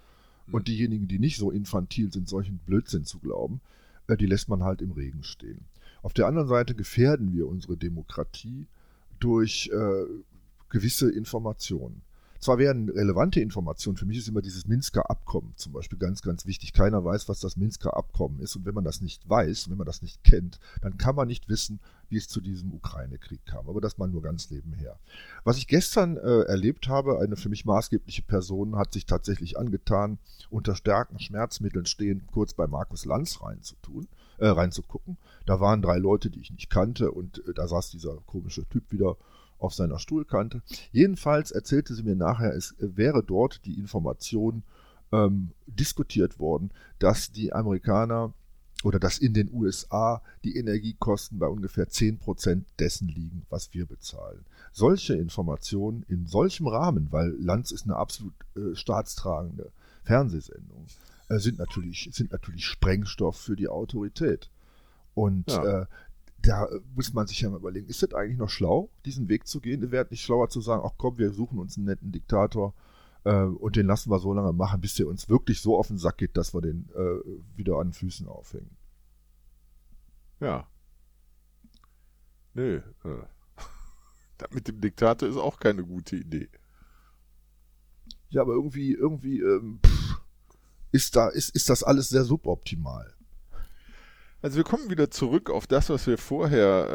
und 0.53 0.69
diejenigen, 0.69 1.09
die 1.09 1.19
nicht 1.19 1.37
so 1.37 1.51
infantil 1.51 2.13
sind, 2.13 2.29
solchen 2.29 2.59
Blödsinn 2.59 3.05
zu 3.05 3.19
glauben, 3.19 3.61
äh, 4.07 4.17
die 4.17 4.27
lässt 4.27 4.49
man 4.49 4.63
halt 4.63 4.83
im 4.83 4.93
Regen 4.93 5.23
stehen. 5.23 5.61
Auf 6.03 6.13
der 6.13 6.27
anderen 6.27 6.49
Seite 6.49 6.75
gefährden 6.75 7.33
wir 7.33 7.49
unsere 7.49 7.77
Demokratie 7.77 8.67
durch 9.19 9.71
äh, 9.73 10.05
gewisse 10.69 11.11
Informationen. 11.11 12.03
Zwar 12.41 12.59
werden 12.59 12.89
relevante 12.89 13.41
Informationen, 13.41 13.97
für 13.97 14.07
mich 14.07 14.19
ist 14.19 14.29
immer 14.29 14.43
dieses 14.43 14.67
Minsker 14.67 15.11
Abkommen 15.11 15.55
zum 15.57 15.73
Beispiel 15.73 15.99
ganz, 15.99 16.23
ganz 16.23 16.47
wichtig. 16.47 16.73
Keiner 16.73 17.05
weiß, 17.05 17.29
was 17.29 17.41
das 17.41 17.57
Minsker 17.57 17.97
Abkommen 17.97 18.41
ist. 18.41 18.55
Und 18.55 18.65
wenn 18.65 18.75
man 18.75 18.85
das 18.85 19.01
nicht 19.01 19.29
weiß, 19.29 19.71
wenn 19.71 19.77
man 19.77 19.87
das 19.87 20.03
nicht 20.03 20.23
kennt, 20.23 20.61
dann 20.81 20.99
kann 20.99 21.17
man 21.17 21.27
nicht 21.27 21.49
wissen, 21.49 21.81
wie 22.09 22.17
es 22.17 22.29
zu 22.29 22.41
diesem 22.41 22.73
Ukraine-Krieg 22.73 23.45
kam. 23.45 23.69
Aber 23.69 23.81
das 23.81 23.99
mal 23.99 24.09
nur 24.09 24.23
ganz 24.23 24.51
nebenher. 24.51 24.99
Was 25.45 25.59
ich 25.59 25.67
gestern 25.67 26.17
äh, 26.17 26.43
erlebt 26.43 26.89
habe, 26.89 27.19
eine 27.21 27.37
für 27.37 27.49
mich 27.49 27.65
maßgebliche 27.65 28.23
Person 28.23 28.77
hat 28.77 28.93
sich 28.93 29.07
tatsächlich 29.07 29.59
angetan, 29.59 30.19
unter 30.49 30.75
starken 30.75 31.19
Schmerzmitteln 31.19 31.87
stehend 31.87 32.27
kurz 32.29 32.55
bei 32.55 32.67
Markus 32.67 33.05
Lanz 33.05 33.43
reinzutun, 33.43 34.09
äh, 34.39 34.47
reinzugucken. 34.47 35.17
Da 35.45 35.61
waren 35.61 35.83
drei 35.83 35.99
Leute, 35.99 36.31
die 36.31 36.41
ich 36.41 36.51
nicht 36.51 36.71
kannte 36.71 37.11
und 37.11 37.47
äh, 37.49 37.55
da 37.55 37.67
saß 37.67 37.91
dieser 37.91 38.17
komische 38.27 38.65
Typ 38.69 38.93
wieder 38.93 39.17
auf 39.59 39.75
seiner 39.75 39.99
Stuhlkante. 39.99 40.63
Jedenfalls 40.93 41.51
erzählte 41.51 41.95
sie 41.95 42.03
mir 42.03 42.17
nachher, 42.17 42.55
es 42.55 42.75
wäre 42.79 43.23
dort 43.23 43.65
die 43.65 43.79
Information 43.79 44.63
ähm, 45.13 45.51
diskutiert 45.67 46.39
worden, 46.39 46.71
dass 46.99 47.33
die 47.33 47.53
Amerikaner 47.53 48.33
oder 48.85 49.01
dass 49.01 49.19
in 49.19 49.35
den 49.35 49.53
USA 49.53 50.23
die 50.45 50.57
Energiekosten 50.57 51.39
bei 51.39 51.49
ungefähr 51.49 51.89
10% 51.89 52.63
dessen 52.79 53.09
liegen, 53.09 53.43
was 53.51 53.75
wir 53.75 53.87
bezahlen. 53.87 54.45
Solche 54.73 55.15
Informationen 55.15 56.05
in 56.09 56.27
solchem 56.27 56.69
Rahmen, 56.69 57.09
weil 57.11 57.35
Lanz 57.41 57.73
ist 57.73 57.85
eine 57.85 57.97
absolut 57.97 58.35
äh, 58.57 58.77
staatstragende 58.77 59.73
Fernsehsendung, 60.05 60.87
äh, 61.29 61.39
sind, 61.39 61.59
natürlich, 61.59 62.09
sind 62.13 62.31
natürlich 62.31 62.67
Sprengstoff 62.67 63.37
für 63.37 63.57
die 63.57 63.69
Autorität. 63.69 64.51
Und 65.15 65.51
ja. 65.51 65.83
äh, 65.83 65.87
da 66.49 66.67
muss 66.95 67.13
man 67.13 67.27
sich 67.27 67.43
ja 67.43 67.51
mal 67.51 67.59
überlegen, 67.59 67.89
ist 67.89 68.03
das 68.03 68.15
eigentlich 68.15 68.39
noch 68.39 68.49
schlau, 68.49 68.91
diesen 69.05 69.29
Weg 69.29 69.47
zu 69.47 69.61
gehen? 69.61 69.91
Wäre 69.91 70.07
nicht 70.09 70.23
schlauer 70.23 70.49
zu 70.49 70.63
sagen, 70.63 70.83
ach 70.83 70.95
komm, 70.97 71.19
wir 71.19 71.31
suchen 71.31 71.59
uns 71.59 71.77
einen 71.77 71.85
netten 71.85 72.11
Diktator 72.11 72.75
äh, 73.25 73.43
und 73.43 73.77
den 73.77 73.87
lassen 73.87 74.11
wir 74.11 74.19
so 74.19 74.33
lange 74.33 74.55
machen, 74.55 74.81
bis 74.81 74.95
der 74.95 75.09
uns 75.09 75.29
wirklich 75.29 75.61
so 75.61 75.79
auf 75.79 75.89
den 75.89 75.99
Sack 75.99 76.17
geht, 76.17 76.39
dass 76.39 76.55
wir 76.55 76.63
den 76.63 76.89
äh, 76.95 77.57
wieder 77.57 77.77
an 77.77 77.89
den 77.89 77.93
Füßen 77.93 78.27
aufhängen. 78.27 78.79
Ja. 80.41 80.67
Nö. 82.55 82.81
Äh. 83.05 83.11
Das 84.39 84.53
mit 84.53 84.69
dem 84.69 84.81
Diktator 84.81 85.29
ist 85.29 85.37
auch 85.37 85.59
keine 85.59 85.83
gute 85.83 86.15
Idee. 86.15 86.49
Ja, 88.31 88.43
aber 88.43 88.53
irgendwie, 88.53 88.93
irgendwie 88.93 89.41
ähm, 89.41 89.81
pff, 89.85 90.21
ist 90.93 91.17
da, 91.17 91.29
ist, 91.29 91.51
ist 91.57 91.69
das 91.69 91.83
alles 91.83 92.09
sehr 92.09 92.23
suboptimal. 92.23 93.18
Also 94.41 94.57
wir 94.57 94.65
kommen 94.65 94.89
wieder 94.89 95.11
zurück 95.11 95.51
auf 95.51 95.67
das, 95.67 95.91
was 95.91 96.07
wir 96.07 96.17
vorher, 96.17 96.89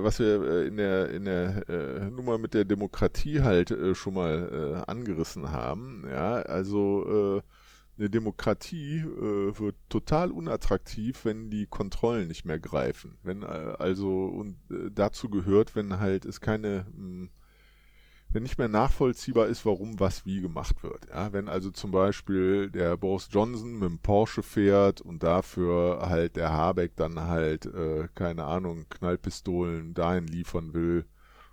äh, 0.00 0.04
was 0.04 0.18
wir 0.18 0.42
äh, 0.42 0.66
in 0.66 0.76
der, 0.76 1.08
in 1.10 1.24
der 1.24 1.68
äh, 1.68 2.10
Nummer 2.10 2.36
mit 2.36 2.52
der 2.52 2.66
Demokratie 2.66 3.40
halt 3.40 3.70
äh, 3.70 3.94
schon 3.94 4.14
mal 4.14 4.82
äh, 4.86 4.90
angerissen 4.90 5.50
haben. 5.50 6.04
Ja, 6.10 6.34
also 6.42 7.38
äh, 7.38 7.42
eine 7.98 8.08
Demokratie 8.08 9.04
wird 9.04 9.76
total 9.90 10.30
unattraktiv, 10.30 11.26
wenn 11.26 11.50
die 11.50 11.66
Kontrollen 11.66 12.28
nicht 12.28 12.46
mehr 12.46 12.58
greifen. 12.58 13.18
Wenn 13.22 13.44
also 13.44 14.24
und 14.24 14.56
dazu 14.94 15.28
gehört, 15.28 15.76
wenn 15.76 16.00
halt 16.00 16.24
es 16.24 16.40
keine 16.40 16.86
mh, 16.96 16.96
hm, 16.96 17.30
wenn 18.32 18.44
nicht 18.44 18.58
mehr 18.58 18.68
nachvollziehbar 18.68 19.46
ist, 19.48 19.66
warum 19.66 19.98
was 19.98 20.24
wie 20.24 20.40
gemacht 20.40 20.82
wird. 20.82 21.08
Ja, 21.08 21.32
wenn 21.32 21.48
also 21.48 21.70
zum 21.70 21.90
Beispiel 21.90 22.70
der 22.70 22.96
Boris 22.96 23.28
Johnson 23.30 23.72
mit 23.74 23.88
dem 23.88 23.98
Porsche 23.98 24.42
fährt 24.42 25.00
und 25.00 25.22
dafür 25.22 26.08
halt 26.08 26.36
der 26.36 26.52
Habeck 26.52 26.94
dann 26.96 27.20
halt, 27.20 27.66
äh, 27.66 28.08
keine 28.14 28.44
Ahnung, 28.44 28.86
Knallpistolen 28.88 29.94
dahin 29.94 30.26
liefern 30.28 30.74
will 30.74 31.06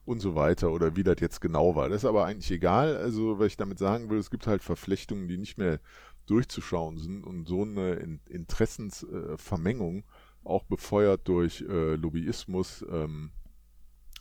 und 0.06 0.20
so 0.20 0.36
weiter 0.36 0.72
oder 0.72 0.96
wie 0.96 1.04
das 1.04 1.18
jetzt 1.20 1.42
genau 1.42 1.76
war. 1.76 1.90
Das 1.90 2.04
ist 2.04 2.10
aber 2.10 2.26
eigentlich 2.26 2.52
egal. 2.52 2.96
Also, 2.96 3.40
was 3.40 3.48
ich 3.48 3.58
damit 3.58 3.80
sagen 3.80 4.10
will, 4.10 4.20
es 4.20 4.30
gibt 4.30 4.46
halt 4.48 4.64
Verflechtungen, 4.64 5.28
die 5.28 5.38
nicht 5.38 5.58
mehr 5.58 5.80
durchzuschauen 6.28 6.98
sind 6.98 7.24
und 7.24 7.48
so 7.48 7.64
eine 7.64 8.20
Interessensvermengung, 8.26 10.00
äh, 10.00 10.04
auch 10.44 10.64
befeuert 10.64 11.28
durch 11.28 11.62
äh, 11.62 11.96
Lobbyismus, 11.96 12.86
ähm, 12.90 13.32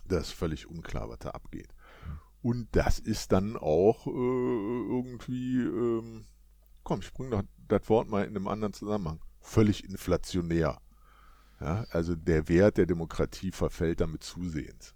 das 0.08 0.30
völlig 0.30 0.68
unklar, 0.68 1.08
was 1.08 1.18
da 1.18 1.30
abgeht. 1.30 1.68
Und 2.46 2.68
das 2.76 3.00
ist 3.00 3.32
dann 3.32 3.56
auch 3.56 4.06
äh, 4.06 4.10
irgendwie, 4.10 5.62
ähm, 5.62 6.26
komm, 6.84 7.00
ich 7.00 7.12
bringe 7.12 7.42
das 7.66 7.88
Wort 7.88 8.08
mal 8.08 8.22
in 8.22 8.36
einem 8.36 8.46
anderen 8.46 8.72
Zusammenhang, 8.72 9.18
völlig 9.40 9.82
inflationär. 9.82 10.80
Ja, 11.60 11.86
also 11.90 12.14
der 12.14 12.48
Wert 12.48 12.76
der 12.76 12.86
Demokratie 12.86 13.50
verfällt 13.50 14.00
damit 14.00 14.22
zusehends. 14.22 14.94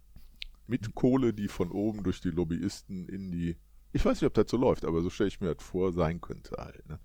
Mit 0.69 0.95
Kohle, 0.95 1.35
die 1.35 1.49
von 1.49 1.73
oben 1.73 2.05
durch 2.05 2.21
die 2.21 2.31
Lobbyisten 2.31 3.09
in 3.09 3.33
die, 3.33 3.57
ich 3.91 4.05
weiß 4.05 4.21
nicht, 4.21 4.29
ob 4.29 4.35
das 4.35 4.49
so 4.49 4.57
läuft, 4.57 4.85
aber 4.85 5.03
so 5.03 5.11
stelle 5.11 5.27
ich 5.27 5.41
mir 5.41 5.53
das 5.53 5.65
vor, 5.65 5.93
sein 5.93 6.21
könnte 6.21 6.55
halt. 6.57 6.89
Ne? 6.89 7.01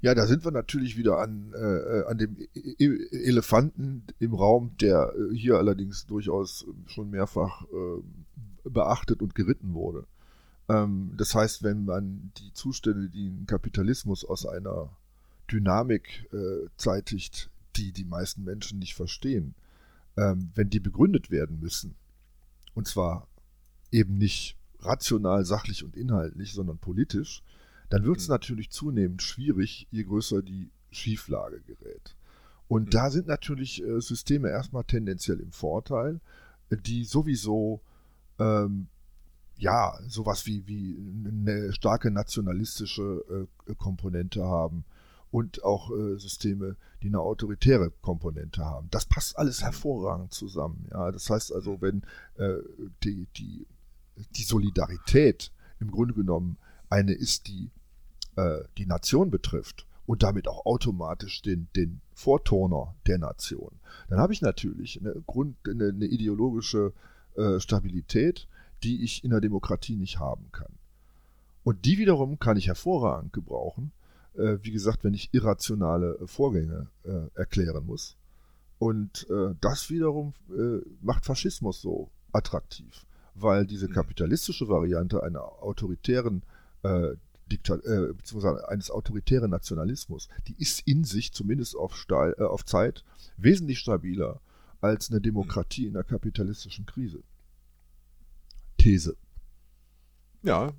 Ja, 0.00 0.14
da 0.14 0.26
sind 0.26 0.46
wir 0.46 0.50
natürlich 0.50 0.96
wieder 0.96 1.18
an, 1.18 1.52
äh, 1.52 2.04
an 2.06 2.16
dem 2.16 2.38
e-, 2.38 2.74
e-, 2.78 3.26
Elefanten 3.28 4.06
im 4.18 4.32
Raum, 4.32 4.78
der 4.80 5.12
äh, 5.14 5.36
hier 5.36 5.56
allerdings 5.56 6.06
durchaus 6.06 6.66
schon 6.86 7.10
mehrfach 7.10 7.64
äh, 7.64 8.02
beachtet 8.70 9.22
und 9.22 9.34
geritten 9.34 9.74
wurde. 9.74 10.06
Ähm, 10.68 11.12
das 11.16 11.34
heißt, 11.34 11.62
wenn 11.62 11.84
man 11.84 12.32
die 12.38 12.52
Zustände, 12.52 13.08
die 13.08 13.28
ein 13.28 13.46
Kapitalismus 13.46 14.24
aus 14.24 14.46
einer 14.46 14.90
Dynamik 15.50 16.28
äh, 16.32 16.68
zeitigt, 16.76 17.50
die 17.76 17.92
die 17.92 18.04
meisten 18.04 18.44
Menschen 18.44 18.78
nicht 18.78 18.94
verstehen, 18.94 19.54
ähm, 20.16 20.50
wenn 20.54 20.70
die 20.70 20.80
begründet 20.80 21.30
werden 21.30 21.60
müssen, 21.60 21.94
und 22.74 22.86
zwar 22.86 23.28
eben 23.90 24.18
nicht 24.18 24.56
rational, 24.80 25.44
sachlich 25.44 25.84
und 25.84 25.96
inhaltlich, 25.96 26.52
sondern 26.52 26.78
politisch, 26.78 27.42
dann 27.88 28.04
wird 28.04 28.18
es 28.18 28.28
mhm. 28.28 28.32
natürlich 28.32 28.70
zunehmend 28.70 29.22
schwierig, 29.22 29.86
je 29.90 30.04
größer 30.04 30.42
die 30.42 30.70
Schieflage 30.90 31.60
gerät. 31.60 32.16
Und 32.68 32.86
mhm. 32.86 32.90
da 32.90 33.10
sind 33.10 33.28
natürlich 33.28 33.82
äh, 33.82 34.00
Systeme 34.00 34.48
erstmal 34.48 34.84
tendenziell 34.84 35.40
im 35.40 35.52
Vorteil, 35.52 36.20
die 36.70 37.04
sowieso 37.04 37.80
ähm, 38.38 38.88
ja, 39.58 39.98
sowas 40.06 40.46
wie, 40.46 40.66
wie 40.66 40.96
eine 41.26 41.72
starke 41.72 42.10
nationalistische 42.10 43.46
äh, 43.68 43.74
Komponente 43.74 44.44
haben 44.44 44.84
und 45.30 45.64
auch 45.64 45.90
äh, 45.90 46.18
Systeme, 46.18 46.76
die 47.02 47.08
eine 47.08 47.20
autoritäre 47.20 47.90
Komponente 48.02 48.64
haben. 48.64 48.88
Das 48.90 49.06
passt 49.06 49.38
alles 49.38 49.62
hervorragend 49.62 50.32
zusammen. 50.32 50.86
Ja, 50.90 51.10
das 51.10 51.30
heißt 51.30 51.52
also, 51.52 51.80
wenn 51.80 52.02
äh, 52.36 52.58
die, 53.02 53.26
die, 53.36 53.66
die 54.36 54.42
Solidarität 54.42 55.52
im 55.80 55.90
Grunde 55.90 56.14
genommen 56.14 56.58
eine 56.88 57.12
ist, 57.12 57.48
die 57.48 57.70
äh, 58.36 58.60
die 58.76 58.86
Nation 58.86 59.30
betrifft 59.30 59.86
und 60.04 60.22
damit 60.22 60.48
auch 60.48 60.66
automatisch 60.66 61.42
den, 61.42 61.68
den 61.74 62.00
Vorturner 62.12 62.94
der 63.06 63.18
Nation, 63.18 63.72
dann 64.08 64.20
habe 64.20 64.32
ich 64.34 64.42
natürlich 64.42 65.00
eine, 65.00 65.14
Grund, 65.26 65.56
eine, 65.66 65.88
eine 65.88 66.06
ideologische 66.06 66.92
äh, 66.92 67.15
Stabilität, 67.60 68.48
die 68.82 69.04
ich 69.04 69.24
in 69.24 69.30
der 69.30 69.40
Demokratie 69.40 69.96
nicht 69.96 70.18
haben 70.18 70.50
kann. 70.52 70.72
Und 71.64 71.84
die 71.84 71.98
wiederum 71.98 72.38
kann 72.38 72.56
ich 72.56 72.68
hervorragend 72.68 73.32
gebrauchen, 73.32 73.92
äh, 74.34 74.58
wie 74.62 74.70
gesagt, 74.70 75.04
wenn 75.04 75.14
ich 75.14 75.32
irrationale 75.32 76.18
Vorgänge 76.26 76.88
äh, 77.04 77.28
erklären 77.34 77.86
muss. 77.86 78.16
Und 78.78 79.26
äh, 79.30 79.54
das 79.60 79.90
wiederum 79.90 80.34
äh, 80.50 80.78
macht 81.00 81.24
Faschismus 81.24 81.80
so 81.80 82.10
attraktiv, 82.32 83.06
weil 83.34 83.66
diese 83.66 83.88
mhm. 83.88 83.94
kapitalistische 83.94 84.68
Variante 84.68 85.22
einer 85.22 85.42
autoritären 85.62 86.42
äh, 86.82 87.14
Diktat 87.50 87.84
äh, 87.84 88.12
beziehungsweise 88.12 88.68
eines 88.68 88.90
autoritären 88.90 89.50
Nationalismus, 89.50 90.28
die 90.48 90.56
ist 90.58 90.86
in 90.86 91.04
sich 91.04 91.32
zumindest 91.32 91.76
auf, 91.76 91.96
Stahl, 91.96 92.34
äh, 92.38 92.42
auf 92.42 92.64
Zeit 92.64 93.04
wesentlich 93.36 93.78
stabiler 93.78 94.40
als 94.80 95.10
eine 95.10 95.20
Demokratie 95.20 95.86
in 95.86 95.94
der 95.94 96.04
kapitalistischen 96.04 96.86
Krise. 96.86 97.22
These. 98.78 99.16
Ja, 100.42 100.72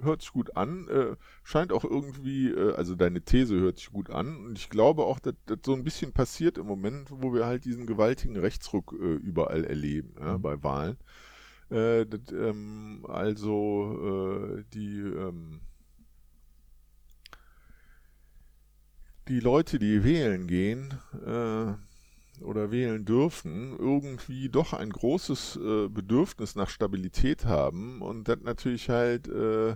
hört 0.00 0.22
sich 0.22 0.32
gut 0.32 0.56
an. 0.56 0.88
Äh, 0.88 1.16
scheint 1.42 1.72
auch 1.72 1.84
irgendwie, 1.84 2.50
äh, 2.50 2.74
also 2.74 2.94
deine 2.94 3.22
These 3.22 3.56
hört 3.56 3.78
sich 3.78 3.90
gut 3.90 4.10
an. 4.10 4.36
Und 4.36 4.58
ich 4.58 4.70
glaube 4.70 5.04
auch, 5.04 5.18
dass 5.18 5.34
das 5.46 5.58
so 5.64 5.74
ein 5.74 5.84
bisschen 5.84 6.12
passiert 6.12 6.58
im 6.58 6.66
Moment, 6.66 7.10
wo 7.10 7.32
wir 7.32 7.46
halt 7.46 7.64
diesen 7.64 7.86
gewaltigen 7.86 8.36
Rechtsruck 8.36 8.92
äh, 8.92 9.14
überall 9.14 9.64
erleben, 9.64 10.14
ja, 10.20 10.38
mhm. 10.38 10.42
bei 10.42 10.62
Wahlen. 10.62 10.96
Äh, 11.70 12.06
das, 12.06 12.20
ähm, 12.32 13.04
also 13.08 14.58
äh, 14.58 14.64
die 14.72 15.00
ähm, 15.00 15.60
die 19.28 19.40
Leute, 19.40 19.80
die 19.80 20.04
wählen 20.04 20.46
gehen, 20.46 20.94
äh, 21.26 21.74
oder 22.42 22.70
wählen 22.70 23.04
dürfen, 23.04 23.76
irgendwie 23.78 24.48
doch 24.48 24.72
ein 24.72 24.90
großes 24.90 25.56
äh, 25.56 25.88
Bedürfnis 25.88 26.56
nach 26.56 26.68
Stabilität 26.68 27.44
haben 27.44 28.02
und 28.02 28.28
das 28.28 28.38
natürlich 28.42 28.88
halt 28.88 29.28
äh, 29.28 29.70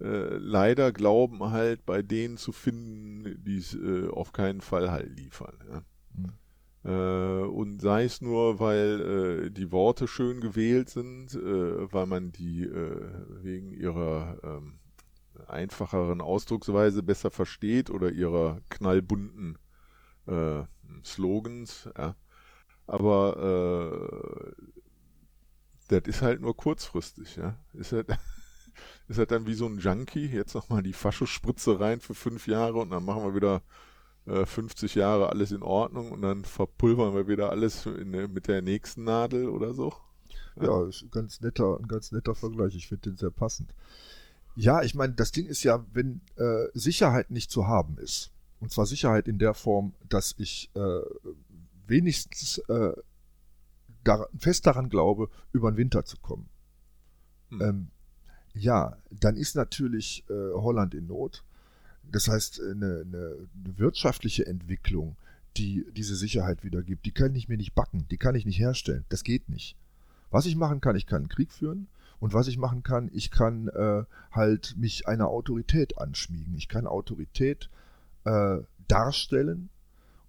äh, 0.00 0.36
leider 0.36 0.92
glauben 0.92 1.50
halt 1.50 1.86
bei 1.86 2.02
denen 2.02 2.36
zu 2.36 2.52
finden, 2.52 3.42
die 3.44 3.58
es 3.58 3.74
äh, 3.74 4.08
auf 4.08 4.32
keinen 4.32 4.60
Fall 4.60 4.90
halt 4.90 5.16
liefern. 5.18 5.58
Ja. 5.70 5.82
Mhm. 6.16 7.48
und 7.48 7.80
sei 7.80 8.04
es 8.04 8.20
nur, 8.20 8.60
weil 8.60 9.46
äh, 9.46 9.50
die 9.50 9.72
Worte 9.72 10.06
schön 10.06 10.40
gewählt 10.40 10.90
sind, 10.90 11.34
weil 11.34 12.06
man 12.06 12.30
die 12.30 12.68
wegen 13.42 13.72
ihrer 13.72 14.38
ähm, 14.44 14.78
einfacheren 15.48 16.20
Ausdrucksweise 16.20 17.02
besser 17.02 17.30
versteht 17.30 17.90
oder 17.90 18.10
ihrer 18.10 18.60
knallbunten 18.68 19.58
äh, 20.26 20.62
Slogans, 21.04 21.88
ja. 21.96 22.14
Aber 22.86 24.52
äh, 24.58 24.64
das 25.88 26.02
ist 26.06 26.22
halt 26.22 26.40
nur 26.40 26.56
kurzfristig, 26.56 27.36
ja. 27.36 27.56
Ist 27.72 27.92
halt, 27.92 28.08
ist 29.08 29.18
halt 29.18 29.30
dann 29.30 29.46
wie 29.46 29.54
so 29.54 29.66
ein 29.66 29.78
Junkie, 29.78 30.26
jetzt 30.26 30.54
nochmal 30.54 30.82
die 30.82 30.92
Faschospritze 30.92 31.80
rein 31.80 32.00
für 32.00 32.14
fünf 32.14 32.46
Jahre 32.46 32.78
und 32.78 32.90
dann 32.90 33.04
machen 33.04 33.24
wir 33.24 33.34
wieder 33.34 33.62
äh, 34.26 34.46
50 34.46 34.94
Jahre 34.94 35.28
alles 35.28 35.52
in 35.52 35.62
Ordnung 35.62 36.12
und 36.12 36.22
dann 36.22 36.44
verpulvern 36.44 37.14
wir 37.14 37.28
wieder 37.28 37.50
alles 37.50 37.86
in, 37.86 38.10
mit 38.10 38.48
der 38.48 38.62
nächsten 38.62 39.04
Nadel 39.04 39.48
oder 39.48 39.74
so. 39.74 39.92
Ja, 40.56 40.64
ja 40.64 40.88
ist 40.88 41.02
ein 41.02 41.10
ganz 41.10 41.40
netter, 41.40 41.78
ein 41.78 41.88
ganz 41.88 42.12
netter 42.12 42.34
Vergleich. 42.34 42.74
Ich 42.74 42.88
finde 42.88 43.10
den 43.10 43.16
sehr 43.16 43.30
passend. 43.30 43.74
Ja, 44.56 44.82
ich 44.82 44.94
meine, 44.94 45.14
das 45.14 45.32
Ding 45.32 45.46
ist 45.46 45.64
ja, 45.64 45.84
wenn 45.92 46.20
äh, 46.36 46.66
Sicherheit 46.74 47.30
nicht 47.30 47.50
zu 47.50 47.66
haben 47.66 47.98
ist, 47.98 48.30
und 48.64 48.70
zwar 48.70 48.86
Sicherheit 48.86 49.28
in 49.28 49.38
der 49.38 49.52
Form, 49.52 49.92
dass 50.08 50.34
ich 50.38 50.70
äh, 50.74 51.00
wenigstens 51.86 52.56
äh, 52.68 52.94
dar 54.04 54.26
fest 54.38 54.66
daran 54.66 54.88
glaube, 54.88 55.28
über 55.52 55.70
den 55.70 55.76
Winter 55.76 56.06
zu 56.06 56.16
kommen. 56.16 56.48
Hm. 57.50 57.60
Ähm, 57.60 57.88
ja, 58.54 58.96
dann 59.10 59.36
ist 59.36 59.54
natürlich 59.54 60.24
äh, 60.30 60.32
Holland 60.54 60.94
in 60.94 61.08
Not. 61.08 61.44
Das 62.10 62.26
heißt, 62.26 62.58
eine, 62.62 63.04
eine, 63.06 63.36
wirtschaftliche 63.76 64.46
Entwicklung, 64.46 65.16
die 65.58 65.84
diese 65.92 66.16
Sicherheit 66.16 66.64
wieder 66.64 66.82
gibt, 66.82 67.04
die 67.04 67.12
kann 67.12 67.34
ich 67.34 67.50
mir 67.50 67.58
nicht 67.58 67.74
backen, 67.74 68.08
die 68.10 68.16
kann 68.16 68.34
ich 68.34 68.46
nicht 68.46 68.58
herstellen. 68.58 69.04
Das 69.10 69.24
geht 69.24 69.50
nicht. 69.50 69.76
Was 70.30 70.46
ich 70.46 70.56
machen 70.56 70.80
kann, 70.80 70.96
ich 70.96 71.04
kann 71.04 71.18
einen 71.18 71.28
Krieg 71.28 71.52
führen. 71.52 71.88
Und 72.18 72.32
was 72.32 72.48
ich 72.48 72.56
machen 72.56 72.82
kann, 72.82 73.10
ich 73.12 73.30
kann 73.30 73.68
äh, 73.68 74.04
halt 74.30 74.74
mich 74.78 75.06
einer 75.06 75.28
Autorität 75.28 75.98
anschmiegen. 75.98 76.54
Ich 76.54 76.68
kann 76.68 76.86
Autorität 76.86 77.68
äh, 78.24 78.58
darstellen. 78.88 79.68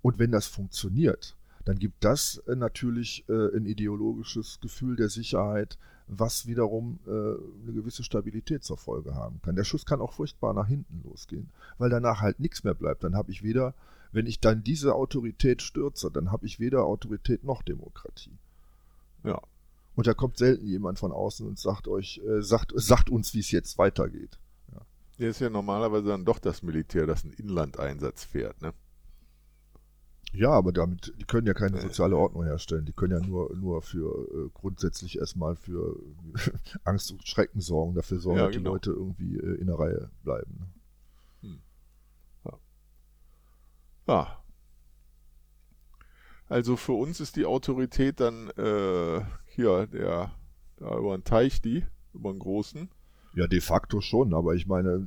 Und 0.01 0.19
wenn 0.19 0.31
das 0.31 0.47
funktioniert, 0.47 1.35
dann 1.65 1.79
gibt 1.79 2.03
das 2.03 2.37
äh, 2.47 2.55
natürlich 2.55 3.25
äh, 3.27 3.55
ein 3.55 3.65
ideologisches 3.65 4.59
Gefühl 4.61 4.95
der 4.95 5.09
Sicherheit, 5.09 5.77
was 6.07 6.45
wiederum 6.45 6.99
äh, 7.07 7.09
eine 7.09 7.73
gewisse 7.73 8.03
Stabilität 8.03 8.63
zur 8.63 8.77
Folge 8.77 9.15
haben 9.15 9.41
kann. 9.41 9.55
Der 9.55 9.63
Schuss 9.63 9.85
kann 9.85 10.01
auch 10.01 10.13
furchtbar 10.13 10.53
nach 10.53 10.67
hinten 10.67 11.01
losgehen, 11.03 11.49
weil 11.79 11.89
danach 11.89 12.21
halt 12.21 12.39
nichts 12.39 12.63
mehr 12.63 12.75
bleibt. 12.75 13.03
Dann 13.03 13.15
habe 13.15 13.31
ich 13.31 13.41
weder, 13.41 13.73
wenn 14.11 14.27
ich 14.27 14.39
dann 14.39 14.63
diese 14.63 14.93
Autorität 14.93 15.63
stürze, 15.63 16.11
dann 16.11 16.31
habe 16.31 16.45
ich 16.45 16.59
weder 16.59 16.83
Autorität 16.85 17.43
noch 17.43 17.63
Demokratie. 17.63 18.37
Ja. 19.23 19.41
Und 19.95 20.07
da 20.07 20.13
kommt 20.13 20.37
selten 20.37 20.67
jemand 20.67 20.99
von 20.99 21.11
außen 21.11 21.47
und 21.47 21.57
sagt 21.57 21.87
euch, 21.87 22.21
äh, 22.27 22.41
sagt, 22.41 22.73
sagt 22.75 23.09
uns, 23.09 23.33
wie 23.33 23.39
es 23.39 23.49
jetzt 23.49 23.77
weitergeht. 23.79 24.37
Ja. 25.16 25.24
Hier 25.24 25.30
ist 25.30 25.39
ja 25.39 25.49
normalerweise 25.49 26.07
dann 26.07 26.26
doch 26.26 26.39
das 26.39 26.63
Militär, 26.63 27.05
das 27.05 27.24
einen 27.24 27.34
Inlandeinsatz 27.34 28.24
fährt, 28.24 28.61
ne? 28.61 28.74
Ja, 30.34 30.49
aber 30.51 30.74
damit, 30.74 31.13
die 31.18 31.24
können 31.24 31.47
ja 31.47 31.53
keine 31.53 31.80
soziale 31.80 32.18
Ordnung 32.18 32.43
herstellen. 32.43 32.86
Die 32.86 32.91
können 32.91 33.13
ja 33.22 33.26
nur, 33.26 33.55
nur 33.55 33.82
für 33.82 34.28
äh, 34.34 34.49
grundsätzlich 34.53 35.18
erstmal 35.18 35.55
für 35.55 35.97
Angst 36.84 37.11
und 37.11 37.26
Schrecken 37.26 37.61
sorgen, 37.61 37.95
dafür 37.95 38.20
sorgen, 38.20 38.39
ja, 38.39 38.47
dass 38.47 38.55
genau. 38.55 38.72
die 38.72 38.74
Leute 38.74 38.91
irgendwie 38.91 39.38
äh, 39.38 39.55
in 39.55 39.68
der 39.68 39.80
Reihe 39.80 40.09
bleiben. 40.24 40.57
Ne? 40.59 41.49
Hm. 41.49 41.61
Ja. 42.43 42.59
ja. 44.07 44.43
Also 46.49 46.76
für 46.76 46.93
uns 46.93 47.22
ist 47.22 47.38
die 47.38 47.45
Autorität 47.45 48.20
dann 48.20 48.49
äh, 48.51 49.22
hier 49.45 49.88
der 49.88 50.32
da 50.78 50.97
über 50.97 51.18
den 51.18 51.24
Teich 51.24 51.61
die, 51.61 51.86
über 52.13 52.32
den 52.32 52.39
großen. 52.39 52.89
Ja, 53.36 53.47
de 53.47 53.59
facto 53.59 53.99
schon, 53.99 54.33
aber 54.33 54.55
ich 54.55 54.65
meine, 54.65 55.05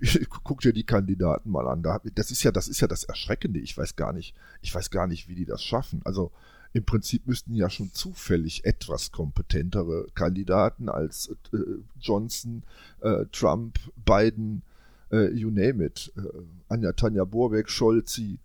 guck 0.42 0.62
dir 0.62 0.72
die 0.72 0.86
Kandidaten 0.86 1.50
mal 1.50 1.68
an. 1.68 1.82
das 2.14 2.30
ist 2.30 2.42
ja, 2.42 2.50
das 2.50 2.66
ist 2.66 2.80
ja 2.80 2.88
das 2.88 3.04
Erschreckende. 3.04 3.60
Ich 3.60 3.76
weiß 3.76 3.96
gar 3.96 4.14
nicht, 4.14 4.34
ich 4.62 4.74
weiß 4.74 4.90
gar 4.90 5.06
nicht, 5.06 5.28
wie 5.28 5.34
die 5.34 5.44
das 5.44 5.62
schaffen. 5.62 6.00
Also 6.04 6.32
im 6.72 6.84
Prinzip 6.84 7.26
müssten 7.26 7.54
ja 7.54 7.68
schon 7.68 7.92
zufällig 7.92 8.64
etwas 8.64 9.12
kompetentere 9.12 10.06
Kandidaten 10.14 10.88
als 10.88 11.34
äh, 11.52 11.58
Johnson, 12.00 12.62
äh, 13.00 13.26
Trump, 13.32 13.78
Biden, 13.96 14.62
äh, 15.10 15.30
you 15.30 15.50
name 15.50 15.84
it, 15.84 16.12
äh, 16.16 16.22
Anja 16.68 16.92
Tanja 16.92 17.24
Borbeck, 17.24 17.68
Scholzi. 17.68 18.38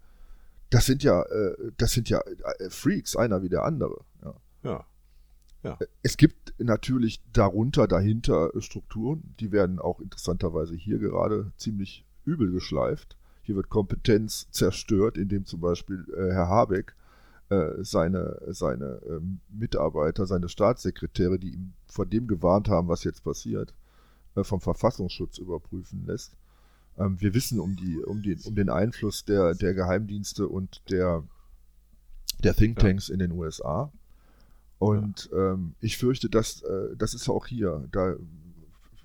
Das 0.69 0.85
sind 0.85 1.01
ja, 1.03 1.21
äh, 1.21 1.71
das 1.77 1.93
sind 1.93 2.09
ja 2.09 2.19
äh, 2.19 2.69
Freaks, 2.69 3.15
einer 3.15 3.41
wie 3.41 3.49
der 3.49 3.63
andere. 3.63 4.03
Ja. 4.23 4.33
ja. 4.63 4.85
Ja. 5.65 5.77
Es 6.03 6.17
gibt 6.17 6.53
natürlich 6.59 7.23
darunter, 7.33 7.87
dahinter 7.87 8.51
Strukturen, 8.59 9.35
die 9.39 9.51
werden 9.51 9.79
auch 9.79 9.99
interessanterweise 9.99 10.75
hier 10.75 10.99
gerade 10.99 11.51
ziemlich 11.57 12.05
übel 12.23 12.51
geschleift. 12.51 13.17
Hier 13.41 13.55
wird 13.55 13.69
Kompetenz 13.69 14.47
zerstört, 14.51 15.17
indem 15.17 15.45
zum 15.45 15.61
Beispiel 15.61 16.05
äh, 16.15 16.31
Herr 16.33 16.49
Habeck 16.49 16.95
äh, 17.49 17.83
seine, 17.83 18.39
seine 18.47 19.01
äh, 19.07 19.19
Mitarbeiter, 19.49 20.25
seine 20.25 20.49
Staatssekretäre, 20.49 21.37
die 21.37 21.53
ihm 21.53 21.73
vor 21.85 22.05
dem 22.05 22.27
gewarnt 22.27 22.69
haben, 22.69 22.87
was 22.87 23.03
jetzt 23.03 23.23
passiert, 23.23 23.73
äh, 24.35 24.43
vom 24.43 24.61
Verfassungsschutz 24.61 25.37
überprüfen 25.37 26.05
lässt. 26.05 26.35
Ähm, 26.97 27.19
wir 27.19 27.33
wissen 27.33 27.59
um, 27.59 27.75
die, 27.75 27.99
um, 28.03 28.21
den, 28.23 28.39
um 28.45 28.55
den 28.55 28.69
Einfluss 28.69 29.25
der, 29.25 29.53
der 29.53 29.73
Geheimdienste 29.73 30.47
und 30.47 30.81
der, 30.89 31.23
der 32.43 32.55
Thinktanks 32.55 33.09
ja. 33.09 33.13
in 33.13 33.19
den 33.19 33.31
USA. 33.31 33.91
Und 34.85 35.29
ja. 35.31 35.53
ähm, 35.53 35.75
ich 35.81 35.97
fürchte, 35.97 36.29
dass 36.29 36.61
äh, 36.61 36.95
das 36.97 37.13
ist 37.13 37.27
auch 37.29 37.47
hier. 37.47 37.87
Da 37.91 38.15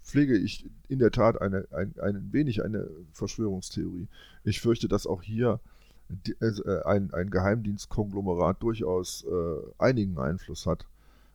pflege 0.03 0.37
ich 0.37 0.69
in 0.89 0.99
der 0.99 1.11
Tat 1.11 1.41
eine, 1.41 1.67
ein, 1.71 1.95
ein 2.01 2.33
wenig 2.33 2.63
eine 2.65 2.89
Verschwörungstheorie. 3.13 4.09
Ich 4.45 4.61
fürchte, 4.61 4.89
dass 4.89 5.07
auch 5.07 5.23
hier 5.23 5.61
die, 6.09 6.33
äh, 6.41 6.83
ein, 6.85 7.15
ein 7.15 7.31
Geheimdienstkonglomerat 7.31 8.63
durchaus 8.63 9.25
äh, 9.25 9.57
einigen 9.79 10.19
Einfluss 10.19 10.67
hat, 10.67 10.87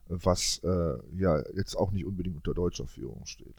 was 0.07 0.59
äh, 0.63 0.97
ja 1.17 1.41
jetzt 1.55 1.75
auch 1.75 1.91
nicht 1.91 2.05
unbedingt 2.05 2.35
unter 2.37 2.53
deutscher 2.53 2.85
Führung 2.85 3.25
steht. 3.25 3.55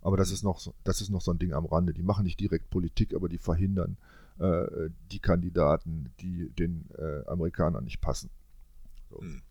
Aber 0.00 0.16
das 0.16 0.28
mhm. 0.28 0.34
ist 0.34 0.44
noch 0.44 0.60
so, 0.60 0.72
das 0.84 1.00
ist 1.00 1.10
noch 1.10 1.20
so 1.20 1.32
ein 1.32 1.38
Ding 1.38 1.52
am 1.52 1.66
Rande. 1.66 1.92
Die 1.92 2.02
machen 2.02 2.24
nicht 2.24 2.40
direkt 2.40 2.70
Politik, 2.70 3.14
aber 3.14 3.28
die 3.28 3.38
verhindern 3.38 3.96
äh, 4.38 4.88
die 5.10 5.18
Kandidaten, 5.18 6.10
die 6.20 6.48
den 6.50 6.86
äh, 6.96 7.26
Amerikanern 7.26 7.84
nicht 7.84 8.00
passen. 8.00 8.30
So. 9.10 9.20
Mhm. 9.20 9.42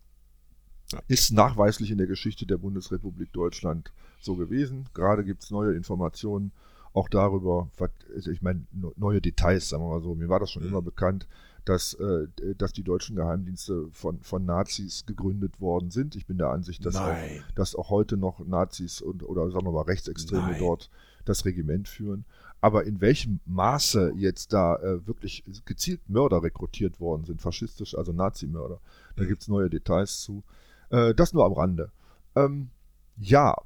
Ist 1.08 1.32
nachweislich 1.32 1.90
in 1.90 1.98
der 1.98 2.06
Geschichte 2.06 2.46
der 2.46 2.58
Bundesrepublik 2.58 3.32
Deutschland 3.32 3.92
so 4.20 4.36
gewesen. 4.36 4.88
Gerade 4.94 5.24
gibt 5.24 5.42
es 5.42 5.50
neue 5.50 5.74
Informationen 5.74 6.52
auch 6.92 7.08
darüber, 7.08 7.68
was, 7.76 7.90
also 8.14 8.30
ich 8.30 8.40
meine, 8.40 8.64
neue 8.96 9.20
Details, 9.20 9.68
sagen 9.68 9.82
wir 9.82 9.90
mal 9.90 10.02
so. 10.02 10.14
Mir 10.14 10.28
war 10.28 10.40
das 10.40 10.50
schon 10.50 10.62
mhm. 10.62 10.70
immer 10.70 10.82
bekannt, 10.82 11.26
dass, 11.66 11.94
äh, 11.94 12.28
dass 12.56 12.72
die 12.72 12.84
deutschen 12.84 13.16
Geheimdienste 13.16 13.88
von, 13.90 14.20
von 14.20 14.46
Nazis 14.46 15.04
gegründet 15.04 15.60
worden 15.60 15.90
sind. 15.90 16.16
Ich 16.16 16.26
bin 16.26 16.38
der 16.38 16.48
Ansicht, 16.48 16.86
dass, 16.86 16.96
auch, 16.96 17.16
dass 17.54 17.74
auch 17.74 17.90
heute 17.90 18.16
noch 18.16 18.38
Nazis 18.46 19.02
und, 19.02 19.22
oder 19.24 19.50
sagen 19.50 19.66
wir 19.66 19.72
mal 19.72 19.82
Rechtsextreme 19.82 20.52
Nein. 20.52 20.58
dort 20.58 20.90
das 21.24 21.44
Regiment 21.44 21.88
führen. 21.88 22.24
Aber 22.60 22.84
in 22.84 23.00
welchem 23.00 23.40
Maße 23.44 24.14
jetzt 24.16 24.52
da 24.52 24.76
äh, 24.76 25.06
wirklich 25.06 25.44
gezielt 25.66 26.08
Mörder 26.08 26.42
rekrutiert 26.42 27.00
worden 27.00 27.24
sind, 27.24 27.42
faschistisch, 27.42 27.96
also 27.96 28.12
Nazimörder, 28.12 28.80
da 29.16 29.24
mhm. 29.24 29.28
gibt 29.28 29.42
es 29.42 29.48
neue 29.48 29.68
Details 29.68 30.22
zu. 30.22 30.42
Äh, 30.90 31.14
das 31.14 31.32
nur 31.32 31.44
am 31.44 31.52
Rande. 31.52 31.90
Ähm, 32.34 32.70
ja. 33.16 33.56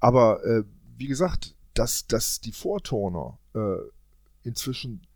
Aber 0.00 0.44
äh, 0.44 0.64
wie 0.96 1.06
gesagt, 1.06 1.54
dass, 1.74 2.06
dass 2.06 2.40
die 2.40 2.52
Vorturner 2.52 3.38
äh, 3.54 3.76
inzwischen 4.42 5.06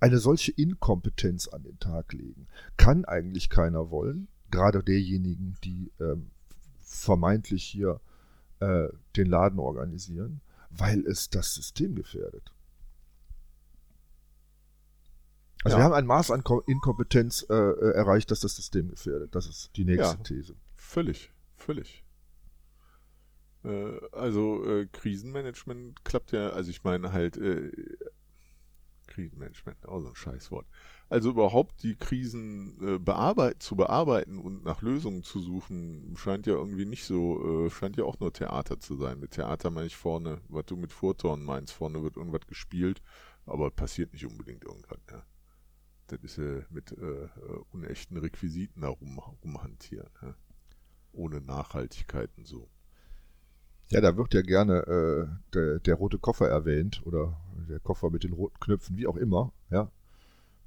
eine 0.00 0.18
solche 0.18 0.52
Inkompetenz 0.52 1.48
an 1.48 1.64
den 1.64 1.78
Tag 1.80 2.12
legen, 2.12 2.46
kann 2.76 3.04
eigentlich 3.04 3.50
keiner 3.50 3.90
wollen. 3.90 4.28
Gerade 4.50 4.82
derjenigen, 4.82 5.56
die 5.64 5.90
ähm, 6.00 6.30
vermeintlich 6.80 7.64
hier 7.64 8.00
äh, 8.60 8.88
den 9.16 9.26
Laden 9.26 9.58
organisieren, 9.58 10.40
weil 10.70 11.04
es 11.06 11.30
das 11.30 11.54
System 11.54 11.94
gefährdet. 11.94 12.52
Also 15.64 15.76
ja. 15.76 15.80
wir 15.80 15.84
haben 15.84 15.94
ein 15.94 16.06
Maß 16.06 16.30
an 16.30 16.42
Inkompetenz 16.66 17.44
äh, 17.48 17.54
äh, 17.54 17.92
erreicht, 17.92 18.30
dass 18.30 18.40
das 18.40 18.54
System 18.54 18.88
gefährdet. 18.88 19.34
Das 19.34 19.46
ist 19.46 19.70
die 19.76 19.84
nächste 19.84 20.16
ja, 20.16 20.22
These. 20.22 20.54
Völlig, 20.76 21.32
völlig. 21.56 22.04
Äh, 23.64 23.98
also 24.12 24.64
äh, 24.64 24.86
Krisenmanagement 24.86 26.04
klappt 26.04 26.32
ja, 26.32 26.50
also 26.50 26.70
ich 26.70 26.84
meine 26.84 27.12
halt 27.12 27.36
äh, 27.38 27.72
Krisenmanagement, 29.08 29.88
auch 29.88 30.00
so 30.00 30.08
ein 30.08 30.14
Scheißwort. 30.14 30.66
Also 31.08 31.30
überhaupt 31.30 31.82
die 31.82 31.96
Krisen 31.96 32.78
äh, 32.80 32.98
bearbeit 32.98 33.60
zu 33.60 33.74
bearbeiten 33.74 34.38
und 34.38 34.62
nach 34.62 34.80
Lösungen 34.80 35.24
zu 35.24 35.40
suchen, 35.40 36.14
scheint 36.16 36.46
ja 36.46 36.52
irgendwie 36.52 36.84
nicht 36.84 37.04
so, 37.04 37.68
scheint 37.70 37.96
ja 37.96 38.04
auch 38.04 38.20
nur 38.20 38.32
Theater 38.32 38.78
zu 38.78 38.94
sein. 38.94 39.18
Mit 39.18 39.32
Theater 39.32 39.70
meine 39.70 39.86
ich 39.86 39.96
vorne, 39.96 40.40
was 40.48 40.66
du 40.66 40.76
mit 40.76 40.92
Vortorn 40.92 41.42
meinst, 41.42 41.72
vorne 41.72 42.02
wird 42.02 42.16
irgendwas 42.16 42.46
gespielt, 42.46 43.02
aber 43.44 43.70
passiert 43.70 44.12
nicht 44.12 44.26
unbedingt 44.26 44.64
irgendwas, 44.64 45.00
ja 45.10 45.24
das 46.08 46.22
ist 46.22 46.38
äh, 46.38 46.62
mit 46.70 46.92
äh, 46.92 47.28
unechten 47.72 48.16
Requisiten 48.16 48.82
herum, 48.82 49.20
rumhantieren. 49.44 50.10
Ja? 50.22 50.34
Ohne 51.12 51.40
Nachhaltigkeit 51.40 52.30
und 52.36 52.46
so. 52.46 52.68
Ja, 53.90 54.00
da 54.00 54.16
wird 54.16 54.34
ja 54.34 54.42
gerne 54.42 54.86
äh, 54.86 55.26
der, 55.54 55.78
der, 55.78 55.94
rote 55.94 56.18
Koffer 56.18 56.48
erwähnt 56.48 57.00
oder 57.06 57.40
der 57.68 57.80
Koffer 57.80 58.10
mit 58.10 58.24
den 58.24 58.34
roten 58.34 58.58
Knöpfen, 58.60 58.98
wie 58.98 59.06
auch 59.06 59.16
immer. 59.16 59.52
Ja, 59.70 59.90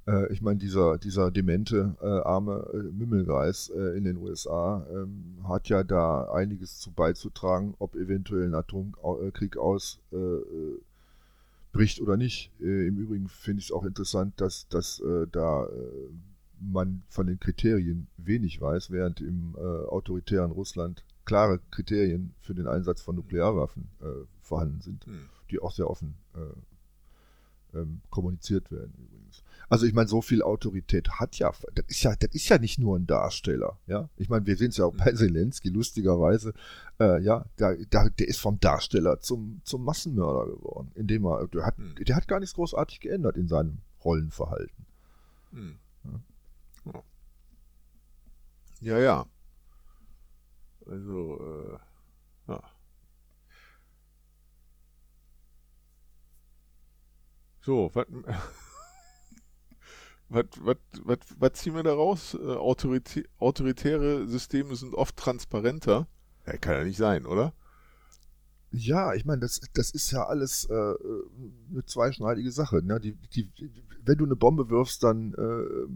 äh, 0.06 0.32
ich 0.32 0.42
meine, 0.42 0.58
dieser, 0.58 0.98
dieser 0.98 1.30
demente 1.30 1.96
äh, 2.00 2.06
arme 2.06 2.68
äh, 2.72 2.76
Mümmelgeist 2.92 3.70
äh, 3.70 3.96
in 3.96 4.04
den 4.04 4.16
USA 4.16 4.86
ähm, 4.90 5.36
hat 5.46 5.68
ja 5.68 5.84
da 5.84 6.32
einiges 6.32 6.78
zu 6.80 6.90
beizutragen, 6.92 7.74
ob 7.78 7.94
eventuell 7.94 8.46
ein 8.46 8.54
Atomkrieg 8.54 9.56
aus 9.56 10.00
bricht 11.72 12.00
oder 12.00 12.16
nicht. 12.16 12.52
Äh, 12.60 12.86
Im 12.86 12.98
Übrigen 12.98 13.28
finde 13.28 13.60
ich 13.60 13.66
es 13.66 13.72
auch 13.72 13.84
interessant, 13.84 14.40
dass, 14.40 14.68
dass 14.68 15.00
äh, 15.00 15.26
da 15.30 15.66
äh, 15.66 16.08
man 16.60 17.02
von 17.08 17.26
den 17.26 17.40
Kriterien 17.40 18.06
wenig 18.16 18.60
weiß, 18.60 18.90
während 18.90 19.20
im 19.20 19.56
äh, 19.56 19.60
autoritären 19.60 20.52
Russland 20.52 21.04
klare 21.24 21.60
Kriterien 21.70 22.34
für 22.40 22.54
den 22.54 22.66
Einsatz 22.66 23.00
von 23.00 23.16
Nuklearwaffen 23.16 23.88
äh, 24.00 24.26
vorhanden 24.40 24.80
sind, 24.80 25.06
mhm. 25.06 25.28
die 25.50 25.60
auch 25.60 25.72
sehr 25.72 25.88
offen 25.88 26.14
äh, 26.34 27.78
ähm, 27.78 28.00
kommuniziert 28.10 28.70
werden 28.70 28.92
übrigens. 28.98 29.42
Also 29.72 29.86
ich 29.86 29.94
meine, 29.94 30.06
so 30.06 30.20
viel 30.20 30.42
Autorität 30.42 31.12
hat 31.12 31.38
ja, 31.38 31.50
das 31.74 31.86
ist 31.88 32.02
ja, 32.02 32.14
das 32.14 32.34
ist 32.34 32.46
ja 32.50 32.58
nicht 32.58 32.78
nur 32.78 32.98
ein 32.98 33.06
Darsteller, 33.06 33.78
ja. 33.86 34.10
Ich 34.18 34.28
meine, 34.28 34.44
wir 34.44 34.54
sehen 34.58 34.68
es 34.68 34.76
ja 34.76 34.84
auch 34.84 34.94
bei 34.94 35.10
Zelensky, 35.14 35.70
lustigerweise, 35.70 36.52
äh, 37.00 37.22
ja, 37.22 37.46
der, 37.58 37.78
der, 37.86 38.10
der, 38.10 38.28
ist 38.28 38.38
vom 38.38 38.60
Darsteller 38.60 39.20
zum, 39.20 39.62
zum 39.64 39.82
Massenmörder 39.82 40.52
geworden, 40.52 40.92
indem 40.94 41.24
er, 41.24 41.48
der 41.48 41.64
hat, 41.64 41.78
mhm. 41.78 41.94
der 41.94 42.16
hat 42.16 42.28
gar 42.28 42.38
nichts 42.38 42.54
großartig 42.54 43.00
geändert 43.00 43.38
in 43.38 43.48
seinem 43.48 43.78
Rollenverhalten. 44.04 44.84
Mhm. 45.52 45.78
Ja. 46.84 47.02
ja, 48.82 48.98
ja. 48.98 49.26
Also, 50.84 51.40
äh, 51.40 52.52
ja. 52.52 52.62
So, 57.62 57.90
was. 57.94 58.06
Was, 60.32 61.52
ziehen 61.54 61.74
wir 61.74 61.82
da 61.82 61.92
raus? 61.92 62.34
Äh, 62.34 62.38
Autoritä 62.38 63.22
autoritäre 63.38 64.26
Systeme 64.26 64.74
sind 64.76 64.94
oft 64.94 65.16
transparenter. 65.16 66.06
Ja, 66.46 66.56
kann 66.56 66.74
ja 66.74 66.84
nicht 66.84 66.96
sein, 66.96 67.26
oder? 67.26 67.52
Ja, 68.70 69.12
ich 69.12 69.26
meine, 69.26 69.40
das, 69.40 69.60
das 69.74 69.90
ist 69.90 70.10
ja 70.10 70.24
alles 70.24 70.64
äh, 70.64 70.72
eine 70.72 71.84
zweischneidige 71.84 72.50
Sache. 72.50 72.82
Ne? 72.82 72.98
Die, 73.00 73.14
die, 73.34 73.48
wenn 74.02 74.16
du 74.16 74.24
eine 74.24 74.36
Bombe 74.36 74.70
wirfst, 74.70 75.02
dann 75.02 75.34
äh, 75.34 75.86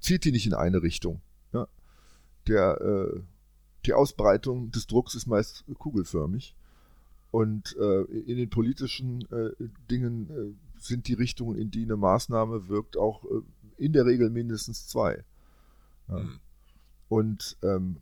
zielt 0.00 0.24
die 0.24 0.32
nicht 0.32 0.46
in 0.46 0.54
eine 0.54 0.82
Richtung. 0.82 1.20
Ja? 1.52 1.68
Der, 2.48 2.80
äh, 2.80 3.20
die 3.84 3.92
Ausbreitung 3.92 4.70
des 4.70 4.86
Drucks 4.86 5.14
ist 5.14 5.26
meist 5.26 5.64
kugelförmig. 5.78 6.56
Und 7.30 7.76
äh, 7.76 8.02
in 8.02 8.38
den 8.38 8.48
politischen 8.48 9.30
äh, 9.30 9.50
Dingen 9.90 10.58
sind 10.80 11.08
die 11.08 11.14
Richtungen, 11.14 11.58
in 11.58 11.70
die 11.70 11.84
eine 11.84 11.96
Maßnahme 11.96 12.68
wirkt, 12.68 12.96
auch 12.96 13.24
äh, 13.24 13.42
in 13.76 13.92
der 13.92 14.06
Regel 14.06 14.30
mindestens 14.30 14.86
zwei. 14.86 15.24
Ja. 16.08 16.18
Mhm. 16.18 16.40
Und 17.08 17.56
ähm, 17.62 17.96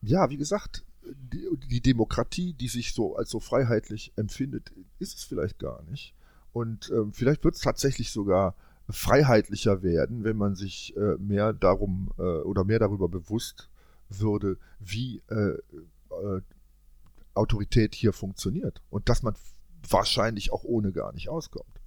ja, 0.00 0.30
wie 0.30 0.36
gesagt, 0.36 0.84
die, 1.02 1.48
die, 1.68 1.80
Demokratie, 1.80 2.52
die 2.52 2.68
sich 2.68 2.94
so 2.94 3.16
als 3.16 3.30
so 3.30 3.40
freiheitlich 3.40 4.12
empfindet, 4.16 4.72
ist 4.98 5.16
es 5.16 5.24
vielleicht 5.24 5.58
gar 5.58 5.82
nicht. 5.84 6.14
Und 6.52 6.90
ähm, 6.90 7.12
vielleicht 7.12 7.44
wird 7.44 7.56
es 7.56 7.60
tatsächlich 7.60 8.10
sogar 8.10 8.54
freiheitlicher 8.88 9.82
werden, 9.82 10.24
wenn 10.24 10.36
man 10.36 10.54
sich 10.54 10.96
äh, 10.96 11.16
mehr 11.18 11.52
darum 11.52 12.10
äh, 12.18 12.22
oder 12.22 12.64
mehr 12.64 12.78
darüber 12.78 13.08
bewusst 13.08 13.68
würde, 14.08 14.58
wie 14.78 15.22
äh, 15.28 15.58
äh 16.10 16.42
Autorität 17.34 17.94
hier 17.94 18.12
funktioniert 18.12 18.82
und 18.90 19.08
dass 19.08 19.22
man 19.22 19.36
wahrscheinlich 19.90 20.52
auch 20.52 20.64
ohne 20.64 20.92
gar 20.92 21.12
nicht 21.12 21.28
auskommt. 21.28 21.80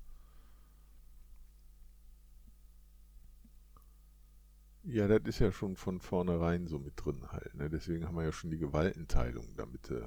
Ja, 4.83 5.07
das 5.07 5.21
ist 5.25 5.39
ja 5.39 5.51
schon 5.51 5.75
von 5.75 5.99
vornherein 5.99 6.67
so 6.67 6.79
mit 6.79 6.93
drin 6.95 7.31
halt. 7.31 7.53
Ne? 7.53 7.69
Deswegen 7.69 8.07
haben 8.07 8.15
wir 8.15 8.23
ja 8.23 8.31
schon 8.31 8.49
die 8.49 8.57
Gewaltenteilung, 8.57 9.55
damit 9.55 9.91
äh, 9.91 10.01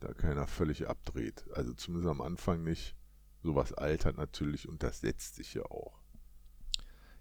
da 0.00 0.12
keiner 0.12 0.46
völlig 0.46 0.86
abdreht. 0.86 1.46
Also 1.54 1.72
zumindest 1.72 2.10
am 2.10 2.20
Anfang 2.20 2.62
nicht. 2.62 2.94
Sowas 3.42 3.72
altert 3.72 4.16
natürlich 4.16 4.68
und 4.68 4.82
das 4.82 5.00
setzt 5.00 5.36
sich 5.36 5.54
ja 5.54 5.62
auch. 5.62 6.02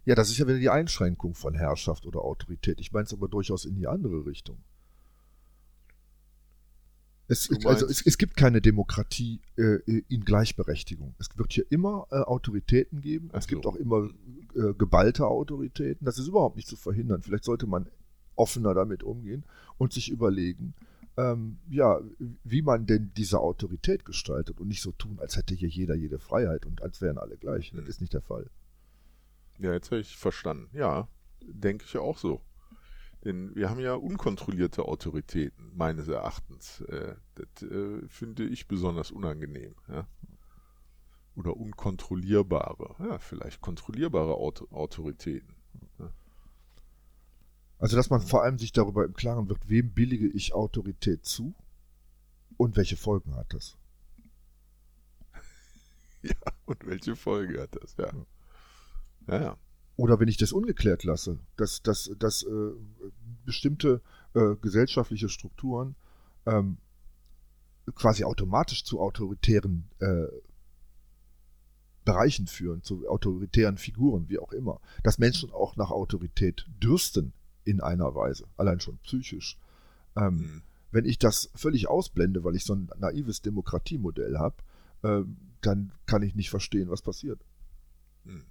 Ja, 0.04 0.16
das 0.16 0.30
ist 0.30 0.38
ja 0.38 0.48
wieder 0.48 0.58
die 0.58 0.70
Einschränkung 0.70 1.36
von 1.36 1.54
Herrschaft 1.54 2.06
oder 2.06 2.22
Autorität. 2.22 2.80
Ich 2.82 2.92
meine 2.92 3.06
es 3.06 3.14
aber 3.14 3.28
durchaus 3.28 3.66
in 3.66 3.76
die 3.76 3.88
andere 3.88 4.26
Richtung. 4.26 4.64
Es, 7.30 7.50
also 7.66 7.86
es, 7.88 8.06
es, 8.06 8.18
gibt 8.18 8.38
keine 8.38 8.62
Demokratie 8.62 9.42
äh, 9.58 9.80
in 10.08 10.24
Gleichberechtigung. 10.24 11.14
Es 11.20 11.28
wird 11.38 11.52
hier 11.52 11.66
immer 11.70 12.08
äh, 12.10 12.16
Autoritäten 12.16 13.02
geben. 13.02 13.30
Es 13.34 13.48
gibt 13.48 13.66
auch 13.66 13.76
immer 13.76 14.10
äh, 14.56 14.74
geballte 14.74 15.28
Autoritäten. 15.28 16.06
Das 16.06 16.18
ist 16.18 16.28
überhaupt 16.28 16.56
nicht 16.56 16.70
zu 16.70 16.78
verhindern. 16.78 17.22
Vielleicht 17.22 17.44
sollte 17.44 17.68
man 17.68 17.88
offener 18.36 18.74
damit 18.74 19.04
umgehen 19.04 19.44
und 19.78 19.92
sich 19.92 20.10
überlegen, 20.10 20.74
ähm, 21.18 21.58
ja, 21.70 22.00
wie 22.44 22.62
man 22.62 22.86
denn 22.86 23.12
diese 23.18 23.40
Autorität 23.40 24.06
gestaltet 24.06 24.62
und 24.62 24.68
nicht 24.68 24.82
so 24.82 24.92
tun, 24.92 25.18
als 25.20 25.36
hätte 25.36 25.54
hier 25.54 25.68
jeder 25.68 25.96
jede 25.96 26.20
Freiheit 26.20 26.66
und 26.66 26.82
als 26.82 27.02
wären 27.02 27.18
alle 27.18 27.38
gleich. 27.38 27.72
Das 27.72 27.82
hm. 27.82 27.88
ist 27.88 28.02
nicht 28.02 28.14
der 28.14 28.22
Fall. 28.22 28.50
Ja, 29.60 29.74
jetzt 29.74 29.92
habe 29.92 30.00
ich 30.00 30.16
verstanden. 30.16 30.70
Ja, 30.74 31.08
denke 31.42 31.86
ich 31.86 31.94
ja 31.94 32.02
auch 32.02 32.18
so. 32.18 32.42
Denn 33.24 33.56
wir 33.56 33.70
haben 33.70 33.80
ja 33.80 33.96
unkontrollierte 33.96 34.84
Autoritäten, 34.86 35.72
meines 35.76 36.08
Erachtens. 36.08 36.82
Äh, 36.82 37.16
das 37.36 37.64
äh, 37.64 38.08
finde 38.08 38.46
ich 38.46 38.68
besonders 38.68 39.12
unangenehm. 39.12 39.76
Oder 41.36 41.56
unkontrollierbare, 41.56 42.96
ja, 43.00 43.20
vielleicht 43.20 43.62
kontrollierbare 43.62 44.34
Auto 44.34 44.68
Autoritäten. 44.72 45.56
Also, 47.80 47.96
dass 47.96 48.10
man 48.10 48.22
vor 48.22 48.44
allem 48.44 48.58
sich 48.58 48.72
darüber 48.72 49.06
im 49.06 49.14
Klaren 49.14 49.50
wird, 49.50 49.70
wem 49.70 49.94
billige 49.94 50.28
ich 50.28 50.54
Autorität 50.54 51.26
zu 51.26 51.54
und 52.58 52.76
welche 52.76 52.98
Folgen 52.98 53.36
hat 53.36 53.54
das? 53.54 53.78
ja, 56.24 56.36
und 56.66 56.86
welche 56.88 57.16
Folge 57.16 57.62
hat 57.62 57.76
das, 57.76 57.96
ja. 57.98 58.12
Ja, 59.28 59.42
ja. 59.42 59.58
Oder 59.98 60.20
wenn 60.20 60.28
ich 60.28 60.38
das 60.38 60.54
ungeklärt 60.54 61.04
lasse, 61.04 61.40
dass, 61.58 61.82
dass, 61.82 62.12
dass 62.20 62.44
äh, 62.44 62.72
bestimmte 63.46 64.02
äh, 64.36 64.56
gesellschaftliche 64.62 65.28
Strukturen 65.28 65.96
ähm, 66.46 66.78
quasi 67.96 68.24
automatisch 68.24 68.84
zu 68.84 69.00
autoritären 69.00 69.90
äh, 70.00 70.28
Bereichen 72.06 72.48
führen, 72.48 72.84
zu 72.84 73.08
autoritären 73.10 73.78
Figuren, 73.78 74.30
wie 74.30 74.40
auch 74.40 74.54
immer. 74.54 74.80
Dass 75.04 75.18
Menschen 75.18 75.52
auch 75.52 75.76
nach 75.76 75.90
Autorität 75.90 76.66
dürsten 76.82 77.34
in 77.66 77.82
einer 77.82 78.14
Weise, 78.16 78.46
allein 78.56 78.80
schon 78.80 79.00
psychisch. 79.00 79.58
Ähm, 80.16 80.36
mhm. 80.36 80.62
Wenn 80.92 81.06
ich 81.06 81.18
das 81.18 81.50
völlig 81.56 81.90
ausblende, 81.90 82.44
weil 82.44 82.56
ich 82.56 82.64
so 82.64 82.74
ein 82.76 82.90
naives 82.98 83.42
Demokratiemodell 83.42 84.38
habe, 84.38 84.56
äh, 85.02 85.24
dann 85.62 85.92
kann 86.06 86.22
ich 86.22 86.36
nicht 86.36 86.50
verstehen, 86.50 86.90
was 86.90 87.02
passiert. 87.02 87.42
Mhm. 88.24 88.46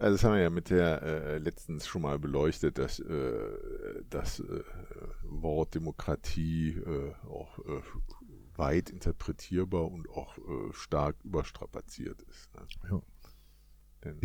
Also 0.00 0.14
das 0.14 0.24
haben 0.24 0.32
wir 0.32 0.40
ja 0.40 0.48
mit 0.50 0.70
der 0.70 1.02
äh, 1.02 1.38
letztens 1.38 1.86
schon 1.86 2.00
mal 2.00 2.18
beleuchtet, 2.18 2.78
dass 2.78 3.00
äh, 3.00 4.02
das 4.08 4.40
äh, 4.40 4.62
Wort 5.24 5.74
Demokratie 5.74 6.70
äh, 6.70 7.12
auch 7.28 7.58
äh, 7.58 7.82
weit 8.56 8.88
interpretierbar 8.88 9.90
und 9.90 10.08
auch 10.08 10.38
äh, 10.38 10.72
stark 10.72 11.16
überstrapaziert 11.22 12.22
ist. 12.22 12.48
Ne? 12.54 12.66
Ja. 12.90 13.02
Denn 14.02 14.22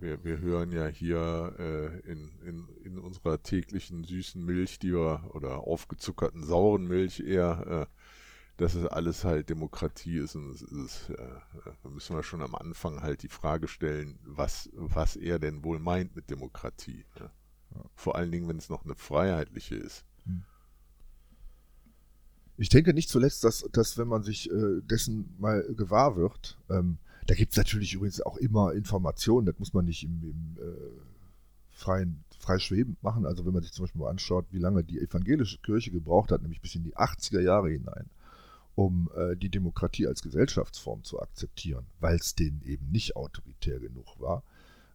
wir, 0.00 0.24
wir 0.24 0.40
hören 0.40 0.72
ja 0.72 0.88
hier 0.88 2.02
in, 2.06 2.40
in, 2.44 2.66
in 2.82 2.98
unserer 2.98 3.40
täglichen 3.40 4.02
süßen 4.02 4.44
Milch, 4.44 4.80
die 4.80 4.92
wir, 4.92 5.30
oder 5.32 5.58
aufgezuckerten 5.60 6.42
sauren 6.42 6.88
Milch 6.88 7.20
eher, 7.20 7.86
dass 8.56 8.74
es 8.74 8.86
alles 8.86 9.24
halt 9.24 9.50
Demokratie 9.50 10.18
ist 10.18 10.34
und 10.34 10.50
es 10.50 10.62
ist, 10.62 11.10
äh, 11.10 11.28
da 11.82 11.88
müssen 11.90 12.16
wir 12.16 12.22
schon 12.22 12.42
am 12.42 12.54
Anfang 12.54 13.02
halt 13.02 13.22
die 13.22 13.28
Frage 13.28 13.68
stellen, 13.68 14.18
was, 14.24 14.70
was 14.74 15.16
er 15.16 15.38
denn 15.38 15.62
wohl 15.62 15.78
meint 15.78 16.16
mit 16.16 16.30
Demokratie. 16.30 17.04
Ja? 17.18 17.30
Vor 17.94 18.16
allen 18.16 18.30
Dingen, 18.30 18.48
wenn 18.48 18.56
es 18.56 18.70
noch 18.70 18.84
eine 18.84 18.94
freiheitliche 18.94 19.74
ist. 19.74 20.04
Hm. 20.24 20.44
Ich 22.56 22.70
denke 22.70 22.94
nicht 22.94 23.10
zuletzt, 23.10 23.44
dass, 23.44 23.68
dass 23.72 23.98
wenn 23.98 24.08
man 24.08 24.22
sich 24.22 24.50
äh, 24.50 24.80
dessen 24.80 25.34
mal 25.38 25.62
gewahr 25.74 26.16
wird, 26.16 26.58
ähm, 26.70 26.98
da 27.26 27.34
gibt 27.34 27.52
es 27.52 27.58
natürlich 27.58 27.92
übrigens 27.92 28.22
auch 28.22 28.36
immer 28.38 28.72
Informationen, 28.72 29.46
das 29.46 29.58
muss 29.58 29.74
man 29.74 29.84
nicht 29.84 30.04
im, 30.04 30.22
im 30.22 30.56
äh, 30.62 31.00
freien, 31.72 32.24
frei 32.38 32.58
schwebend 32.58 33.02
machen. 33.02 33.26
Also 33.26 33.44
wenn 33.44 33.52
man 33.52 33.62
sich 33.62 33.72
zum 33.72 33.84
Beispiel 33.84 34.00
mal 34.00 34.10
anschaut, 34.10 34.46
wie 34.50 34.58
lange 34.58 34.84
die 34.84 34.98
evangelische 34.98 35.58
Kirche 35.58 35.90
gebraucht 35.90 36.30
hat, 36.30 36.40
nämlich 36.40 36.62
bis 36.62 36.74
in 36.74 36.84
die 36.84 36.96
80er 36.96 37.40
Jahre 37.40 37.70
hinein, 37.70 38.08
um 38.76 39.10
äh, 39.16 39.36
die 39.36 39.48
Demokratie 39.48 40.06
als 40.06 40.22
Gesellschaftsform 40.22 41.02
zu 41.02 41.20
akzeptieren, 41.20 41.86
weil 41.98 42.16
es 42.16 42.34
denen 42.34 42.62
eben 42.62 42.90
nicht 42.90 43.16
autoritär 43.16 43.80
genug 43.80 44.20
war, 44.20 44.44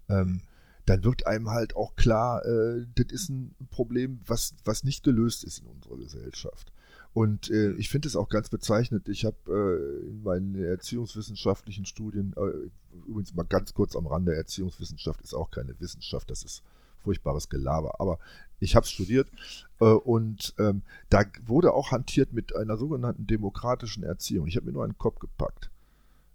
ähm, 0.07 0.41
dann 0.85 1.03
wird 1.03 1.25
einem 1.25 1.49
halt 1.49 1.75
auch 1.75 1.95
klar, 1.95 2.45
äh, 2.45 2.85
das 2.95 3.11
ist 3.11 3.29
ein 3.29 3.55
Problem, 3.71 4.21
was, 4.25 4.53
was 4.63 4.83
nicht 4.83 5.03
gelöst 5.03 5.43
ist 5.43 5.59
in 5.59 5.65
unserer 5.65 5.97
Gesellschaft. 5.97 6.71
Und 7.13 7.49
äh, 7.49 7.71
ich 7.73 7.89
finde 7.89 8.07
es 8.07 8.15
auch 8.15 8.29
ganz 8.29 8.49
bezeichnend. 8.49 9.09
Ich 9.09 9.25
habe 9.25 9.35
äh, 9.47 10.09
in 10.09 10.21
meinen 10.21 10.55
erziehungswissenschaftlichen 10.55 11.85
Studien, 11.85 12.33
äh, 12.37 12.69
übrigens 13.07 13.33
mal 13.33 13.43
ganz 13.43 13.73
kurz 13.73 13.95
am 13.95 14.05
Rande, 14.05 14.35
Erziehungswissenschaft 14.35 15.21
ist 15.21 15.33
auch 15.33 15.49
keine 15.49 15.77
Wissenschaft, 15.79 16.29
das 16.29 16.43
ist 16.43 16.61
furchtbares 17.03 17.49
Gelaber. 17.49 17.99
Aber 17.99 18.19
ich 18.59 18.75
habe 18.75 18.85
studiert 18.85 19.29
äh, 19.79 19.85
und 19.85 20.53
ähm, 20.59 20.83
da 21.09 21.23
wurde 21.45 21.73
auch 21.73 21.91
hantiert 21.91 22.33
mit 22.33 22.55
einer 22.55 22.77
sogenannten 22.77 23.27
demokratischen 23.27 24.03
Erziehung. 24.03 24.47
Ich 24.47 24.55
habe 24.55 24.67
mir 24.67 24.73
nur 24.73 24.83
einen 24.83 24.97
Kopf 24.97 25.19
gepackt. 25.19 25.69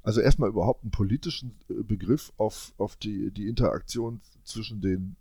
Also 0.03 0.21
erstmal 0.21 0.51
überhaupt 0.51 0.85
einen 0.85 0.91
politischen 0.91 1.57
äh, 1.69 1.83
Begriff 1.83 2.33
auf, 2.37 2.73
auf 2.79 2.97
die, 2.97 3.31
die 3.31 3.49
Interaktion 3.49 4.21
zwischen 4.45 4.81
den 4.81 5.17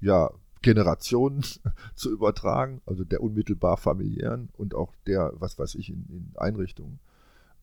ja, 0.00 0.30
Generationen 0.62 1.44
zu 1.94 2.10
übertragen, 2.10 2.80
also 2.86 3.04
der 3.04 3.22
unmittelbar 3.22 3.76
familiären 3.76 4.48
und 4.56 4.74
auch 4.74 4.92
der, 5.06 5.32
was 5.34 5.58
weiß 5.58 5.74
ich, 5.76 5.90
in, 5.90 6.06
in 6.08 6.32
Einrichtungen, 6.36 6.98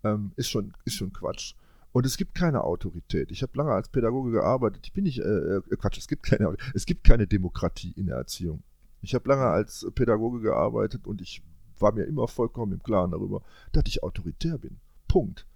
ähm, 0.03 0.31
ist, 0.35 0.49
schon, 0.49 0.73
ist 0.85 0.95
schon 0.95 1.13
Quatsch. 1.13 1.55
Und 1.95 2.05
es 2.05 2.17
gibt 2.17 2.35
keine 2.35 2.65
Autorität. 2.65 3.31
Ich 3.31 3.41
habe 3.41 3.57
lange 3.57 3.71
als 3.71 3.87
Pädagoge 3.87 4.31
gearbeitet. 4.31 4.81
Ich 4.85 4.91
bin 4.91 5.05
nicht, 5.05 5.19
äh, 5.19 5.23
äh, 5.23 5.61
Quatsch, 5.77 5.97
es 5.97 6.09
gibt 6.09 6.23
keine, 6.23 6.53
es 6.73 6.85
gibt 6.85 7.05
keine 7.05 7.25
Demokratie 7.25 7.93
in 7.95 8.07
der 8.07 8.17
Erziehung. 8.17 8.63
Ich 9.01 9.15
habe 9.15 9.29
lange 9.29 9.45
als 9.45 9.87
Pädagoge 9.95 10.41
gearbeitet 10.41 11.07
und 11.07 11.21
ich 11.21 11.41
war 11.79 11.93
mir 11.93 12.03
immer 12.03 12.27
vollkommen 12.27 12.73
im 12.73 12.83
Klaren 12.83 13.11
darüber, 13.11 13.43
dass 13.71 13.85
ich 13.87 14.03
autoritär 14.03 14.57
bin. 14.57 14.75
Punkt. 15.07 15.47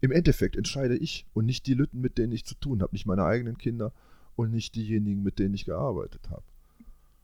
Im 0.00 0.10
Endeffekt 0.10 0.56
entscheide 0.56 0.96
ich 0.96 1.24
und 1.34 1.46
nicht 1.46 1.68
die 1.68 1.74
Lütten, 1.74 2.00
mit 2.00 2.18
denen 2.18 2.32
ich 2.32 2.44
zu 2.44 2.56
tun 2.56 2.82
habe, 2.82 2.92
nicht 2.92 3.06
meine 3.06 3.22
eigenen 3.22 3.56
Kinder 3.56 3.92
und 4.34 4.50
nicht 4.50 4.74
diejenigen, 4.74 5.22
mit 5.22 5.38
denen 5.38 5.54
ich 5.54 5.66
gearbeitet 5.66 6.30
habe. 6.30 6.42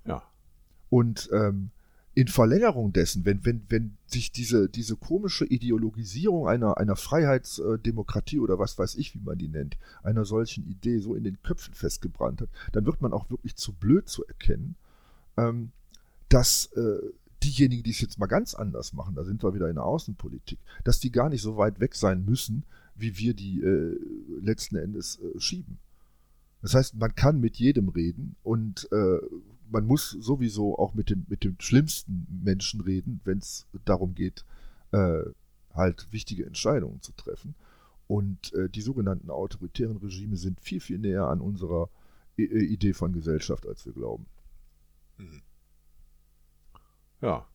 Ja. 0.05 0.23
Und 0.89 1.29
ähm, 1.33 1.71
in 2.17 2.29
Verlängerung 2.29 2.95
dessen, 2.95 3.27
wenn, 3.27 3.45
wenn, 3.45 3.61
wenn 3.69 3.99
sich 4.07 4.33
diese, 4.33 4.71
diese 4.71 4.97
komische 4.97 5.45
Ideologisierung 5.45 6.49
einer, 6.49 6.79
einer 6.79 6.97
Freiheitsdemokratie 6.97 8.41
oder 8.41 8.59
was 8.59 8.79
weiß 8.79 8.95
ich, 8.95 9.15
wie 9.15 9.21
man 9.21 9.37
die 9.37 9.49
nennt, 9.49 9.77
einer 10.03 10.25
solchen 10.25 10.67
Idee 10.67 10.99
so 10.99 11.15
in 11.15 11.25
den 11.25 11.43
Köpfen 11.43 11.75
festgebrannt 11.75 12.41
hat, 12.41 12.49
dann 12.73 12.87
wird 12.87 13.03
man 13.03 13.13
auch 13.13 13.29
wirklich 13.29 13.55
zu 13.57 13.75
blöd 13.75 14.09
zu 14.09 14.25
erkennen, 14.25 14.77
ähm, 15.37 15.73
dass 16.31 16.73
äh, 16.73 17.03
diejenigen, 17.43 17.83
die 17.83 17.91
es 17.91 18.01
jetzt 18.01 18.19
mal 18.19 18.29
ganz 18.29 18.55
anders 18.55 18.95
machen, 18.95 19.15
da 19.15 19.23
sind 19.23 19.43
wir 19.45 19.53
wieder 19.53 19.69
in 19.69 19.75
der 19.75 19.85
Außenpolitik, 19.85 20.59
dass 20.85 21.01
die 21.01 21.13
gar 21.13 21.29
nicht 21.29 21.43
so 21.43 21.59
weit 21.59 21.81
weg 21.81 21.95
sein 21.95 22.25
müssen, 22.25 22.65
wie 22.95 23.19
wir 23.19 23.35
die 23.35 23.61
äh, 23.61 23.95
letzten 24.41 24.77
Endes 24.77 25.19
äh, 25.19 25.39
schieben. 25.39 25.77
Das 26.63 26.73
heißt, 26.73 26.95
man 26.95 27.15
kann 27.15 27.41
mit 27.41 27.57
jedem 27.57 27.91
reden 27.91 28.37
und 28.43 28.89
äh, 28.91 29.19
man 29.71 29.87
muss 29.87 30.11
sowieso 30.11 30.79
auch 30.79 30.95
mit 30.95 31.11
den, 31.11 31.27
mit 31.29 31.45
den 31.45 31.57
schlimmsten 31.61 32.27
Menschen 32.45 32.81
reden, 32.81 33.21
wenn 33.25 33.39
es 33.39 33.67
darum 33.85 34.15
geht, 34.15 34.45
äh, 34.93 35.23
halt 35.75 36.09
wichtige 36.13 36.47
Entscheidungen 36.47 37.03
zu 37.03 37.13
treffen. 37.13 37.55
Und 38.09 38.53
äh, 38.55 38.69
die 38.69 38.83
sogenannten 38.83 39.31
autoritären 39.31 39.97
Regime 39.97 40.37
sind 40.37 40.61
viel, 40.61 40.81
viel 40.81 40.99
näher 40.99 41.27
an 41.27 41.41
unserer 41.41 41.91
I 42.39 42.45
Idee 42.45 42.93
von 42.93 43.13
Gesellschaft, 43.13 43.67
als 43.67 43.85
wir 43.85 43.93
glauben. 43.93 44.27
Mhm. 45.19 45.43
Ja. 47.21 47.47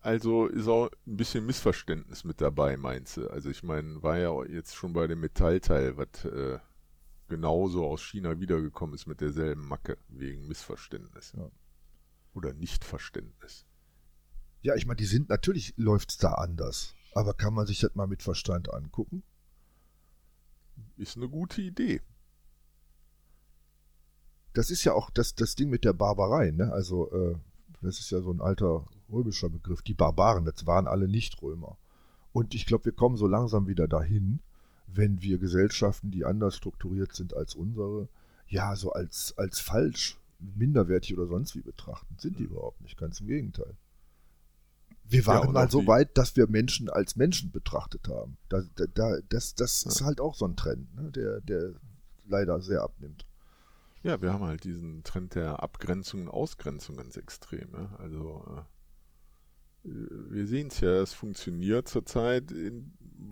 Also 0.00 0.46
ist 0.46 0.68
auch 0.68 0.88
ein 1.06 1.16
bisschen 1.16 1.44
Missverständnis 1.44 2.24
mit 2.24 2.40
dabei, 2.40 2.78
meinst 2.78 3.18
du? 3.18 3.28
Also 3.28 3.50
ich 3.50 3.62
meine, 3.62 4.02
war 4.02 4.16
ja 4.16 4.44
jetzt 4.46 4.74
schon 4.74 4.94
bei 4.94 5.06
dem 5.06 5.20
Metallteil, 5.20 5.98
was 5.98 6.24
äh, 6.24 6.58
genauso 7.30 7.86
aus 7.86 8.02
China 8.02 8.38
wiedergekommen 8.38 8.94
ist 8.94 9.06
mit 9.06 9.22
derselben 9.22 9.66
Macke, 9.66 9.96
wegen 10.08 10.46
Missverständnis. 10.46 11.32
Ja. 11.34 11.50
Oder 12.34 12.52
Nichtverständnis. 12.52 13.64
Ja, 14.60 14.74
ich 14.74 14.86
meine, 14.86 14.96
die 14.96 15.06
sind, 15.06 15.30
natürlich 15.30 15.72
läuft 15.78 16.10
es 16.10 16.18
da 16.18 16.32
anders. 16.34 16.94
Aber 17.14 17.32
kann 17.32 17.54
man 17.54 17.66
sich 17.66 17.80
das 17.80 17.94
mal 17.94 18.06
mit 18.06 18.22
Verstand 18.22 18.72
angucken? 18.72 19.22
Ist 20.96 21.16
eine 21.16 21.28
gute 21.28 21.62
Idee. 21.62 22.02
Das 24.52 24.70
ist 24.70 24.84
ja 24.84 24.92
auch 24.92 25.10
das, 25.10 25.34
das 25.34 25.54
Ding 25.54 25.70
mit 25.70 25.84
der 25.84 25.92
Barbarei, 25.92 26.50
ne? 26.50 26.72
Also, 26.72 27.10
äh, 27.12 27.36
das 27.80 27.98
ist 28.00 28.10
ja 28.10 28.20
so 28.20 28.30
ein 28.30 28.40
alter 28.40 28.86
römischer 29.10 29.48
Begriff. 29.48 29.82
Die 29.82 29.94
Barbaren, 29.94 30.44
das 30.44 30.66
waren 30.66 30.86
alle 30.86 31.08
Nicht-Römer. 31.08 31.78
Und 32.32 32.54
ich 32.54 32.66
glaube, 32.66 32.86
wir 32.86 32.92
kommen 32.92 33.16
so 33.16 33.26
langsam 33.26 33.66
wieder 33.66 33.88
dahin, 33.88 34.40
wenn 34.92 35.22
wir 35.22 35.38
Gesellschaften, 35.38 36.10
die 36.10 36.24
anders 36.24 36.56
strukturiert 36.56 37.14
sind 37.14 37.34
als 37.34 37.54
unsere, 37.54 38.08
ja, 38.48 38.74
so 38.76 38.92
als, 38.92 39.34
als 39.36 39.60
falsch, 39.60 40.18
minderwertig 40.38 41.16
oder 41.16 41.26
sonst 41.26 41.54
wie 41.54 41.60
betrachten. 41.60 42.16
Sind 42.18 42.38
die 42.38 42.44
mhm. 42.44 42.50
überhaupt 42.50 42.80
nicht, 42.80 42.98
ganz 42.98 43.20
im 43.20 43.26
Gegenteil. 43.26 43.76
Wir 45.04 45.26
waren 45.26 45.48
ja, 45.48 45.52
mal 45.52 45.70
so 45.70 45.86
weit, 45.86 46.16
dass 46.16 46.36
wir 46.36 46.46
Menschen 46.46 46.88
als 46.88 47.16
Menschen 47.16 47.50
betrachtet 47.50 48.08
haben. 48.08 48.36
Da, 48.48 48.62
da, 48.94 49.18
das 49.28 49.54
das 49.54 49.82
ja. 49.82 49.90
ist 49.90 50.02
halt 50.02 50.20
auch 50.20 50.34
so 50.36 50.46
ein 50.46 50.56
Trend, 50.56 50.94
ne, 50.94 51.10
der, 51.10 51.40
der 51.40 51.72
leider 52.26 52.60
sehr 52.60 52.82
abnimmt. 52.82 53.26
Ja, 54.02 54.22
wir 54.22 54.32
haben 54.32 54.44
halt 54.44 54.64
diesen 54.64 55.02
Trend 55.02 55.34
der 55.34 55.62
Abgrenzung 55.62 56.22
und 56.22 56.28
Ausgrenzung 56.28 56.96
ganz 56.96 57.16
extrem. 57.16 57.68
Ja? 57.72 57.96
Also 57.98 58.44
äh, 58.56 58.62
wir 59.82 60.46
sehen 60.46 60.68
es 60.68 60.80
ja, 60.80 61.00
es 61.00 61.14
funktioniert 61.14 61.88
zurzeit 61.88 62.52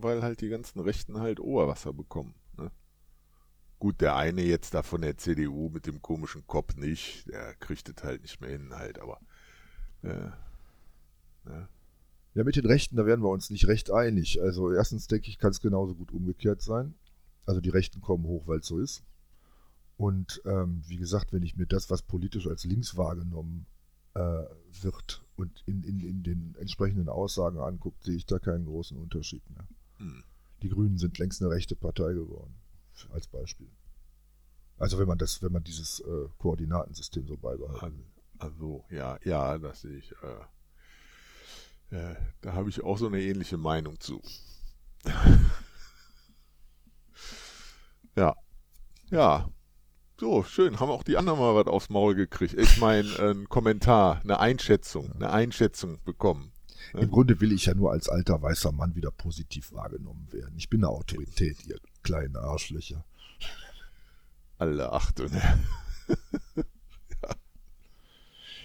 weil 0.01 0.21
halt 0.21 0.41
die 0.41 0.49
ganzen 0.49 0.79
Rechten 0.79 1.19
halt 1.19 1.39
Oberwasser 1.39 1.93
bekommen. 1.93 2.35
Ne? 2.57 2.71
Gut, 3.79 4.01
der 4.01 4.15
eine 4.15 4.41
jetzt 4.41 4.73
da 4.73 4.83
von 4.83 5.01
der 5.01 5.17
CDU 5.17 5.69
mit 5.69 5.87
dem 5.87 6.01
komischen 6.01 6.45
Kopf 6.47 6.75
nicht, 6.75 7.27
der 7.27 7.55
kriegt 7.55 7.89
es 7.89 8.03
halt 8.03 8.21
nicht 8.21 8.39
mehr 8.41 8.51
hin 8.51 8.73
halt, 8.73 8.99
aber 8.99 9.19
äh, 10.03 10.29
ne? 11.45 11.67
Ja, 12.35 12.43
mit 12.43 12.55
den 12.55 12.67
Rechten, 12.67 12.95
da 12.95 13.07
werden 13.07 13.23
wir 13.23 13.29
uns 13.29 13.49
nicht 13.49 13.67
recht 13.67 13.91
einig. 13.91 14.39
Also 14.39 14.71
erstens 14.71 15.07
denke 15.07 15.29
ich, 15.29 15.39
kann 15.39 15.49
es 15.49 15.61
genauso 15.61 15.95
gut 15.95 16.11
umgekehrt 16.11 16.61
sein. 16.61 16.93
Also 17.45 17.59
die 17.59 17.71
Rechten 17.71 18.01
kommen 18.01 18.25
hoch, 18.25 18.45
weil 18.45 18.59
es 18.59 18.67
so 18.67 18.77
ist. 18.77 19.03
Und 19.97 20.41
ähm, 20.45 20.83
wie 20.85 20.97
gesagt, 20.97 21.33
wenn 21.33 21.41
ich 21.41 21.57
mir 21.57 21.65
das, 21.65 21.89
was 21.89 22.03
politisch 22.03 22.47
als 22.47 22.65
links 22.65 22.95
wahrgenommen 22.95 23.65
äh, 24.19 24.45
wird 24.83 25.23
und 25.37 25.63
in, 25.65 25.83
in, 25.83 26.01
in 26.01 26.23
den 26.23 26.55
entsprechenden 26.59 27.07
Aussagen 27.09 27.59
anguckt, 27.59 28.03
sehe 28.03 28.15
ich 28.15 28.25
da 28.25 28.39
keinen 28.39 28.65
großen 28.65 28.97
Unterschied 28.97 29.49
mehr. 29.49 29.67
Hm. 29.97 30.23
Die 30.61 30.69
Grünen 30.69 30.97
sind 30.97 31.17
längst 31.17 31.41
eine 31.41 31.51
rechte 31.51 31.75
Partei 31.75 32.13
geworden, 32.13 32.53
als 33.11 33.27
Beispiel. 33.27 33.69
Also 34.77 34.99
wenn 34.99 35.07
man 35.07 35.17
das, 35.17 35.41
wenn 35.41 35.53
man 35.53 35.63
dieses 35.63 36.01
äh, 36.01 36.27
Koordinatensystem 36.37 37.27
so 37.27 37.37
beibehalten 37.37 38.03
Also, 38.37 38.85
ja, 38.89 39.17
ja, 39.23 39.57
das 39.57 39.81
sehe 39.81 39.97
ich. 39.97 40.13
Äh, 41.91 42.15
da 42.41 42.53
habe 42.53 42.69
ich 42.69 42.83
auch 42.83 42.97
so 42.97 43.07
eine 43.07 43.21
ähnliche 43.21 43.57
Meinung 43.57 43.99
zu. 43.99 44.21
ja. 48.15 48.35
Ja. 49.09 49.49
So, 50.19 50.43
schön. 50.43 50.81
Haben 50.81 50.91
auch 50.91 51.03
die 51.03 51.15
anderen 51.15 51.39
mal 51.39 51.55
was 51.55 51.67
aufs 51.67 51.89
Maul 51.89 52.13
gekriegt. 52.13 52.53
Ich 52.53 52.77
meine, 52.77 53.07
ein 53.19 53.47
Kommentar, 53.47 54.19
eine 54.21 54.41
Einschätzung, 54.41 55.13
eine 55.13 55.29
Einschätzung 55.31 55.99
bekommen. 56.03 56.51
Im 56.93 57.09
Grunde 57.09 57.39
will 57.39 57.53
ich 57.53 57.67
ja 57.67 57.73
nur 57.73 57.91
als 57.91 58.09
alter 58.09 58.41
weißer 58.41 58.73
Mann 58.73 58.95
wieder 58.95 59.11
positiv 59.11 59.71
wahrgenommen 59.71 60.27
werden. 60.31 60.55
Ich 60.57 60.69
bin 60.69 60.83
eine 60.83 60.89
Autorität, 60.89 61.65
ihr 61.67 61.77
kleinen 62.03 62.35
Arschlöcher. 62.35 63.05
Alle 64.57 64.91
Achtung. 64.91 65.29
ja. 66.57 67.29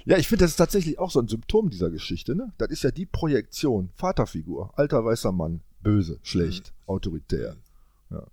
ja, 0.06 0.16
ich 0.16 0.26
finde, 0.26 0.44
das 0.44 0.52
ist 0.52 0.56
tatsächlich 0.56 0.98
auch 0.98 1.12
so 1.12 1.20
ein 1.20 1.28
Symptom 1.28 1.70
dieser 1.70 1.90
Geschichte. 1.90 2.34
Ne? 2.34 2.52
Das 2.58 2.70
ist 2.70 2.82
ja 2.82 2.90
die 2.90 3.06
Projektion. 3.06 3.90
Vaterfigur, 3.94 4.76
alter 4.76 5.04
weißer 5.04 5.30
Mann, 5.30 5.60
böse, 5.82 6.18
schlecht, 6.22 6.72
mhm. 6.72 6.88
autoritär. 6.88 7.56
Ja. 8.10 8.26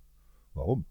Warum? 0.54 0.86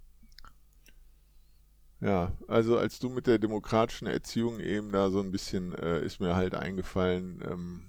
Ja, 2.01 2.31
also 2.47 2.77
als 2.77 2.99
du 2.99 3.09
mit 3.09 3.27
der 3.27 3.37
demokratischen 3.37 4.07
Erziehung 4.07 4.59
eben 4.59 4.91
da 4.91 5.11
so 5.11 5.19
ein 5.19 5.31
bisschen 5.31 5.73
äh, 5.75 6.03
ist 6.03 6.19
mir 6.19 6.35
halt 6.35 6.55
eingefallen, 6.55 7.43
ähm, 7.47 7.83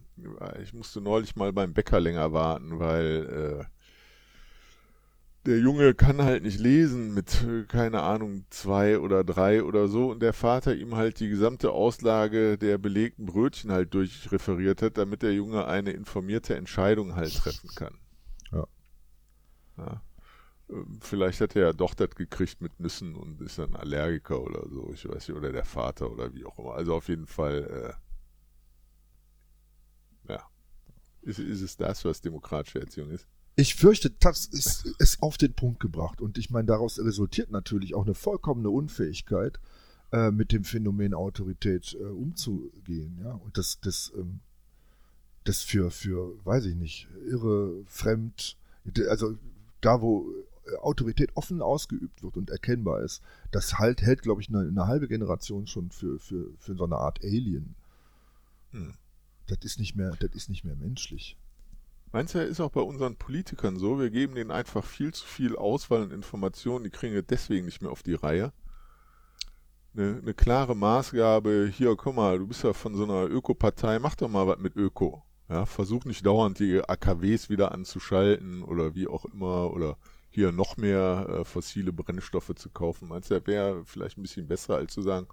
ich 0.63 0.75
musste 0.75 1.01
neulich 1.01 1.35
mal 1.35 1.53
beim 1.53 1.73
Bäcker 1.73 1.99
länger 1.99 2.33
warten, 2.33 2.79
weil 2.79 3.65
äh, 3.65 3.65
der 5.47 5.59
Junge 5.59 5.95
kann 5.95 6.23
halt 6.23 6.45
nicht 6.45 6.61
lesen 6.61 7.15
mit, 7.15 7.45
keine 7.69 8.03
Ahnung, 8.03 8.45
zwei 8.51 8.99
oder 9.01 9.25
drei 9.25 9.65
oder 9.65 9.89
so 9.89 10.11
und 10.11 10.21
der 10.21 10.35
Vater 10.35 10.75
ihm 10.75 10.95
halt 10.95 11.19
die 11.19 11.29
gesamte 11.29 11.73
Auslage 11.73 12.59
der 12.59 12.79
belegten 12.79 13.27
Brötchen 13.27 13.73
halt 13.73 13.95
durchreferiert 13.95 14.83
hat, 14.83 14.99
damit 14.99 15.23
der 15.23 15.33
Junge 15.33 15.67
eine 15.67 15.91
informierte 15.93 16.55
Entscheidung 16.55 17.17
halt 17.17 17.35
treffen 17.35 17.71
kann. 17.75 17.95
Ja. 18.53 18.67
ja. 19.79 20.03
Vielleicht 21.01 21.41
hat 21.41 21.57
er 21.57 21.63
ja 21.63 21.73
doch 21.73 21.95
das 21.95 22.15
gekriegt 22.15 22.61
mit 22.61 22.79
Nüssen 22.81 23.15
und 23.15 23.41
ist 23.41 23.59
dann 23.59 23.75
Allergiker 23.75 24.41
oder 24.41 24.69
so, 24.69 24.91
ich 24.93 25.09
weiß 25.09 25.29
nicht, 25.29 25.37
oder 25.37 25.53
der 25.53 25.65
Vater 25.65 26.11
oder 26.11 26.35
wie 26.35 26.45
auch 26.45 26.59
immer. 26.59 26.75
Also 26.75 26.95
auf 26.95 27.09
jeden 27.09 27.27
Fall, 27.27 27.97
äh, 30.29 30.33
ja. 30.33 30.47
Ist, 31.23 31.39
ist 31.39 31.63
es 31.63 31.77
das, 31.77 32.05
was 32.05 32.21
demokratische 32.21 32.81
Erziehung 32.81 33.11
ist? 33.11 33.27
Ich 33.55 33.75
fürchte, 33.75 34.11
das 34.11 34.47
ist, 34.47 34.87
ist 34.99 35.23
auf 35.23 35.37
den 35.37 35.53
Punkt 35.53 35.81
gebracht. 35.81 36.21
Und 36.21 36.39
ich 36.39 36.51
meine, 36.51 36.67
daraus 36.67 36.99
resultiert 36.99 37.51
natürlich 37.51 37.95
auch 37.95 38.05
eine 38.05 38.15
vollkommene 38.15 38.71
Unfähigkeit, 38.71 39.61
äh, 40.13 40.31
mit 40.31 40.53
dem 40.53 40.65
Phänomen 40.65 41.15
Autorität 41.15 41.95
äh, 42.01 42.05
umzugehen. 42.05 43.19
Ja? 43.23 43.33
Und 43.33 43.59
das, 43.59 43.79
das, 43.81 44.13
ähm, 44.17 44.41
das 45.45 45.63
für, 45.63 45.91
für, 45.91 46.35
weiß 46.45 46.67
ich 46.67 46.77
nicht, 46.77 47.09
irre, 47.27 47.85
fremd, 47.87 48.57
also 49.09 49.37
da, 49.81 50.01
wo 50.01 50.27
Autorität 50.81 51.31
offen 51.37 51.63
ausgeübt 51.63 52.23
wird 52.23 52.37
und 52.37 52.51
erkennbar 52.51 53.03
ist, 53.03 53.23
das 53.51 53.79
halt, 53.79 54.03
hält, 54.03 54.23
glaube 54.23 54.41
ich, 54.41 54.49
eine, 54.49 54.61
eine, 54.61 54.87
halbe 54.87 55.09
Generation 55.09 55.67
schon 55.67 55.91
für, 55.91 56.19
für, 56.19 56.53
für 56.59 56.75
so 56.75 56.85
eine 56.85 56.97
Art 56.97 57.23
Alien. 57.23 57.75
Hm. 58.71 58.95
Das 59.47 59.59
ist 59.63 59.79
nicht 59.79 59.97
mehr, 59.97 60.13
das 60.19 60.31
ist 60.35 60.49
nicht 60.49 60.65
mehr 60.65 60.77
menschlich. 60.77 61.37
Meinst 62.13 62.35
du, 62.35 62.45
ist 62.45 62.61
auch 62.61 62.71
bei 62.71 62.81
unseren 62.81 63.17
Politikern 63.17 63.79
so? 63.79 63.99
Wir 63.99 64.11
geben 64.11 64.35
denen 64.35 64.51
einfach 64.51 64.85
viel 64.85 65.13
zu 65.15 65.27
viel 65.27 65.57
Auswahl 65.57 66.03
und 66.03 66.13
Informationen, 66.13 66.85
die 66.85 66.91
kriegen 66.91 67.15
wir 67.15 67.23
deswegen 67.23 67.65
nicht 67.65 67.83
mehr 67.83 67.91
auf 67.91 68.03
die 68.03 68.15
Reihe. 68.15 68.53
Eine, 69.95 70.19
eine 70.19 70.35
klare 70.35 70.77
Maßgabe, 70.77 71.71
hier, 71.75 71.97
guck 71.97 72.15
mal, 72.15 72.39
du 72.39 72.47
bist 72.47 72.65
ja 72.65 72.73
von 72.73 72.95
so 72.95 73.05
einer 73.05 73.25
Ökopartei, 73.31 73.99
mach 73.99 74.15
doch 74.15 74.29
mal 74.29 74.47
was 74.47 74.59
mit 74.59 74.77
Öko. 74.77 75.23
Ja, 75.49 75.67
versuch 75.67 76.05
nicht 76.05 76.25
dauernd 76.25 76.59
die 76.61 76.81
AKWs 76.83 77.51
wieder 77.51 77.73
anzuschalten 77.73 78.63
oder 78.63 78.95
wie 78.95 79.07
auch 79.07 79.25
immer 79.27 79.71
oder 79.71 79.97
hier 80.33 80.51
noch 80.51 80.77
mehr 80.77 81.27
äh, 81.29 81.45
fossile 81.45 81.93
Brennstoffe 81.93 82.55
zu 82.57 82.71
kaufen. 82.71 83.09
Meinst 83.09 83.31
du, 83.31 83.47
wäre 83.47 83.85
vielleicht 83.85 84.19
ein 84.19 84.23
bisschen 84.23 84.49
besser, 84.49 84.77
als 84.77 84.95
zu 84.95 85.03
sagen, 85.03 85.29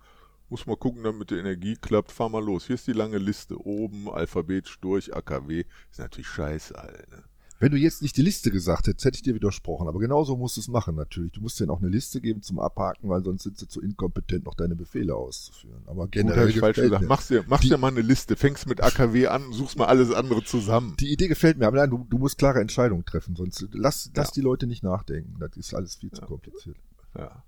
muss 0.49 0.65
mal 0.65 0.77
gucken, 0.77 1.03
damit 1.03 1.29
die 1.29 1.37
Energie 1.37 1.75
klappt, 1.75 2.11
fahr 2.11 2.29
mal 2.29 2.43
los. 2.43 2.67
Hier 2.67 2.75
ist 2.75 2.87
die 2.87 2.93
lange 2.93 3.17
Liste. 3.17 3.57
Oben, 3.57 4.09
alphabetisch 4.09 4.79
durch, 4.79 5.15
AKW. 5.15 5.63
Ist 5.91 5.99
natürlich 5.99 6.27
scheiße, 6.27 6.77
Alter. 6.77 7.07
Ne? 7.09 7.23
Wenn 7.59 7.71
du 7.71 7.77
jetzt 7.77 8.01
nicht 8.01 8.15
die 8.15 8.21
Liste 8.21 8.51
gesagt 8.51 8.87
hättest, 8.87 9.05
hätte 9.05 9.17
ich 9.17 9.21
dir 9.21 9.35
widersprochen. 9.35 9.87
Aber 9.89 9.99
genauso 9.99 10.37
musst 10.37 10.55
du 10.55 10.61
es 10.61 10.69
machen 10.69 10.95
natürlich. 10.95 11.33
Du 11.33 11.41
musst 11.41 11.59
denen 11.59 11.69
auch 11.69 11.79
eine 11.79 11.89
Liste 11.89 12.21
geben 12.21 12.41
zum 12.41 12.57
Abhaken, 12.59 13.09
weil 13.09 13.21
sonst 13.21 13.43
sind 13.43 13.57
sie 13.57 13.67
zu 13.67 13.81
inkompetent, 13.81 14.45
noch 14.45 14.55
deine 14.55 14.75
Befehle 14.75 15.13
auszuführen. 15.13 15.83
Aber 15.85 16.07
generell 16.07 16.45
Gut, 16.45 16.55
ich 16.55 16.59
falsch 16.61 16.77
gesagt. 16.77 17.05
Machst 17.05 17.29
dir, 17.29 17.43
machst 17.47 17.69
dir 17.69 17.77
mal 17.77 17.89
eine 17.89 18.01
Liste, 18.01 18.37
fängst 18.37 18.67
mit 18.67 18.81
AKW 18.81 19.27
an, 19.27 19.51
suchst 19.51 19.77
mal 19.77 19.87
alles 19.87 20.11
andere 20.11 20.43
zusammen. 20.43 20.95
Die 20.99 21.11
Idee 21.11 21.27
gefällt 21.27 21.57
mir, 21.57 21.67
aber 21.67 21.77
nein, 21.77 21.89
du, 21.89 22.05
du 22.09 22.17
musst 22.17 22.37
klare 22.37 22.61
Entscheidungen 22.61 23.03
treffen, 23.05 23.35
sonst 23.35 23.67
lass, 23.73 24.09
lass 24.15 24.27
ja. 24.29 24.33
die 24.35 24.41
Leute 24.41 24.65
nicht 24.65 24.83
nachdenken. 24.83 25.35
Das 25.39 25.57
ist 25.57 25.73
alles 25.73 25.95
viel 25.95 26.11
zu 26.11 26.21
kompliziert. 26.21 26.77
Ja. 27.17 27.43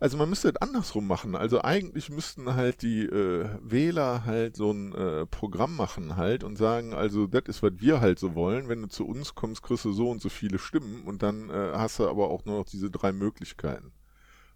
Also 0.00 0.16
man 0.16 0.30
müsste 0.30 0.48
es 0.48 0.56
andersrum 0.56 1.06
machen. 1.06 1.36
Also 1.36 1.60
eigentlich 1.60 2.08
müssten 2.08 2.54
halt 2.54 2.80
die 2.80 3.04
äh, 3.04 3.50
Wähler 3.62 4.24
halt 4.24 4.56
so 4.56 4.72
ein 4.72 4.94
äh, 4.94 5.26
Programm 5.26 5.76
machen 5.76 6.16
halt 6.16 6.42
und 6.42 6.56
sagen, 6.56 6.94
also 6.94 7.26
das 7.26 7.42
ist, 7.48 7.62
was 7.62 7.72
wir 7.76 8.00
halt 8.00 8.18
so 8.18 8.34
wollen. 8.34 8.70
Wenn 8.70 8.80
du 8.80 8.88
zu 8.88 9.06
uns 9.06 9.34
kommst, 9.34 9.62
kriegst 9.62 9.84
du 9.84 9.92
so 9.92 10.10
und 10.10 10.22
so 10.22 10.30
viele 10.30 10.58
Stimmen 10.58 11.02
und 11.02 11.22
dann 11.22 11.50
äh, 11.50 11.72
hast 11.74 11.98
du 11.98 12.08
aber 12.08 12.30
auch 12.30 12.46
nur 12.46 12.58
noch 12.58 12.64
diese 12.64 12.90
drei 12.90 13.12
Möglichkeiten. 13.12 13.92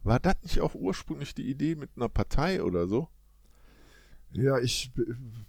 War 0.02 0.18
das 0.18 0.36
nicht 0.42 0.62
auch 0.62 0.74
ursprünglich 0.74 1.34
die 1.34 1.48
Idee 1.50 1.74
mit 1.74 1.90
einer 1.94 2.08
Partei 2.08 2.62
oder 2.62 2.88
so? 2.88 3.08
Ja, 4.32 4.58
ich 4.58 4.92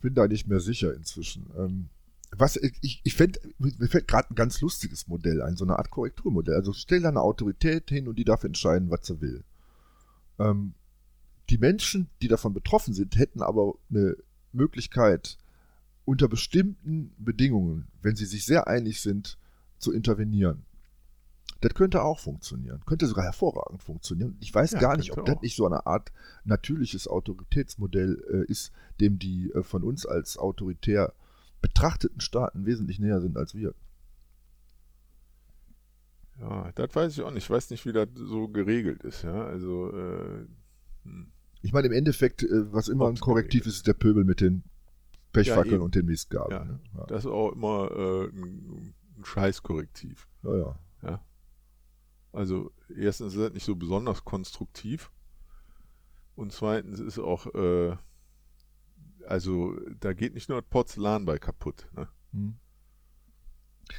bin 0.01 0.13
da 0.13 0.27
nicht 0.27 0.45
mehr 0.45 0.59
sicher 0.59 0.93
inzwischen. 0.93 1.49
Ähm, 1.57 1.89
was 2.37 2.57
ich, 2.57 2.99
ich 3.03 3.13
fände, 3.15 3.39
mir 3.59 3.87
fällt 3.87 4.09
gerade 4.09 4.29
ein 4.29 4.35
ganz 4.35 4.59
lustiges 4.59 5.07
Modell 5.07 5.41
ein, 5.41 5.55
so 5.55 5.63
eine 5.63 5.79
Art 5.79 5.89
Korrekturmodell. 5.89 6.55
Also 6.55 6.73
stell 6.73 7.01
da 7.01 7.09
eine 7.09 7.21
Autorität 7.21 7.89
hin 7.89 8.09
und 8.09 8.19
die 8.19 8.25
darf 8.25 8.43
entscheiden, 8.43 8.89
was 8.89 9.07
sie 9.07 9.21
will. 9.21 9.45
Ähm, 10.39 10.73
die 11.49 11.57
Menschen, 11.57 12.09
die 12.21 12.27
davon 12.27 12.53
betroffen 12.53 12.93
sind, 12.93 13.17
hätten 13.17 13.41
aber 13.41 13.75
eine 13.89 14.15
Möglichkeit, 14.51 15.37
unter 16.05 16.27
bestimmten 16.27 17.13
Bedingungen, 17.17 17.87
wenn 18.01 18.15
sie 18.15 18.25
sich 18.25 18.45
sehr 18.45 18.67
einig 18.67 19.01
sind, 19.01 19.37
zu 19.77 19.91
intervenieren. 19.91 20.65
Das 21.61 21.73
könnte 21.73 22.03
auch 22.03 22.19
funktionieren. 22.19 22.81
Könnte 22.85 23.07
sogar 23.07 23.23
hervorragend 23.23 23.81
funktionieren. 23.81 24.37
Ich 24.39 24.53
weiß 24.53 24.73
ja, 24.73 24.79
gar 24.79 24.97
nicht, 24.97 25.11
ob 25.11 25.19
auch. 25.19 25.25
das 25.25 25.41
nicht 25.41 25.55
so 25.55 25.65
eine 25.65 25.85
Art 25.87 26.11
natürliches 26.43 27.07
Autoritätsmodell 27.07 28.23
äh, 28.29 28.51
ist, 28.51 28.71
dem 28.99 29.17
die 29.17 29.51
äh, 29.51 29.63
von 29.63 29.83
uns 29.83 30.05
als 30.05 30.37
autoritär 30.37 31.13
betrachteten 31.61 32.21
Staaten 32.21 32.65
wesentlich 32.65 32.99
näher 32.99 33.21
sind 33.21 33.37
als 33.37 33.55
wir. 33.55 33.73
Ja, 36.39 36.71
das 36.75 36.95
weiß 36.95 37.13
ich 37.13 37.23
auch 37.23 37.31
nicht. 37.31 37.43
Ich 37.43 37.49
weiß 37.49 37.69
nicht, 37.69 37.85
wie 37.85 37.93
das 37.93 38.09
so 38.15 38.47
geregelt 38.47 39.03
ist, 39.03 39.23
ja. 39.23 39.45
Also, 39.45 39.91
äh, 39.91 40.45
hm. 41.03 41.31
Ich 41.61 41.73
meine, 41.73 41.87
im 41.87 41.93
Endeffekt, 41.93 42.43
äh, 42.43 42.71
was 42.73 42.89
immer 42.89 43.07
ein 43.07 43.15
Korrektiv 43.15 43.65
ist, 43.65 43.77
ist 43.77 43.87
der 43.87 43.93
Pöbel 43.93 44.23
mit 44.23 44.41
den 44.41 44.63
Pechfackeln 45.31 45.79
ja, 45.79 45.85
und 45.85 45.95
den 45.95 46.05
Mistgaben. 46.05 46.51
Ja, 46.51 46.65
ne? 46.65 46.79
ja. 46.95 47.05
Das 47.07 47.25
ist 47.25 47.31
auch 47.31 47.51
immer 47.53 47.89
äh, 47.91 48.27
ein, 48.27 48.93
ein 49.17 49.25
Scheißkorrektiv. 49.25 50.27
Ja, 50.43 50.57
ja. 50.57 50.79
ja. 51.03 51.25
Also, 52.31 52.71
erstens 52.95 53.33
ist 53.33 53.41
das 53.41 53.53
nicht 53.53 53.65
so 53.65 53.75
besonders 53.75 54.25
konstruktiv. 54.25 55.11
Und 56.35 56.51
zweitens 56.51 56.99
ist 56.99 57.17
auch, 57.17 57.47
äh, 57.55 57.95
also, 59.25 59.73
da 60.01 60.13
geht 60.13 60.33
nicht 60.33 60.49
nur 60.49 60.61
das 60.61 60.69
Porzellan 60.69 61.25
bei 61.25 61.37
kaputt, 61.37 61.87
ne? 61.95 62.09
Hm. 62.33 62.57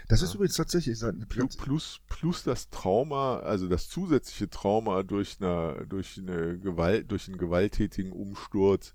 Das 0.09 0.21
ja. 0.21 0.27
ist 0.27 0.35
übrigens 0.35 0.57
tatsächlich 0.57 0.99
plus, 1.29 1.57
plus, 1.57 2.01
plus 2.09 2.43
das 2.43 2.71
Trauma, 2.71 3.39
also 3.41 3.69
das 3.69 3.89
zusätzliche 3.89 4.51
Trauma 4.51 5.03
durch 5.03 5.37
eine, 5.41 5.87
durch 5.89 6.19
eine 6.19 6.59
Gewalt, 6.59 7.11
durch 7.11 7.29
einen 7.29 7.39
gewalttätigen 7.39 8.13
Umsturz, 8.13 8.95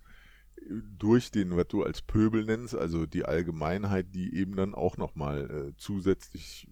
durch 0.97 1.31
den, 1.31 1.55
was 1.55 1.67
du 1.67 1.83
als 1.83 2.01
Pöbel 2.01 2.45
nennst, 2.45 2.75
also 2.75 3.05
die 3.05 3.25
Allgemeinheit, 3.25 4.13
die 4.13 4.35
eben 4.35 4.55
dann 4.55 4.75
auch 4.75 4.97
nochmal 4.97 5.49
äh, 5.49 5.73
zusätzlich 5.77 6.67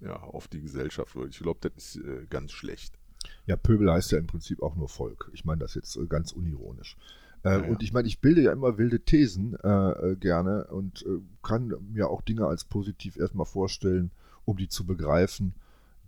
ja, 0.00 0.16
auf 0.16 0.48
die 0.48 0.60
Gesellschaft 0.60 1.16
wird. 1.16 1.30
Ich 1.30 1.38
glaube, 1.38 1.60
das 1.60 1.96
ist 1.96 2.04
äh, 2.04 2.26
ganz 2.28 2.52
schlecht. 2.52 2.98
Ja, 3.46 3.56
Pöbel 3.56 3.90
heißt 3.90 4.12
ja 4.12 4.18
im 4.18 4.26
Prinzip 4.26 4.62
auch 4.62 4.74
nur 4.74 4.88
Volk. 4.88 5.30
Ich 5.32 5.44
meine 5.44 5.60
das 5.60 5.74
jetzt 5.74 5.96
äh, 5.96 6.06
ganz 6.06 6.32
unironisch. 6.32 6.96
Äh, 7.44 7.60
ja, 7.60 7.68
Und 7.68 7.82
ich 7.82 7.92
meine, 7.92 8.08
ich 8.08 8.20
bilde 8.20 8.42
ja 8.42 8.52
immer 8.52 8.78
wilde 8.78 9.00
Thesen 9.00 9.56
äh, 9.62 9.68
äh, 9.68 10.16
gerne 10.16 10.66
und 10.68 11.04
äh, 11.06 11.20
kann 11.42 11.74
mir 11.92 12.08
auch 12.08 12.22
Dinge 12.22 12.46
als 12.46 12.64
positiv 12.64 13.16
erstmal 13.16 13.46
vorstellen, 13.46 14.10
um 14.44 14.56
die 14.56 14.68
zu 14.68 14.86
begreifen, 14.86 15.54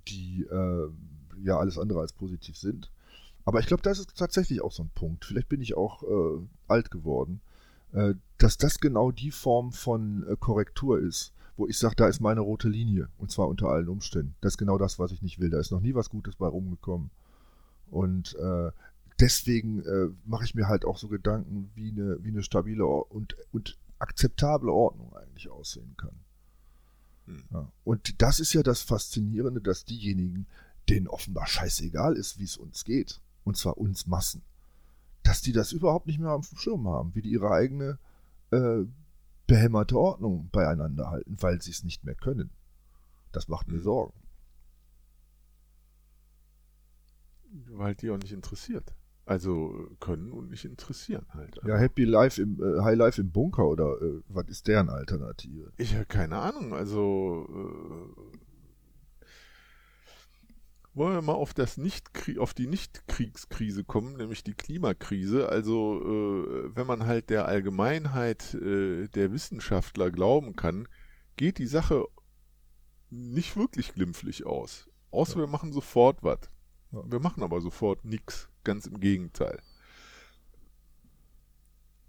die 0.09 0.47
äh, 0.51 0.89
ja 1.43 1.59
alles 1.59 1.78
andere 1.78 2.01
als 2.01 2.12
positiv 2.12 2.57
sind. 2.57 2.91
Aber 3.45 3.61
ich 3.61 3.66
glaube, 3.66 3.82
das 3.82 3.99
ist 3.99 4.16
tatsächlich 4.16 4.62
auch 4.62 4.72
so 4.72 4.82
ein 4.82 4.91
Punkt. 4.95 5.24
Vielleicht 5.24 5.49
bin 5.49 5.61
ich 5.61 5.76
auch 5.76 6.03
äh, 6.03 6.47
alt 6.68 6.91
geworden, 6.91 7.41
dass 8.39 8.59
das 8.59 8.80
genau 8.80 9.12
die 9.12 9.30
Form 9.30 9.70
von 9.70 10.26
Korrektur 10.41 10.99
ist, 10.99 11.32
wo 11.57 11.68
ich 11.68 11.78
sage, 11.78 11.95
da 11.95 12.09
ist 12.09 12.18
meine 12.18 12.41
rote 12.41 12.68
Linie 12.68 13.09
und 13.18 13.30
zwar 13.30 13.47
unter 13.47 13.68
allen 13.68 13.89
Umständen. 13.89 14.35
Das 14.41 14.55
ist 14.55 14.59
genau 14.59 14.78
das, 14.78 14.99
was 14.99 15.12
ich 15.12 15.22
nicht 15.22 15.39
will. 15.39 15.51
Da 15.51 15.61
ist 15.61 15.70
noch 15.70 15.80
nie 15.80 15.95
was 15.95 16.11
Gutes 16.11 16.35
bei 16.35 16.49
rumgekommen. 16.49 17.11
Und 17.91 18.35
äh, 18.35 18.72
deswegen 19.20 19.84
äh, 19.84 20.08
mache 20.24 20.44
ich 20.44 20.54
mir 20.54 20.68
halt 20.68 20.84
auch 20.84 20.98
so 20.98 21.08
Gedanken, 21.08 21.70
wie 21.74 21.90
eine, 21.90 22.22
wie 22.22 22.28
eine 22.28 22.42
stabile 22.42 22.86
und, 22.86 23.36
und 23.52 23.78
akzeptable 23.98 24.72
Ordnung 24.72 25.14
eigentlich 25.14 25.48
aussehen 25.48 25.94
kann. 25.96 26.20
Hm. 27.26 27.44
Ja. 27.50 27.72
Und 27.84 28.20
das 28.22 28.40
ist 28.40 28.52
ja 28.52 28.62
das 28.62 28.82
Faszinierende, 28.82 29.60
dass 29.60 29.84
diejenigen, 29.84 30.46
denen 30.88 31.08
offenbar 31.08 31.46
scheißegal 31.46 32.16
ist, 32.16 32.38
wie 32.38 32.44
es 32.44 32.56
uns 32.56 32.84
geht, 32.84 33.20
und 33.44 33.56
zwar 33.56 33.78
uns 33.78 34.06
Massen, 34.06 34.42
dass 35.22 35.40
die 35.40 35.52
das 35.52 35.72
überhaupt 35.72 36.06
nicht 36.06 36.18
mehr 36.18 36.30
am 36.30 36.42
Schirm 36.42 36.88
haben, 36.88 37.14
wie 37.14 37.22
die 37.22 37.30
ihre 37.30 37.50
eigene 37.50 37.98
äh, 38.50 38.84
behämmerte 39.46 39.98
Ordnung 39.98 40.48
beieinander 40.50 41.10
halten, 41.10 41.36
weil 41.40 41.60
sie 41.62 41.70
es 41.70 41.84
nicht 41.84 42.04
mehr 42.04 42.14
können. 42.14 42.50
Das 43.32 43.48
macht 43.48 43.68
mir 43.68 43.78
hm. 43.78 43.82
Sorgen. 43.82 44.20
Weil 47.68 47.94
die 47.94 48.10
auch 48.10 48.18
nicht 48.18 48.32
interessiert. 48.32 48.94
Also 49.27 49.89
können 50.01 50.33
und 50.33 50.51
nicht 50.51 50.66
interessieren 50.66 51.25
halt. 51.31 51.59
Ja, 51.64 51.79
Happy 51.79 52.05
Life 52.05 52.41
im 52.41 52.62
äh, 52.62 52.83
High 52.83 52.97
Life 52.97 53.20
im 53.20 53.31
Bunker 53.31 53.66
oder 53.66 54.01
äh, 54.03 54.20
was 54.29 54.49
ist 54.49 54.68
deren 54.68 54.91
Alternative? 54.91 55.72
Ich 55.79 55.95
habe 55.95 56.05
keine 56.05 56.37
Ahnung. 56.37 56.75
Also 56.75 57.49
äh, 57.49 58.35
wollen 60.93 61.14
wir 61.14 61.22
mal 61.22 61.33
auf 61.33 61.55
das 61.55 61.79
nicht 61.79 62.11
auf 62.39 62.53
die 62.53 62.66
Nicht-Kriegskrise 62.66 63.83
kommen, 63.83 64.16
nämlich 64.16 64.45
die 64.45 64.55
Klimakrise. 64.55 65.49
Also 65.49 66.01
äh, 66.01 66.77
wenn 66.77 66.87
man 66.87 67.07
halt 67.07 67.31
der 67.31 67.47
Allgemeinheit 67.47 68.55
äh, 68.55 69.09
der 69.09 69.33
Wissenschaftler 69.33 70.11
glauben 70.11 70.55
kann, 70.55 70.87
geht 71.37 71.59
die 71.59 71.66
Sache 71.66 72.07
nicht 73.11 73.57
wirklich 73.57 73.95
glimpflich 73.95 74.45
aus. 74.47 74.89
Außer 75.11 75.37
ja. 75.37 75.41
wir 75.41 75.47
machen 75.47 75.72
sofort 75.72 76.22
was. 76.22 76.51
Wir 76.91 77.20
machen 77.20 77.43
aber 77.43 77.61
sofort 77.61 78.05
nichts. 78.05 78.49
Ganz 78.64 78.86
im 78.86 78.98
Gegenteil. 78.98 79.60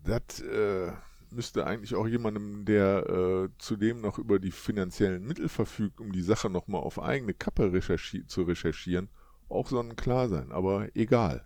Das 0.04 0.42
äh, 0.42 0.92
müsste 1.32 1.66
eigentlich 1.66 1.96
auch 1.96 2.08
jemandem, 2.08 2.66
der 2.66 3.08
äh, 3.08 3.50
zudem 3.58 4.02
noch 4.02 4.18
über 4.18 4.40
die 4.40 4.52
finanziellen 4.52 5.26
Mittel 5.26 5.50
verfügt, 5.50 6.00
um 6.00 6.12
die 6.12 6.22
Sache 6.22 6.50
nochmal 6.50 6.82
auf 6.82 7.02
eigene 7.02 7.34
Kappe 7.34 7.74
recherchi 7.74 8.26
zu 8.26 8.44
recherchieren, 8.44 9.10
auch 9.50 9.70
sonnenklar 9.70 10.30
sein. 10.30 10.52
Aber 10.52 10.88
egal. 10.96 11.46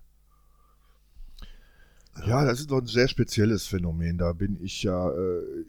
Ja, 2.26 2.44
das 2.44 2.60
ist 2.60 2.70
doch 2.70 2.80
ein 2.80 2.86
sehr 2.86 3.08
spezielles 3.08 3.66
Phänomen. 3.66 4.18
Da 4.18 4.32
bin 4.32 4.62
ich 4.62 4.82
ja, 4.82 5.10
äh, 5.10 5.64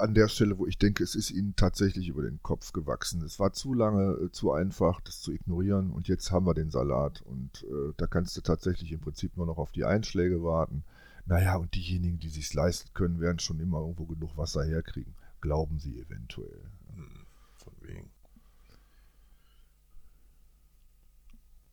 an 0.00 0.14
der 0.14 0.28
Stelle, 0.28 0.58
wo 0.58 0.66
ich 0.66 0.78
denke, 0.78 1.02
es 1.04 1.14
ist 1.14 1.30
ihnen 1.30 1.54
tatsächlich 1.56 2.08
über 2.08 2.22
den 2.22 2.42
Kopf 2.42 2.72
gewachsen. 2.72 3.22
Es 3.22 3.38
war 3.38 3.52
zu 3.52 3.74
lange, 3.74 4.12
äh, 4.14 4.32
zu 4.32 4.52
einfach, 4.52 5.00
das 5.00 5.20
zu 5.20 5.32
ignorieren 5.32 5.90
und 5.90 6.08
jetzt 6.08 6.30
haben 6.30 6.46
wir 6.46 6.54
den 6.54 6.70
Salat 6.70 7.22
und 7.22 7.64
äh, 7.64 7.92
da 7.96 8.06
kannst 8.06 8.36
du 8.36 8.40
tatsächlich 8.40 8.92
im 8.92 9.00
Prinzip 9.00 9.36
nur 9.36 9.46
noch 9.46 9.58
auf 9.58 9.72
die 9.72 9.84
Einschläge 9.84 10.42
warten. 10.42 10.84
Naja, 11.26 11.56
und 11.56 11.74
diejenigen, 11.74 12.18
die 12.18 12.28
sich 12.28 12.52
leisten 12.54 12.90
können, 12.94 13.20
werden 13.20 13.38
schon 13.38 13.60
immer 13.60 13.78
irgendwo 13.80 14.06
genug 14.06 14.36
Wasser 14.36 14.64
herkriegen. 14.64 15.14
Glauben 15.40 15.78
sie 15.78 16.00
eventuell. 16.00 16.62
Hm, 16.94 17.26
von 17.56 17.72
wegen. 17.82 18.10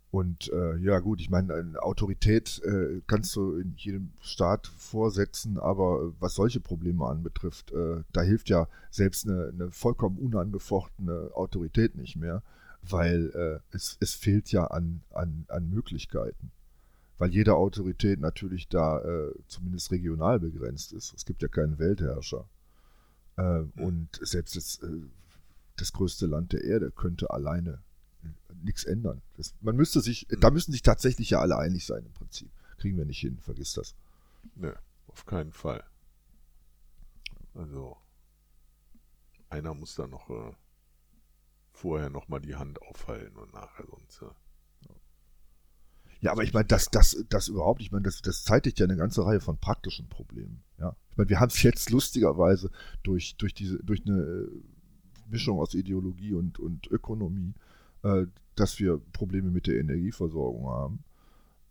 Und 0.10 0.50
äh, 0.54 0.78
ja 0.78 1.00
gut, 1.00 1.20
ich 1.20 1.30
meine, 1.30 1.54
eine 1.54 1.84
Autorität 1.84 2.62
äh, 2.64 3.02
kannst 3.08 3.36
du 3.36 3.58
in 3.58 3.74
jedem 3.76 4.14
Staat 4.22 4.68
vorsetzen, 4.68 5.60
aber 5.60 6.14
was 6.20 6.36
solche 6.36 6.62
Probleme 6.62 7.06
anbetrifft, 7.06 7.72
äh, 7.72 8.04
da 8.14 8.22
hilft 8.22 8.50
ja 8.50 8.70
selbst 8.90 9.28
eine, 9.28 9.50
eine, 9.54 9.72
vollkommen 9.72 10.18
unangefochtene 10.18 11.32
Autorität 11.34 11.96
nicht 11.96 12.16
mehr, 12.16 12.42
weil 12.84 13.32
äh, 13.36 13.76
es, 13.76 13.98
es 14.00 14.16
fehlt 14.16 14.50
ja 14.52 14.66
an, 14.66 15.02
an, 15.12 15.46
an 15.50 15.70
Möglichkeiten. 15.70 16.52
Weil 17.18 17.32
jede 17.32 17.56
Autorität 17.56 18.22
natürlich 18.22 18.70
da 18.70 19.02
äh, 19.02 19.34
zumindest 19.48 19.92
regional 19.92 20.40
begrenzt 20.40 20.94
ist. 20.94 21.14
Es 21.16 21.26
gibt 21.26 21.42
ja 21.42 21.48
keinen 21.50 21.80
Weltherrscher. 21.80 22.48
Äh, 23.36 23.64
und 23.76 24.08
selbst 24.22 24.56
das, 24.56 24.80
das 25.76 25.92
größte 25.92 26.28
Land 26.28 26.54
der 26.54 26.64
Erde 26.64 26.92
könnte 26.92 27.30
alleine 27.30 27.80
nichts 28.64 28.84
ändern. 28.84 29.22
Das, 29.36 29.56
man 29.62 29.76
müsste 29.76 30.02
sich, 30.02 30.28
mhm. 30.30 30.40
da 30.40 30.52
müssen 30.52 30.72
sich 30.72 30.82
tatsächlich 30.82 31.30
ja 31.30 31.40
alle 31.40 31.58
einig 31.58 31.86
sein 31.86 32.06
im 32.06 32.14
Prinzip. 32.14 32.52
Kriegen 32.78 32.98
wir 32.98 33.06
nicht 33.06 33.20
hin, 33.20 33.40
vergiss 33.40 33.74
das. 33.74 33.96
Nö, 34.56 34.74
auf 35.08 35.26
keinen 35.26 35.52
Fall. 35.52 35.84
Also. 37.54 37.98
einer 39.50 39.74
muss 39.74 39.96
da 39.96 40.08
noch 40.08 40.30
äh, 40.30 40.54
vorher 41.72 42.10
nochmal 42.10 42.42
die 42.42 42.56
Hand 42.56 42.82
aufhalten 42.82 43.38
und 43.38 43.54
nachher 43.54 43.86
sonst. 43.88 44.22
Ja. 44.22 44.36
Ja, 46.20 46.32
aber 46.32 46.44
ich 46.44 46.54
meine, 46.54 46.66
das, 46.66 46.90
das, 46.90 47.24
das 47.30 47.48
überhaupt, 47.48 47.82
ich 47.82 47.92
meine, 47.92 48.04
das, 48.04 48.22
das 48.22 48.44
zeitigt 48.44 48.80
ja 48.80 48.86
eine 48.86 48.98
ganze 48.98 49.24
Reihe 49.24 49.40
von 49.40 49.58
praktischen 49.60 50.10
Problemen. 50.10 50.64
Ja, 50.80 50.96
ich 51.12 51.18
meine, 51.18 51.30
wir 51.30 51.40
haben 51.40 51.50
es 51.50 51.62
jetzt 51.62 51.90
lustigerweise 51.92 52.72
durch, 53.04 53.38
durch 53.38 53.54
diese, 53.54 53.78
durch 53.84 54.04
eine 54.06 54.20
äh, 54.20 54.64
Mischung 55.28 55.60
aus 55.60 55.74
Ideologie 55.76 56.34
und, 56.34 56.60
und 56.60 56.88
Ökonomie, 56.88 57.54
äh, 57.56 57.67
dass 58.56 58.80
wir 58.80 59.00
Probleme 59.14 59.52
mit 59.52 59.68
der 59.68 59.80
Energieversorgung 59.80 60.68
haben. 60.70 61.04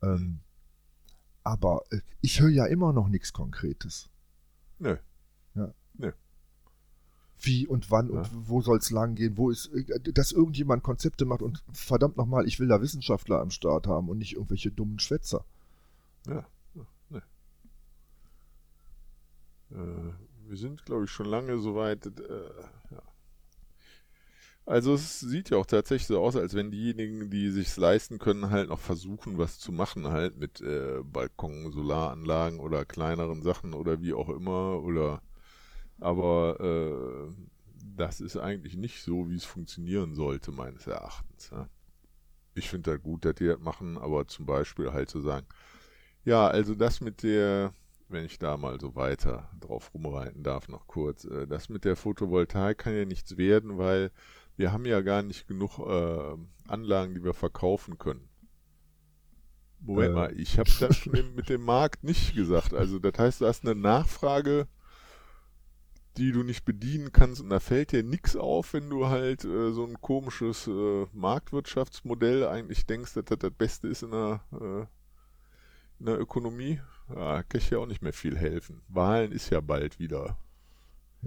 Ähm, 0.02 0.40
aber 1.42 1.82
äh, 1.90 2.00
ich 2.20 2.40
höre 2.40 2.50
ja 2.50 2.66
immer 2.66 2.92
noch 2.92 3.08
nichts 3.08 3.32
Konkretes. 3.32 4.08
Nö. 4.78 4.96
Ja. 5.54 5.72
Nö. 5.94 6.12
Wie 7.40 7.66
und 7.66 7.90
wann 7.90 8.10
ja. 8.10 8.18
und 8.18 8.48
wo 8.48 8.62
soll 8.62 8.78
es 8.78 8.90
lang 8.90 9.14
gehen? 9.14 9.36
Wo 9.36 9.50
ist, 9.50 9.66
äh, 9.66 10.12
dass 10.12 10.32
irgendjemand 10.32 10.82
Konzepte 10.82 11.24
macht 11.24 11.42
und 11.42 11.62
verdammt 11.72 12.16
nochmal, 12.16 12.46
ich 12.46 12.58
will 12.58 12.68
da 12.68 12.80
Wissenschaftler 12.80 13.40
am 13.40 13.50
Start 13.50 13.86
haben 13.86 14.08
und 14.08 14.18
nicht 14.18 14.34
irgendwelche 14.34 14.70
dummen 14.70 14.98
Schwätzer. 14.98 15.44
Ja, 16.26 16.46
ne. 17.10 17.22
Äh, 19.70 20.12
wir 20.48 20.56
sind, 20.56 20.84
glaube 20.84 21.04
ich, 21.04 21.10
schon 21.10 21.26
lange 21.26 21.58
so 21.58 21.74
weit. 21.74 22.06
Äh, 22.06 22.10
ja. 22.90 23.02
Also 24.66 24.94
es 24.94 25.20
sieht 25.20 25.50
ja 25.50 25.58
auch 25.58 25.66
tatsächlich 25.66 26.08
so 26.08 26.20
aus, 26.20 26.34
als 26.34 26.54
wenn 26.54 26.72
diejenigen, 26.72 27.30
die 27.30 27.50
sich 27.50 27.76
leisten 27.76 28.18
können, 28.18 28.50
halt 28.50 28.68
noch 28.68 28.80
versuchen, 28.80 29.38
was 29.38 29.60
zu 29.60 29.70
machen, 29.70 30.08
halt 30.08 30.36
mit 30.38 30.60
äh, 30.60 31.02
Balkon, 31.04 31.70
Solaranlagen 31.70 32.58
oder 32.58 32.84
kleineren 32.84 33.42
Sachen 33.42 33.74
oder 33.74 34.02
wie 34.02 34.12
auch 34.12 34.28
immer. 34.28 34.82
Oder 34.82 35.22
aber 36.00 36.58
äh, 36.60 37.32
das 37.96 38.20
ist 38.20 38.36
eigentlich 38.36 38.76
nicht 38.76 39.02
so, 39.02 39.30
wie 39.30 39.36
es 39.36 39.44
funktionieren 39.44 40.14
sollte, 40.14 40.50
meines 40.50 40.88
Erachtens. 40.88 41.50
Ja. 41.50 41.68
Ich 42.54 42.68
finde 42.68 42.90
da 42.90 42.96
gut, 42.96 43.24
dass 43.24 43.36
die 43.36 43.46
das 43.46 43.60
machen, 43.60 43.96
aber 43.96 44.26
zum 44.26 44.46
Beispiel 44.46 44.92
halt 44.92 45.08
zu 45.08 45.20
sagen, 45.20 45.46
ja, 46.24 46.48
also 46.48 46.74
das 46.74 47.00
mit 47.00 47.22
der, 47.22 47.72
wenn 48.08 48.24
ich 48.24 48.40
da 48.40 48.56
mal 48.56 48.80
so 48.80 48.96
weiter 48.96 49.48
drauf 49.60 49.94
rumreiten 49.94 50.42
darf, 50.42 50.68
noch 50.68 50.88
kurz, 50.88 51.24
äh, 51.24 51.46
das 51.46 51.68
mit 51.68 51.84
der 51.84 51.94
Photovoltaik 51.94 52.78
kann 52.78 52.96
ja 52.96 53.04
nichts 53.04 53.36
werden, 53.36 53.78
weil 53.78 54.10
wir 54.56 54.72
haben 54.72 54.86
ja 54.86 55.00
gar 55.00 55.22
nicht 55.22 55.46
genug 55.46 55.78
äh, 55.78 56.36
Anlagen, 56.68 57.14
die 57.14 57.24
wir 57.24 57.34
verkaufen 57.34 57.98
können. 57.98 58.28
Moment 59.80 60.10
äh. 60.10 60.14
mal, 60.14 60.40
ich 60.40 60.58
habe 60.58 60.70
das 60.80 61.06
mit 61.06 61.48
dem 61.48 61.62
Markt 61.62 62.04
nicht 62.04 62.34
gesagt. 62.34 62.74
Also 62.74 62.98
das 62.98 63.18
heißt, 63.18 63.40
du 63.40 63.46
hast 63.46 63.64
eine 63.64 63.74
Nachfrage, 63.74 64.66
die 66.16 66.32
du 66.32 66.42
nicht 66.42 66.64
bedienen 66.64 67.12
kannst 67.12 67.42
und 67.42 67.50
da 67.50 67.60
fällt 67.60 67.92
dir 67.92 68.02
nichts 68.02 68.36
auf, 68.36 68.72
wenn 68.72 68.88
du 68.88 69.06
halt 69.06 69.44
äh, 69.44 69.72
so 69.72 69.84
ein 69.84 70.00
komisches 70.00 70.66
äh, 70.66 71.06
Marktwirtschaftsmodell 71.12 72.46
eigentlich 72.46 72.86
denkst, 72.86 73.14
dass 73.14 73.26
das 73.26 73.38
das 73.38 73.52
Beste 73.52 73.88
ist 73.88 74.02
in 74.02 74.12
der, 74.12 74.40
äh, 74.52 74.86
in 76.00 76.06
der 76.06 76.18
Ökonomie. 76.18 76.80
Ja, 77.14 77.42
kann 77.42 77.60
ich 77.60 77.70
ja 77.70 77.78
auch 77.78 77.86
nicht 77.86 78.02
mehr 78.02 78.14
viel 78.14 78.36
helfen. 78.36 78.82
Wahlen 78.88 79.30
ist 79.30 79.50
ja 79.50 79.60
bald 79.60 79.98
wieder. 79.98 80.38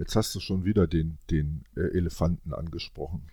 Jetzt 0.00 0.16
hast 0.16 0.34
du 0.34 0.40
schon 0.40 0.64
wieder 0.64 0.86
den, 0.86 1.18
den 1.30 1.66
äh, 1.76 1.82
Elefanten 1.94 2.54
angesprochen. 2.54 3.28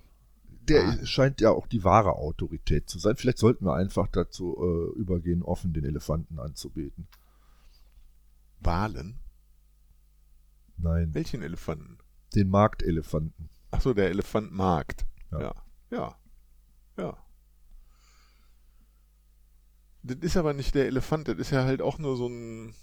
Der 0.68 0.84
ah. 0.84 1.05
scheint 1.05 1.39
ja 1.39 1.51
auch 1.51 1.65
die 1.65 1.86
wahre 1.86 2.18
Autorität 2.18 2.89
zu 2.89 2.99
sein. 2.99 3.15
Vielleicht 3.15 3.38
sollten 3.38 3.63
wir 3.63 3.76
einfach 3.76 4.07
dazu 4.07 4.57
äh, 4.59 4.99
übergehen, 4.99 5.43
offen 5.43 5.72
den 5.72 5.86
Elefanten 5.86 6.39
anzubeten. 6.39 7.07
Wahlen? 8.59 9.18
Nein. 10.76 11.13
Welchen 11.13 11.41
Elefanten? 11.41 11.99
Den 12.36 12.49
Marktelefanten. 12.49 13.47
Achso, 13.72 13.93
der 13.93 14.09
Elefant 14.09 14.51
Markt. 14.51 15.05
Ja. 15.32 15.39
ja. 15.39 15.53
Ja. 15.89 16.15
Ja. 16.97 17.18
Das 20.03 20.18
ist 20.18 20.36
aber 20.36 20.53
nicht 20.53 20.76
der 20.76 20.88
Elefant, 20.88 21.30
das 21.30 21.38
ist 21.38 21.51
ja 21.51 21.63
halt 21.63 21.82
auch 21.82 21.97
nur 21.97 22.18
so 22.18 22.28
ein 22.28 22.74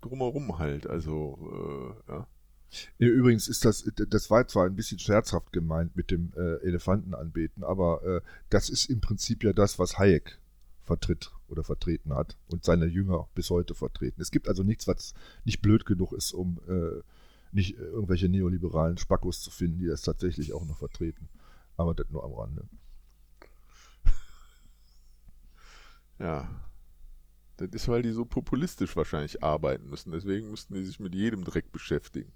Drumherum 0.00 0.58
halt. 0.58 0.88
Also, 0.88 1.94
äh, 2.08 2.12
ja. 2.12 2.26
Übrigens 2.98 3.48
ist 3.48 3.64
das, 3.64 3.90
das 3.94 4.30
war 4.30 4.46
zwar 4.48 4.66
ein 4.66 4.76
bisschen 4.76 4.98
scherzhaft 4.98 5.52
gemeint 5.52 5.96
mit 5.96 6.10
dem 6.10 6.32
äh, 6.36 6.56
Elefanten 6.62 7.14
anbeten, 7.14 7.64
aber 7.64 8.02
äh, 8.04 8.20
das 8.50 8.68
ist 8.68 8.86
im 8.86 9.00
Prinzip 9.00 9.44
ja 9.44 9.52
das, 9.52 9.78
was 9.78 9.98
Hayek 9.98 10.38
vertritt 10.82 11.32
oder 11.48 11.64
vertreten 11.64 12.14
hat 12.14 12.36
und 12.48 12.64
seine 12.64 12.86
Jünger 12.86 13.28
bis 13.34 13.50
heute 13.50 13.74
vertreten. 13.74 14.20
Es 14.20 14.30
gibt 14.30 14.48
also 14.48 14.62
nichts, 14.62 14.86
was 14.86 15.14
nicht 15.44 15.60
blöd 15.60 15.84
genug 15.84 16.12
ist, 16.12 16.32
um 16.32 16.60
äh, 16.68 17.02
nicht 17.52 17.76
irgendwelche 17.78 18.28
neoliberalen 18.28 18.98
Spackos 18.98 19.40
zu 19.40 19.50
finden, 19.50 19.78
die 19.78 19.86
das 19.86 20.02
tatsächlich 20.02 20.52
auch 20.52 20.64
noch 20.64 20.78
vertreten. 20.78 21.28
Aber 21.76 21.94
das 21.94 22.08
nur 22.10 22.24
am 22.24 22.32
Rande. 22.32 22.68
Ja. 26.18 26.48
Das 27.58 27.70
ist, 27.70 27.88
weil 27.88 28.02
die 28.02 28.10
so 28.10 28.26
populistisch 28.26 28.96
wahrscheinlich 28.96 29.42
arbeiten 29.42 29.88
müssen. 29.88 30.12
Deswegen 30.12 30.50
müssten 30.50 30.74
die 30.74 30.84
sich 30.84 31.00
mit 31.00 31.14
jedem 31.14 31.42
Dreck 31.42 31.72
beschäftigen. 31.72 32.30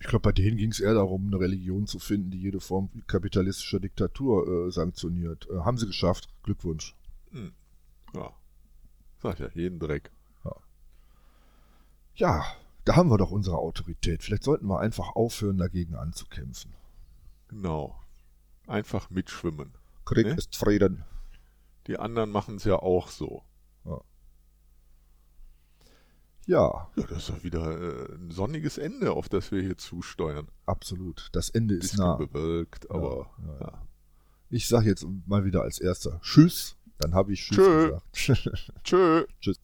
Ich 0.00 0.06
glaube, 0.06 0.22
bei 0.22 0.32
denen 0.32 0.56
ging 0.56 0.70
es 0.70 0.80
eher 0.80 0.94
darum, 0.94 1.26
eine 1.26 1.40
Religion 1.40 1.86
zu 1.86 1.98
finden, 1.98 2.30
die 2.30 2.40
jede 2.40 2.60
Form 2.60 2.90
kapitalistischer 3.06 3.80
Diktatur 3.80 4.66
äh, 4.66 4.70
sanktioniert. 4.70 5.48
Äh, 5.50 5.60
haben 5.60 5.78
sie 5.78 5.86
geschafft. 5.86 6.28
Glückwunsch. 6.42 6.94
Hm. 7.30 7.52
Ja. 8.14 8.32
Sag 9.22 9.40
ja, 9.40 9.48
jeden 9.54 9.78
Dreck. 9.78 10.10
Ja. 10.44 10.52
ja, 12.16 12.44
da 12.84 12.96
haben 12.96 13.08
wir 13.10 13.18
doch 13.18 13.30
unsere 13.30 13.56
Autorität. 13.56 14.22
Vielleicht 14.22 14.44
sollten 14.44 14.66
wir 14.66 14.80
einfach 14.80 15.16
aufhören, 15.16 15.58
dagegen 15.58 15.94
anzukämpfen. 15.94 16.74
Genau. 17.48 17.98
Einfach 18.66 19.10
mitschwimmen. 19.10 19.72
Krieg 20.04 20.26
ne? 20.26 20.34
ist 20.34 20.56
Frieden. 20.56 21.04
Die 21.86 21.98
anderen 21.98 22.30
machen 22.30 22.56
es 22.56 22.64
ja 22.64 22.76
auch 22.76 23.08
so. 23.08 23.42
Ja. 26.46 26.88
Ja, 26.96 27.02
das 27.08 27.18
ist 27.18 27.30
doch 27.30 27.44
wieder 27.44 27.80
äh, 27.80 28.14
ein 28.14 28.30
sonniges 28.30 28.78
Ende, 28.78 29.12
auf 29.12 29.28
das 29.28 29.50
wir 29.50 29.62
hier 29.62 29.76
zusteuern. 29.76 30.48
Absolut. 30.66 31.28
Das 31.32 31.50
Ende 31.50 31.74
ist 31.74 31.96
nah. 31.98 32.16
bewölkt, 32.16 32.90
aber 32.90 33.30
ja, 33.46 33.66
ja. 33.66 33.82
Ich 34.50 34.68
sage 34.68 34.88
jetzt 34.88 35.06
mal 35.26 35.44
wieder 35.44 35.62
als 35.62 35.80
erster 35.80 36.20
Tschüss. 36.20 36.76
Dann 36.98 37.14
habe 37.14 37.32
ich 37.32 37.48
Tschüss 37.48 37.56
Tschö. 37.56 38.36
gesagt. 38.36 38.64
Tschö. 38.84 39.26
Tschüss. 39.40 39.58